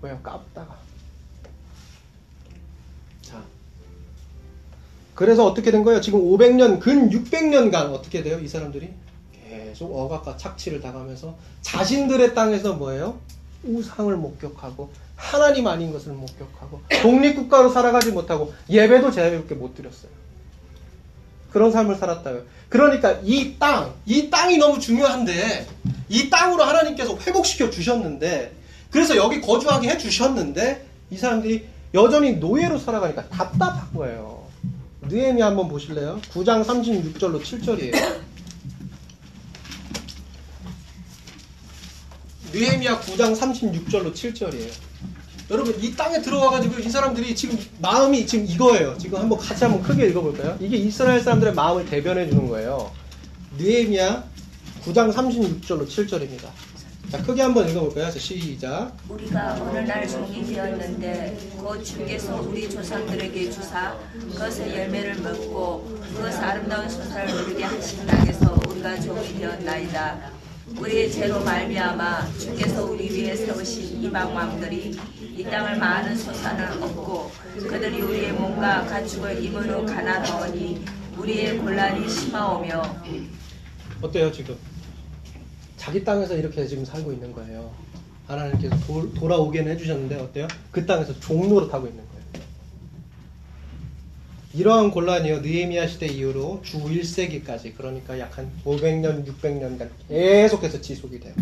왜요? 0.00 0.18
까불다가. 0.22 0.75
그래서 5.16 5.46
어떻게 5.46 5.70
된 5.70 5.82
거예요? 5.82 6.00
지금 6.00 6.20
500년, 6.20 6.78
근 6.78 7.10
600년간 7.10 7.92
어떻게 7.92 8.22
돼요? 8.22 8.38
이 8.38 8.46
사람들이? 8.46 8.90
계속 9.32 9.90
억압과 9.96 10.36
착취를 10.36 10.82
당하면서 10.82 11.34
자신들의 11.62 12.34
땅에서 12.34 12.74
뭐예요? 12.74 13.18
우상을 13.64 14.14
목격하고 14.14 14.90
하나님 15.16 15.66
아닌 15.66 15.90
것을 15.90 16.12
목격하고 16.12 16.82
독립국가로 17.02 17.70
살아가지 17.70 18.12
못하고 18.12 18.52
예배도 18.68 19.10
자유롭게 19.10 19.54
못 19.54 19.74
드렸어요. 19.74 20.10
그런 21.50 21.72
삶을 21.72 21.96
살았다고요. 21.96 22.42
그러니까 22.68 23.18
이 23.24 23.56
땅, 23.58 23.94
이 24.04 24.28
땅이 24.28 24.58
너무 24.58 24.78
중요한데 24.78 25.66
이 26.10 26.28
땅으로 26.28 26.62
하나님께서 26.62 27.16
회복시켜 27.16 27.70
주셨는데 27.70 28.52
그래서 28.90 29.16
여기 29.16 29.40
거주하게 29.40 29.88
해 29.88 29.98
주셨는데 29.98 30.86
이 31.10 31.16
사람들이 31.16 31.66
여전히 31.94 32.32
노예로 32.34 32.78
살아가니까 32.78 33.30
답답한 33.30 33.90
거예요. 33.94 34.35
느헤미 35.08 35.40
한번 35.42 35.68
보실래요? 35.68 36.20
9장 36.32 36.64
36절로 36.64 37.40
7절이에요. 37.42 38.16
느헤미야 42.52 43.00
9장 43.00 43.36
36절로 43.36 44.12
7절이에요. 44.12 44.70
여러분 45.50 45.76
이 45.80 45.94
땅에 45.94 46.20
들어와가지고 46.20 46.80
이 46.80 46.90
사람들이 46.90 47.36
지금 47.36 47.58
마음이 47.80 48.26
지금 48.26 48.46
이거예요. 48.46 48.96
지금 48.98 49.20
한번 49.20 49.38
같이 49.38 49.62
한번 49.62 49.82
크게 49.82 50.08
읽어볼까요? 50.08 50.56
이게 50.60 50.76
이스라엘 50.76 51.20
사람들의 51.20 51.54
마음을 51.54 51.86
대변해 51.86 52.28
주는 52.28 52.48
거예요. 52.48 52.90
느헤미야 53.58 54.24
9장 54.84 55.12
36절로 55.12 55.86
7절입니다. 55.86 56.48
자 57.10 57.22
크게 57.22 57.40
한번 57.42 57.68
읽어볼까요? 57.68 58.10
자 58.10 58.18
시작. 58.18 58.92
우리가 59.08 59.54
어느 59.60 59.78
날 59.78 60.08
종이 60.08 60.44
되었는데 60.44 61.38
곧 61.56 61.82
주께서 61.84 62.40
우리 62.40 62.68
조상들에게 62.68 63.50
주사 63.50 63.96
그것의 64.12 64.76
열매를 64.76 65.14
먹고 65.20 65.84
그것의 66.14 66.34
아름다운 66.36 66.88
소사를 66.88 67.32
누리게 67.32 67.62
하신 67.62 68.06
땅에서 68.06 68.58
우리가 68.68 69.00
종이 69.00 69.38
되었나이다. 69.38 70.32
우리의 70.78 71.12
죄로 71.12 71.44
말미암아 71.44 72.32
주께서 72.38 72.84
우리 72.84 73.08
위에 73.08 73.36
세우신 73.36 74.02
이방 74.02 74.34
왕들이 74.34 74.98
이 75.20 75.44
땅을 75.44 75.76
많은 75.78 76.16
소산을 76.16 76.82
얻고 76.82 77.30
그들이 77.54 78.02
우리의 78.02 78.32
몸과 78.32 78.84
가축을 78.86 79.44
입으로 79.44 79.86
가난하오니 79.86 80.84
우리의 81.16 81.58
곤란이 81.58 82.08
심하오며 82.10 82.82
어때요 84.02 84.32
지금? 84.32 84.56
자기 85.86 86.02
땅에서 86.02 86.34
이렇게 86.34 86.66
지금 86.66 86.84
살고 86.84 87.12
있는 87.12 87.32
거예요. 87.32 87.72
하나님께서 88.26 88.76
도, 88.88 89.14
돌아오게는 89.14 89.70
해주셨는데 89.70 90.16
어때요? 90.16 90.48
그 90.72 90.84
땅에서 90.84 91.18
종로로 91.20 91.68
타고 91.68 91.86
있는 91.86 92.02
거예요. 92.04 92.44
이러한 94.52 94.90
곤란이요 94.90 95.42
느헤미야 95.42 95.86
시대 95.86 96.06
이후로 96.08 96.62
주 96.64 96.78
1세기까지 96.78 97.76
그러니까 97.76 98.18
약 98.18 98.36
한 98.36 98.50
500년, 98.64 99.24
600년간 99.28 99.88
계속해서 100.08 100.80
지속이 100.80 101.20
돼요. 101.20 101.32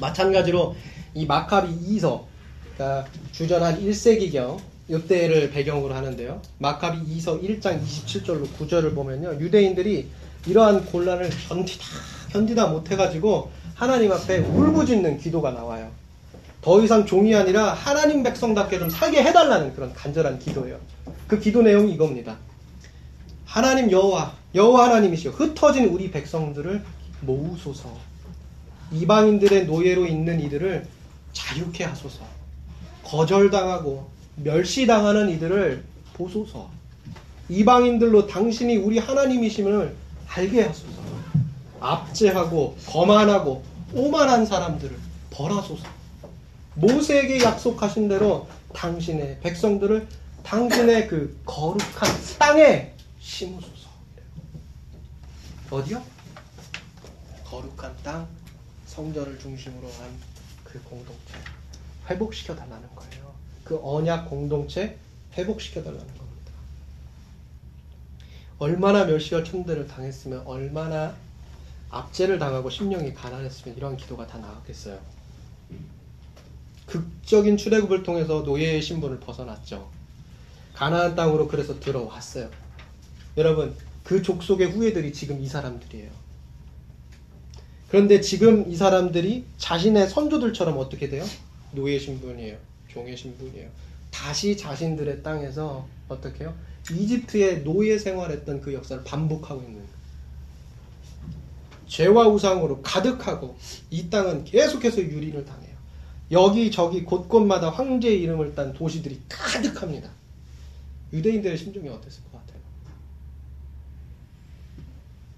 마찬가지로 0.00 0.74
이 1.12 1.26
마카비 1.26 1.68
2서 1.94 2.22
그러니까 2.74 3.06
주전 3.32 3.62
한 3.62 3.78
1세기경 3.78 4.58
이때를 4.88 5.50
배경으로 5.50 5.92
하는데요. 5.94 6.40
마카비 6.56 7.00
2서 7.18 7.42
1장 7.42 7.84
27절로 7.84 8.48
9절을 8.58 8.94
보면요. 8.94 9.38
유대인들이 9.40 10.08
이러한 10.46 10.86
곤란을 10.86 11.28
견디다 11.48 12.15
견디다 12.36 12.66
못해가지고 12.66 13.50
하나님 13.74 14.12
앞에 14.12 14.38
울부짖는 14.38 15.18
기도가 15.18 15.52
나와요. 15.52 15.90
더 16.60 16.82
이상 16.82 17.06
종이 17.06 17.34
아니라 17.34 17.72
하나님 17.72 18.22
백성답게 18.22 18.78
좀 18.78 18.90
살게 18.90 19.22
해달라는 19.22 19.74
그런 19.74 19.94
간절한 19.94 20.38
기도예요. 20.40 20.78
그 21.26 21.38
기도 21.40 21.62
내용이 21.62 21.92
이겁니다. 21.94 22.36
하나님 23.46 23.90
여호와 23.90 24.34
여호와 24.54 24.86
하나님이시여 24.86 25.30
흩어진 25.32 25.86
우리 25.86 26.10
백성들을 26.10 26.84
모으소서. 27.22 27.90
이방인들의 28.92 29.66
노예로 29.66 30.06
있는 30.06 30.40
이들을 30.40 30.86
자유케 31.32 31.84
하소서. 31.84 32.20
거절당하고 33.04 34.10
멸시당하는 34.36 35.30
이들을 35.30 35.84
보소서. 36.14 36.68
이방인들로 37.48 38.26
당신이 38.26 38.76
우리 38.76 38.98
하나님이심을 38.98 39.94
알게 40.28 40.62
하소서. 40.62 40.95
압제하고 41.80 42.76
거만하고 42.86 43.64
오만한 43.92 44.46
사람들을 44.46 44.98
벌하소서. 45.30 45.84
모세에게 46.74 47.42
약속하신 47.42 48.08
대로 48.08 48.48
당신의 48.74 49.40
백성들을 49.40 50.06
당신의 50.42 51.08
그 51.08 51.40
거룩한 51.44 52.08
땅에 52.38 52.92
심으소서. 53.20 53.88
어디요? 55.70 56.02
거룩한 57.44 57.96
땅, 58.02 58.26
성전을 58.86 59.38
중심으로 59.38 59.88
한 59.88 60.36
그 60.76 60.82
공동체 60.82 61.34
회복시켜 62.10 62.54
달라는 62.54 62.88
거예요. 62.94 63.32
그 63.64 63.80
언약 63.82 64.28
공동체 64.28 64.98
회복시켜 65.36 65.82
달라는 65.82 66.06
겁니다. 66.06 66.52
얼마나 68.58 69.04
멸시와 69.04 69.42
천대를 69.44 69.86
당했으면 69.86 70.42
얼마나 70.46 71.14
압제를 71.90 72.38
당하고 72.38 72.70
심령이 72.70 73.14
가난했으면 73.14 73.76
이런 73.76 73.96
기도가 73.96 74.26
다 74.26 74.38
나왔겠어요. 74.38 74.98
극적인 76.86 77.56
출애굽을 77.56 78.02
통해서 78.02 78.42
노예의 78.42 78.80
신분을 78.82 79.20
벗어났죠. 79.20 79.90
가나안 80.74 81.14
땅으로 81.14 81.48
그래서 81.48 81.78
들어왔어요. 81.80 82.50
여러분, 83.36 83.74
그 84.04 84.22
족속의 84.22 84.68
후예들이 84.68 85.12
지금 85.12 85.40
이 85.40 85.48
사람들이에요. 85.48 86.10
그런데 87.88 88.20
지금 88.20 88.70
이 88.70 88.76
사람들이 88.76 89.44
자신의 89.58 90.08
선조들처럼 90.08 90.76
어떻게 90.78 91.08
돼요? 91.08 91.24
노예 91.72 91.98
신분이에요. 91.98 92.56
종의 92.88 93.16
신분이에요. 93.16 93.68
다시 94.10 94.56
자신들의 94.56 95.22
땅에서 95.22 95.86
어떻게 96.08 96.44
해요? 96.44 96.54
이집트의 96.90 97.62
노예 97.62 97.98
생활했던 97.98 98.60
그 98.60 98.72
역사를 98.72 99.02
반복하고 99.04 99.62
있는. 99.62 99.85
죄와 101.86 102.28
우상으로 102.28 102.82
가득하고 102.82 103.56
이 103.90 104.10
땅은 104.10 104.44
계속해서 104.44 105.00
유린을 105.00 105.44
당해요. 105.44 105.76
여기저기 106.30 107.04
곳곳마다 107.04 107.70
황제의 107.70 108.20
이름을 108.22 108.54
딴 108.54 108.72
도시들이 108.72 109.22
가득합니다. 109.28 110.10
유대인들의 111.12 111.56
심정이 111.56 111.88
어땠을 111.88 112.24
것 112.24 112.32
같아요? 112.32 112.60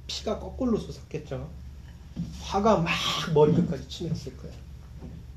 피가 0.06 0.38
거꾸로 0.38 0.78
솟았겠죠. 0.78 1.50
화가 2.40 2.78
막 2.78 2.90
머리끝까지 3.34 3.88
치밀었을 3.88 4.36
거예요. 4.38 4.56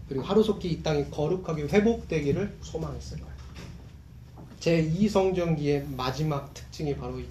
그리고 0.07 0.23
하루속히 0.23 0.71
이 0.71 0.83
땅이 0.83 1.11
거룩하게 1.11 1.63
회복되기를 1.63 2.57
소망했을 2.61 3.19
거예요. 3.19 3.31
제 4.59 4.89
2성전기의 4.89 5.95
마지막 5.95 6.53
특징이 6.53 6.95
바로 6.95 7.19
이 7.19 7.25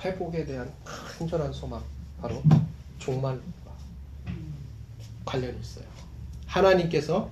회복에 0.00 0.44
대한 0.44 0.72
간절한 0.84 1.52
소망, 1.52 1.82
바로 2.20 2.42
종말과 3.02 3.42
관련이 5.24 5.58
있어요. 5.60 5.84
하나님께서 6.46 7.30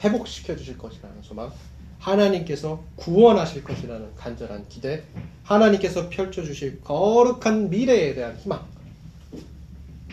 회복시켜 0.00 0.56
주실 0.56 0.76
것이라는 0.76 1.22
소망, 1.22 1.50
하나님께서 1.98 2.82
구원하실 2.96 3.64
것이라는 3.64 4.14
간절한 4.16 4.68
기대, 4.68 5.04
하나님께서 5.44 6.08
펼쳐 6.10 6.42
주실 6.42 6.80
거룩한 6.82 7.70
미래에 7.70 8.14
대한 8.14 8.36
희망. 8.38 8.66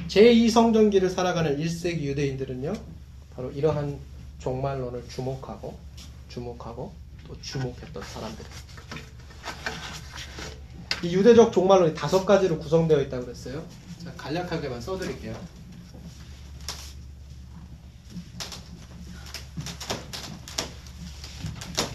제2성전기를 0.08 1.10
살아가는 1.10 1.58
1세기 1.58 2.02
유대인들은요, 2.02 2.74
바로 3.36 3.52
이러한 3.52 3.98
종말론을 4.40 5.08
주목하고, 5.10 5.78
주목하고, 6.30 6.94
또 7.28 7.42
주목했던 7.42 8.04
사람들이에요. 8.04 8.70
이 11.04 11.16
유대적 11.16 11.52
종말론이 11.52 11.94
다섯 11.94 12.26
가지로 12.26 12.60
구성되어 12.60 13.02
있다고 13.02 13.26
그랬어요. 13.26 13.64
자, 14.04 14.14
간략하게만 14.16 14.80
써드릴게요. 14.82 15.36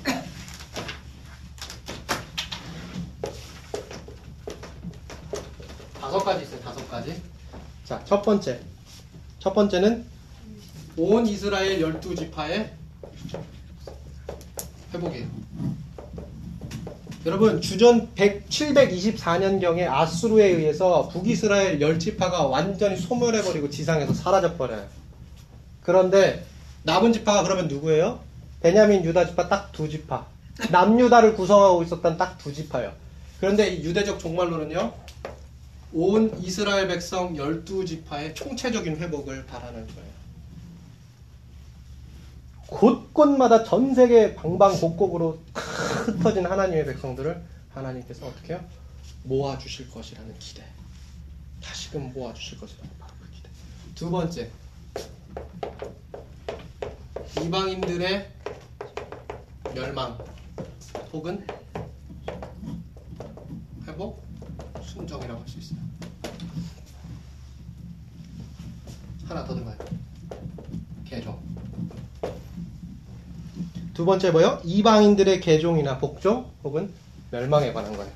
다섯 6.00 6.18
가지 6.18 6.44
있어요. 6.44 6.60
다섯 6.60 6.88
가지. 6.90 7.22
자, 7.84 8.04
첫 8.04 8.20
번째. 8.22 8.60
첫 9.38 9.52
번째는 9.54 10.04
온 10.96 11.26
이스라엘 11.26 11.80
12지파의 11.80 12.70
회복이에요. 14.92 15.26
여러분 17.26 17.60
주전 17.62 18.12
100, 18.14 18.48
724년경에 18.50 19.86
아수르에 19.88 20.46
의해서 20.46 21.08
북이스라엘 21.08 21.80
열지파가 21.80 22.42
완전히 22.46 22.96
소멸해버리고 22.98 23.70
지상에서 23.70 24.12
사라져버려요. 24.12 24.86
그런데 25.82 26.44
남은 26.82 27.14
지파가 27.14 27.42
그러면 27.42 27.68
누구예요? 27.68 28.20
베냐민 28.60 29.04
유다 29.04 29.26
지파 29.28 29.48
딱 29.48 29.72
두 29.72 29.88
지파. 29.88 30.26
남유다를 30.70 31.34
구성하고 31.34 31.82
있었던 31.82 32.16
딱 32.18 32.36
두 32.38 32.52
지파예요. 32.52 32.92
그런데 33.40 33.68
이 33.68 33.82
유대적 33.84 34.18
종말론은요. 34.18 34.92
온 35.94 36.38
이스라엘 36.42 36.88
백성 36.88 37.34
12지파의 37.34 38.34
총체적인 38.34 38.96
회복을 38.96 39.46
바라는 39.46 39.86
거예요. 39.86 40.23
곳곳마다 42.66 43.64
전 43.64 43.94
세계 43.94 44.34
방방곡곡으로 44.34 45.38
흩어진 45.54 46.46
하나님의 46.46 46.86
백성들을 46.86 47.42
하나님께서 47.74 48.26
어떻게 48.26 48.54
해요? 48.54 48.64
모아주실 49.24 49.90
것이라는 49.90 50.38
기대. 50.38 50.64
다시금 51.62 52.12
모아주실 52.12 52.58
것이라는 52.58 52.90
바로 52.98 53.12
그 53.20 53.30
기대. 53.30 53.48
두 53.94 54.10
번째. 54.10 54.50
이방인들의 57.42 58.30
멸망 59.74 60.18
혹은 61.12 61.46
회복, 63.86 64.24
순정이라고 64.82 65.40
할 65.40 65.48
수 65.48 65.58
있어요. 65.58 65.78
하나 69.26 69.44
더 69.44 69.54
들어가요. 69.54 69.76
개종. 71.04 71.43
두 73.94 74.04
번째 74.04 74.30
뭐요? 74.32 74.60
이방인들의 74.64 75.40
개종이나 75.40 75.98
복종 75.98 76.50
혹은 76.64 76.90
멸망에 77.30 77.72
관한 77.72 77.96
거예요. 77.96 78.10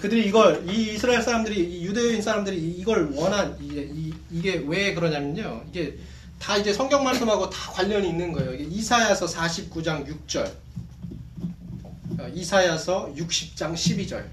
그들이 0.00 0.26
이걸 0.26 0.64
이 0.70 0.94
이스라엘 0.94 1.22
사람들이 1.22 1.62
이 1.80 1.84
유대인 1.84 2.22
사람들이 2.22 2.56
이걸 2.58 3.10
원한 3.14 3.56
이, 3.60 4.12
이 4.30 4.40
게 4.42 4.58
왜 4.66 4.94
그러냐면요. 4.94 5.64
이게 5.68 5.98
다 6.38 6.56
이제 6.56 6.72
성경 6.72 7.04
말씀하고 7.04 7.50
다 7.50 7.70
관련이 7.72 8.08
있는 8.08 8.32
거예요. 8.32 8.54
이게 8.54 8.64
이사야서 8.64 9.26
49장 9.26 10.06
6절, 10.06 10.46
어, 12.18 12.28
이사야서 12.34 13.12
60장 13.14 13.74
12절 13.74 14.24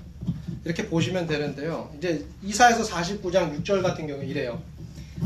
이렇게 0.63 0.87
보시면 0.87 1.27
되는데요. 1.27 1.91
이제 1.97 2.25
이사야서 2.43 2.83
49장 2.83 3.61
6절 3.61 3.81
같은 3.83 4.07
경우 4.07 4.23
이래요. 4.23 4.61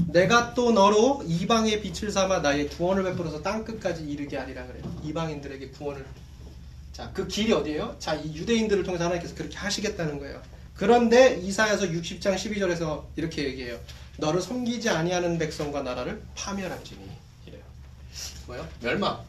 내가 0.07 0.53
또 0.53 0.71
너로 0.71 1.23
이방의 1.25 1.81
빛을 1.81 2.11
삼아 2.11 2.39
나의 2.39 2.69
구원을 2.69 3.03
베풀어서 3.03 3.41
땅 3.41 3.63
끝까지 3.63 4.03
이르게 4.03 4.37
하리라 4.37 4.65
그래요. 4.65 4.83
이방인들에게 5.03 5.69
구원을. 5.69 6.05
자, 6.93 7.09
그 7.13 7.27
길이 7.27 7.51
어디예요? 7.53 7.95
자, 7.99 8.15
이 8.15 8.35
유대인들을 8.35 8.83
통해서 8.83 9.05
하나님께서 9.05 9.35
그렇게 9.35 9.57
하시겠다는 9.57 10.19
거예요. 10.19 10.41
그런데 10.75 11.35
이사야서 11.35 11.87
60장 11.87 12.35
12절에서 12.35 13.03
이렇게 13.15 13.45
얘기해요. 13.45 13.79
너를 14.17 14.41
섬기지 14.41 14.89
아니하는 14.89 15.37
백성과 15.37 15.83
나라를 15.83 16.21
파멸할지니 16.35 17.01
이래요. 17.47 17.61
뭐요? 18.47 18.67
멸망. 18.81 19.19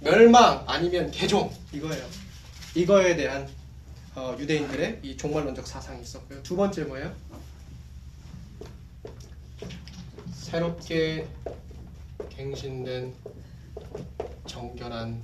멸망 0.00 0.64
아니면 0.66 1.10
개종 1.10 1.52
이거예요. 1.72 2.04
이거에 2.74 3.16
대한 3.16 3.48
어, 4.14 4.36
유대인들의 4.38 5.00
이 5.02 5.16
종말론적 5.16 5.66
사상이 5.66 6.02
있었고요. 6.02 6.42
두 6.42 6.56
번째 6.56 6.84
뭐예요? 6.84 7.12
새롭게 10.44 11.26
갱신된 12.28 13.14
정결한 14.46 15.22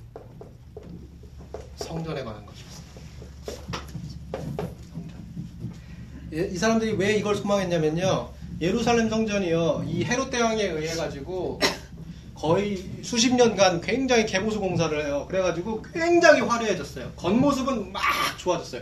성전에 1.75 2.23
관한 2.23 2.43
것이었습니다. 2.43 3.81
예, 6.33 6.47
이 6.47 6.57
사람들이 6.57 6.93
왜 6.93 7.15
이걸 7.17 7.35
소망했냐면요. 7.35 8.31
예루살렘 8.61 9.09
성전이요. 9.09 9.85
이 9.87 10.03
헤롯 10.03 10.31
대왕에 10.31 10.63
의해 10.63 10.95
가지고 10.95 11.59
거의 12.33 12.89
수십 13.03 13.35
년간 13.35 13.81
굉장히 13.81 14.25
개보수 14.25 14.59
공사를 14.59 15.05
해요. 15.05 15.27
그래가지고 15.29 15.83
굉장히 15.93 16.41
화려해졌어요. 16.41 17.11
겉모습은 17.15 17.91
막 17.91 18.01
좋아졌어요. 18.39 18.81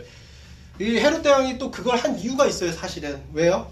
이 0.80 0.96
헤롯 0.96 1.22
대왕이 1.22 1.58
또 1.58 1.70
그걸 1.70 1.98
한 1.98 2.18
이유가 2.18 2.46
있어요, 2.46 2.72
사실은. 2.72 3.20
왜요? 3.34 3.70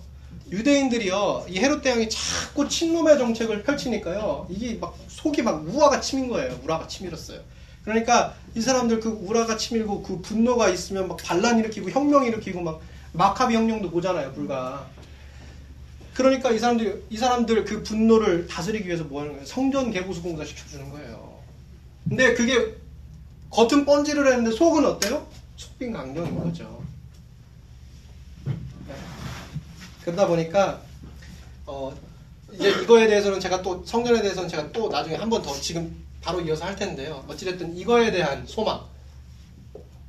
유대인들이요, 0.51 1.47
이 1.49 1.59
헤롯 1.59 1.83
대왕이 1.83 2.09
자꾸 2.09 2.69
친놈의 2.69 3.19
정책을 3.19 3.63
펼치니까요, 3.63 4.47
이게 4.49 4.75
막 4.75 4.97
속이 5.09 5.43
막 5.43 5.67
우화가 5.67 6.01
치민 6.01 6.29
거예요. 6.29 6.59
우라가 6.63 6.87
치밀었어요. 6.87 7.41
그러니까 7.85 8.35
이 8.55 8.61
사람들 8.61 9.01
그 9.01 9.09
우라가 9.09 9.57
치밀고 9.57 10.03
그 10.03 10.21
분노가 10.21 10.69
있으면 10.69 11.09
막 11.09 11.17
반란 11.17 11.59
일으키고 11.59 11.91
혁명 11.91 12.25
일으키고 12.25 12.61
막 12.61 12.81
마카비 13.13 13.55
혁명도 13.55 13.91
보잖아요, 13.91 14.33
불과. 14.33 14.87
그러니까 16.15 16.51
이 16.51 16.59
사람들 16.59 17.05
이 17.11 17.17
사람들 17.17 17.65
그 17.65 17.83
분노를 17.83 18.47
다스리기 18.47 18.87
위해서 18.87 19.05
뭐 19.05 19.21
하는 19.21 19.33
거예요? 19.35 19.47
성전 19.47 19.91
개보수 19.91 20.23
공사 20.23 20.45
시켜주는 20.45 20.91
거예요. 20.91 21.39
근데 22.09 22.35
그게 22.35 22.75
겉은 23.51 23.85
번지를 23.85 24.27
했는데 24.27 24.51
속은 24.51 24.85
어때요? 24.85 25.27
속빈 25.57 25.93
강경인 25.93 26.35
거죠. 26.37 26.83
네. 30.09 30.13
그러다 30.13 30.27
보니까 30.27 30.81
어 31.67 31.95
이제 32.53 32.71
이거에 32.71 33.07
대해서는 33.07 33.39
제가 33.41 33.61
또 33.63 33.85
성전에 33.85 34.23
대해서는 34.23 34.49
제가 34.49 34.73
또 34.73 34.89
나중에 34.89 35.17
한 35.17 35.29
번 35.29 35.43
더 35.43 35.53
지금 35.61 36.05
바로 36.23 36.41
이어서 36.41 36.65
할 36.65 36.75
텐데요. 36.77 37.25
어찌됐든 37.29 37.77
이거에 37.77 38.11
대한 38.11 38.47
소망. 38.47 38.81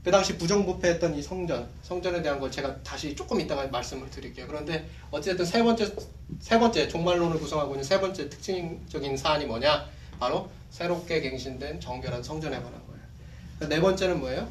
그 0.03 0.11
당시 0.11 0.37
부정부패했던 0.37 1.15
이 1.15 1.21
성전, 1.21 1.67
성전에 1.83 2.21
대한 2.21 2.39
걸 2.39 2.49
제가 2.49 2.81
다시 2.83 3.13
조금 3.15 3.39
이따가 3.41 3.67
말씀을 3.67 4.09
드릴게요. 4.09 4.47
그런데 4.47 4.87
어찌됐든 5.11 5.45
세 5.45 5.61
번째, 5.61 5.93
세 6.39 6.57
번째 6.57 6.87
종말론을 6.87 7.37
구성하고 7.39 7.73
있는 7.73 7.83
세 7.83 7.99
번째 7.99 8.29
특징적인 8.29 9.17
사안이 9.17 9.45
뭐냐? 9.45 9.85
바로 10.19 10.49
새롭게 10.71 11.19
갱신된 11.21 11.81
정결한 11.81 12.23
성전에 12.23 12.55
관한 12.55 12.73
거예요. 12.87 13.69
네 13.69 13.81
번째는 13.81 14.19
뭐예요? 14.21 14.47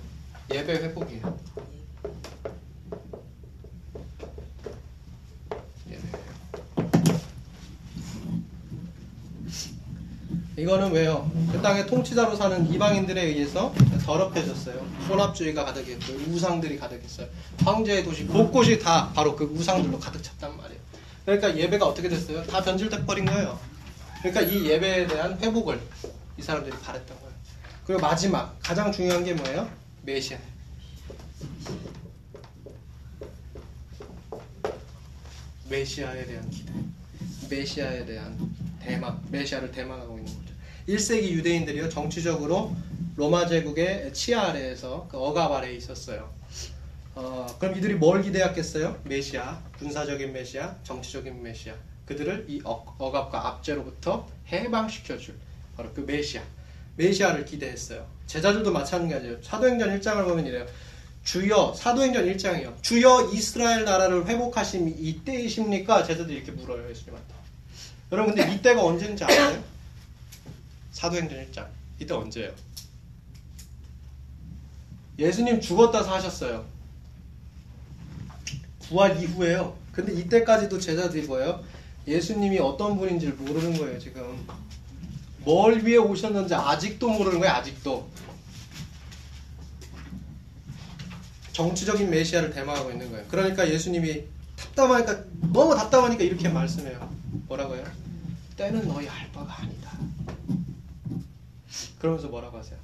예배 0.53 0.73
회복이에요. 0.75 1.39
예배. 5.91 6.03
이거는 10.59 10.91
왜요? 10.91 11.31
그 11.53 11.63
땅의 11.63 11.87
통치자로 11.87 12.35
사는 12.35 12.69
이방인들에 12.73 13.23
의해서 13.23 13.73
더럽혀졌어요. 14.05 14.75
혼합주의가 15.09 15.65
가득했고 15.65 16.15
우상들이 16.33 16.77
가득했어요. 16.79 17.29
황제의 17.65 18.03
도시 18.03 18.27
곳곳이 18.27 18.81
다 18.81 19.13
바로 19.15 19.37
그 19.37 19.45
우상들로 19.45 20.01
가득 20.01 20.21
찼단 20.21 20.57
말이에요. 20.57 20.81
그러니까 21.25 21.57
예배가 21.57 21.87
어떻게 21.87 22.09
됐어요? 22.09 22.43
다 22.45 22.61
변질돼 22.61 23.07
버린 23.07 23.25
거예요. 23.27 23.57
그러니까 24.21 24.41
이 24.41 24.67
예배에 24.67 25.07
대한 25.07 25.39
회복을 25.39 25.81
이 26.37 26.43
사람들이 26.43 26.77
바랬던 26.79 27.17
거예요. 27.17 27.33
그리고 27.87 28.03
마지막 28.03 28.57
가장 28.61 28.91
중요한 28.91 29.23
게 29.23 29.35
뭐예요? 29.35 29.71
메시아. 30.03 30.39
메시아에 35.69 36.27
대한 36.27 36.51
기대. 36.51 36.73
메시아에 37.49 38.05
대한 38.07 38.57
대망, 38.81 39.23
메시아를 39.31 39.71
대망하고 39.71 40.19
있는. 40.19 40.33
1세기 40.89 41.29
유대인들이요, 41.31 41.91
정치적으로 41.91 42.75
로마 43.17 43.47
제국의 43.47 44.13
치아 44.15 44.49
아래에서 44.49 45.07
그 45.11 45.19
억압 45.19 45.53
아래에 45.53 45.75
있었어요. 45.75 46.33
어, 47.15 47.47
그럼 47.59 47.77
이들이 47.77 47.95
뭘 47.95 48.23
기대했겠어요? 48.23 49.01
메시아, 49.05 49.61
군사적인 49.79 50.33
메시아, 50.33 50.77
정치적인 50.85 51.43
메시아. 51.43 51.75
그들을 52.07 52.47
이 52.49 52.61
억, 52.65 52.95
억압과 52.99 53.49
압제로부터 53.49 54.27
해방시켜줄 54.51 55.35
바로 55.77 55.93
그 55.93 56.01
메시아. 56.01 56.43
메시아를 56.97 57.45
기대했어요. 57.45 58.07
제자들도 58.27 58.73
마찬가지예요. 58.73 59.43
사도행전 59.43 60.01
1장을 60.01 60.25
보면 60.25 60.47
이래요. 60.47 60.67
주여, 61.25 61.75
사도행전 61.77 62.25
1장이요. 62.25 62.83
주여 62.83 63.31
이스라엘 63.35 63.85
나라를 63.85 64.27
회복하심이 64.27 64.93
이때이십니까? 64.93 66.05
제자들이 66.05 66.39
이렇게 66.39 66.53
물어요, 66.53 66.89
예수님한테. 66.89 67.35
여러분, 68.11 68.35
근데 68.35 68.55
이때가 68.55 68.83
언제인지 68.83 69.25
아세요? 69.25 69.63
사도행전 70.99 71.47
1장. 71.47 71.69
이때 72.01 72.13
언제예요? 72.13 72.53
예수님 75.17 75.61
죽었다 75.61 76.03
사셨어요. 76.03 76.65
부활 78.81 79.23
이후에요. 79.23 79.77
근데 79.93 80.13
이때까지도 80.13 80.81
제자들이 80.81 81.29
뭐예요? 81.29 81.63
예수님이 82.09 82.59
어떤 82.59 82.99
분인지를 82.99 83.35
모르는 83.35 83.79
거예요, 83.79 83.97
지금. 84.01 84.45
뭘 85.45 85.85
위해 85.87 85.99
오셨는지 85.99 86.57
아직도 86.57 87.09
모르는 87.09 87.39
거예요, 87.39 87.55
아직도. 87.55 88.11
정치적인 91.53 92.11
메시아를 92.11 92.51
대마하고 92.51 92.91
있는 92.91 93.09
거예요. 93.13 93.25
그러니까 93.29 93.71
예수님이 93.71 94.25
답답하니까, 94.57 95.23
너무 95.53 95.77
답답하니까 95.77 96.25
이렇게 96.25 96.49
말씀해요. 96.49 97.09
뭐라고요? 97.47 97.85
때는 98.57 98.89
너희 98.89 99.09
알 99.09 99.31
바가 99.31 99.63
아니다. 99.63 99.78
그러면서 101.99 102.29
뭐라고 102.29 102.59
하세요? 102.59 102.79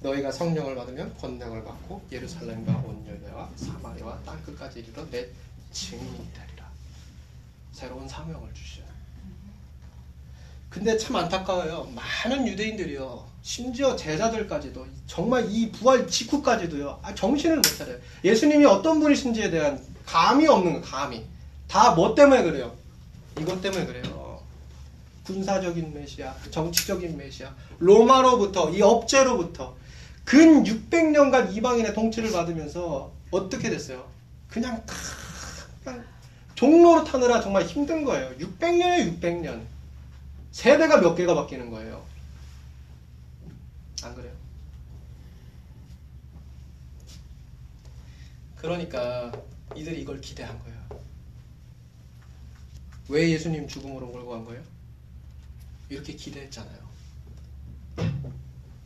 너희가 0.00 0.32
성령을 0.32 0.74
받으면 0.74 1.14
권능을 1.18 1.64
받고 1.64 2.02
예루살렘과 2.10 2.72
온 2.86 3.06
유대와 3.06 3.50
사마리아와 3.56 4.18
땅 4.24 4.42
끝까지 4.42 4.80
이르러 4.80 5.08
내 5.10 5.28
증인이 5.70 6.28
되리라. 6.32 6.66
새로운 7.72 8.08
사명을 8.08 8.52
주셔요. 8.54 8.84
근데 10.68 10.96
참 10.96 11.16
안타까워요. 11.16 11.84
많은 11.94 12.48
유대인들이요. 12.48 13.30
심지어 13.42 13.94
제자들까지도 13.94 14.86
정말 15.06 15.46
이 15.50 15.70
부활 15.70 16.06
직후까지도요. 16.08 17.00
아, 17.02 17.14
정신을 17.14 17.56
못 17.56 17.62
차려요. 17.62 17.98
예수님이 18.24 18.64
어떤 18.64 18.98
분이신지에 19.00 19.50
대한 19.50 19.84
감이 20.06 20.46
없는 20.46 20.72
거예요. 20.72 20.84
감이. 20.84 21.24
다 21.68 21.94
뭐 21.94 22.14
때문에 22.14 22.42
그래요? 22.42 22.74
이것 23.38 23.60
때문에 23.60 23.86
그래요. 23.86 24.21
군사적인 25.24 25.94
메시아, 25.94 26.34
정치적인 26.50 27.16
메시아, 27.16 27.54
로마로부터 27.78 28.70
이 28.70 28.82
업제로부터 28.82 29.76
근 30.24 30.64
600년간 30.64 31.54
이방인의 31.54 31.94
통치를 31.94 32.32
받으면서 32.32 33.12
어떻게 33.30 33.70
됐어요? 33.70 34.08
그냥 34.48 34.84
다 34.86 34.94
그냥 35.84 36.04
종로로 36.54 37.04
타느라 37.04 37.40
정말 37.40 37.64
힘든 37.64 38.04
거예요. 38.04 38.36
600년에 38.38 39.20
600년. 39.20 39.62
세대가 40.52 41.00
몇 41.00 41.14
개가 41.14 41.34
바뀌는 41.34 41.70
거예요. 41.70 42.04
안 44.04 44.14
그래요? 44.14 44.32
그러니까 48.56 49.32
이들이 49.74 50.02
이걸 50.02 50.20
기대한 50.20 50.58
거예요. 50.60 50.78
왜 53.08 53.30
예수님 53.30 53.66
죽음으로 53.66 54.06
몰고 54.06 54.30
간 54.30 54.44
거예요? 54.44 54.62
이렇게 55.92 56.14
기대했잖아요. 56.14 56.82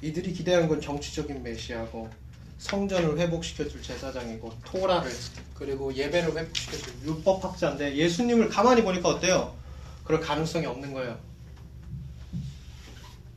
이들이 0.03 0.33
기대한 0.33 0.69
건 0.69 0.81
정치적인 0.81 1.43
메시아고 1.43 2.11
성전을 2.59 3.19
회복시켜줄 3.19 3.81
제사장이고 3.81 4.53
토라를 4.65 5.11
그리고 5.55 5.95
예배를 5.95 6.37
회복시켜줄 6.37 6.95
율법학자인데 7.05 7.97
예수님을 7.97 8.49
가만히 8.49 8.83
보니까 8.83 9.11
어때요? 9.11 9.57
그럴 10.05 10.21
가능성이 10.21 10.67
없는 10.67 10.93
거예요. 10.93 11.19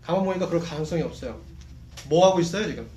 가만 0.02 0.26
보니까 0.26 0.48
그럴 0.48 0.62
가능성이 0.62 1.04
없어요. 1.04 1.40
뭐 2.08 2.28
하고 2.28 2.40
있어요 2.40 2.66
지금? 2.68 2.90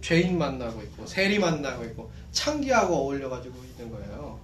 죄인 0.00 0.38
만나고 0.38 0.82
있고 0.82 1.06
세리 1.06 1.38
만나고 1.38 1.84
있고 1.86 2.12
창기하고 2.30 2.94
어울려가지고 2.94 3.56
있는 3.64 3.90
거예요. 3.90 4.40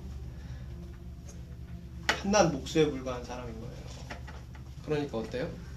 한낱 2.09 2.53
목수에 2.53 2.91
불과한 2.91 3.25
사람인 3.25 3.61
거예요. 3.61 3.77
그러니까 4.85 5.19
어때요? 5.19 5.68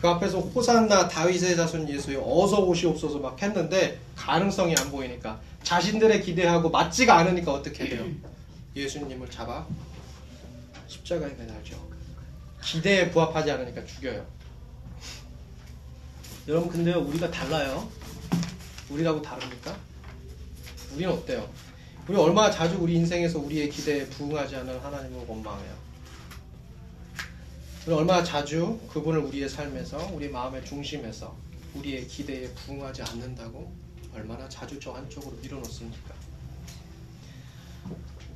그 0.00 0.08
앞에서 0.08 0.40
호산나 0.40 1.08
다윗의 1.08 1.56
자손 1.56 1.88
예수여 1.88 2.22
어서 2.24 2.60
오시옵소서 2.60 3.18
막 3.18 3.40
했는데 3.40 4.00
가능성이 4.16 4.74
안 4.76 4.90
보이니까 4.90 5.40
자신들의 5.62 6.22
기대하고 6.22 6.70
맞지가 6.70 7.16
않으니까 7.18 7.52
어떻게 7.52 7.86
해요? 7.86 8.04
예수님을 8.74 9.30
잡아 9.30 9.66
십자가에 10.88 11.30
매달죠. 11.34 11.76
기대에 12.62 13.10
부합하지 13.10 13.50
않으니까 13.50 13.84
죽여요. 13.84 14.26
여러분 16.48 16.68
근데요 16.68 16.98
우리가 16.98 17.30
달라요. 17.30 17.88
우리라고 18.90 19.22
다릅니까? 19.22 19.76
우리는 20.94 21.12
어때요? 21.12 21.48
우리 22.08 22.16
얼마나 22.16 22.50
자주 22.50 22.76
우리 22.78 22.94
인생에서 22.94 23.38
우리의 23.38 23.70
기대에 23.70 24.06
부응하지 24.06 24.56
않은 24.56 24.80
하나님을 24.80 25.24
원망해요. 25.26 25.81
우리 27.84 27.94
얼마나 27.96 28.22
자주 28.22 28.78
그분을 28.92 29.18
우리의 29.18 29.48
삶에서 29.48 30.12
우리 30.12 30.28
마음의 30.28 30.64
중심에서 30.64 31.34
우리의 31.74 32.06
기대에 32.06 32.48
부응하지 32.54 33.02
않는다고 33.02 33.72
얼마나 34.14 34.48
자주 34.48 34.78
저 34.78 34.92
한쪽으로 34.92 35.36
밀어놓습니까? 35.42 36.14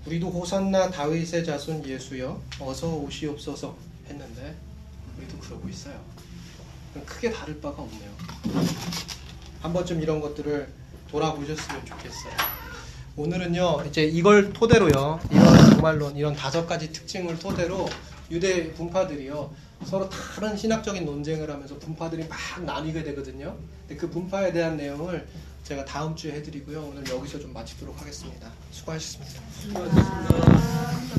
우리도 0.05 0.31
호산나 0.31 0.91
다윗의 0.91 1.45
자손 1.45 1.87
예수여 1.87 2.43
어서 2.59 2.93
오시옵소서 2.97 3.77
했는데 4.09 4.57
우리도 5.17 5.39
그러고 5.39 5.69
있어요. 5.69 6.01
크게 7.05 7.31
다를 7.31 7.61
바가 7.61 7.83
없네요. 7.83 8.11
한 9.61 9.73
번쯤 9.73 10.03
이런 10.03 10.21
것들을 10.21 10.69
돌아보셨으면 11.09 11.87
좋겠어요. 11.87 12.33
오늘은요, 13.17 13.85
이제 13.89 14.05
이걸 14.05 14.53
토대로요, 14.53 15.21
이런 15.31 15.71
정말론, 15.71 16.17
이런 16.17 16.35
다섯 16.35 16.67
가지 16.67 16.93
특징을 16.93 17.39
토대로 17.39 17.89
유대 18.31 18.73
분파들이요, 18.73 19.55
서로 19.85 20.09
다른 20.09 20.57
신학적인 20.57 21.05
논쟁을 21.05 21.51
하면서 21.51 21.79
분파들이 21.79 22.27
막 22.29 22.39
나뉘게 22.65 23.03
되거든요. 23.05 23.57
근데 23.87 23.97
그 23.97 24.11
분파에 24.11 24.53
대한 24.53 24.77
내용을 24.77 25.27
제가 25.65 25.85
다음 25.85 26.15
주에 26.15 26.33
해드리고요. 26.33 26.93
오늘 26.93 27.09
여기서 27.09 27.41
좀 27.41 27.53
마치도록 27.53 28.01
하겠습니다. 28.01 28.51
수고하셨습니다. 28.71 29.43
수고하셨습니다. 29.61 31.17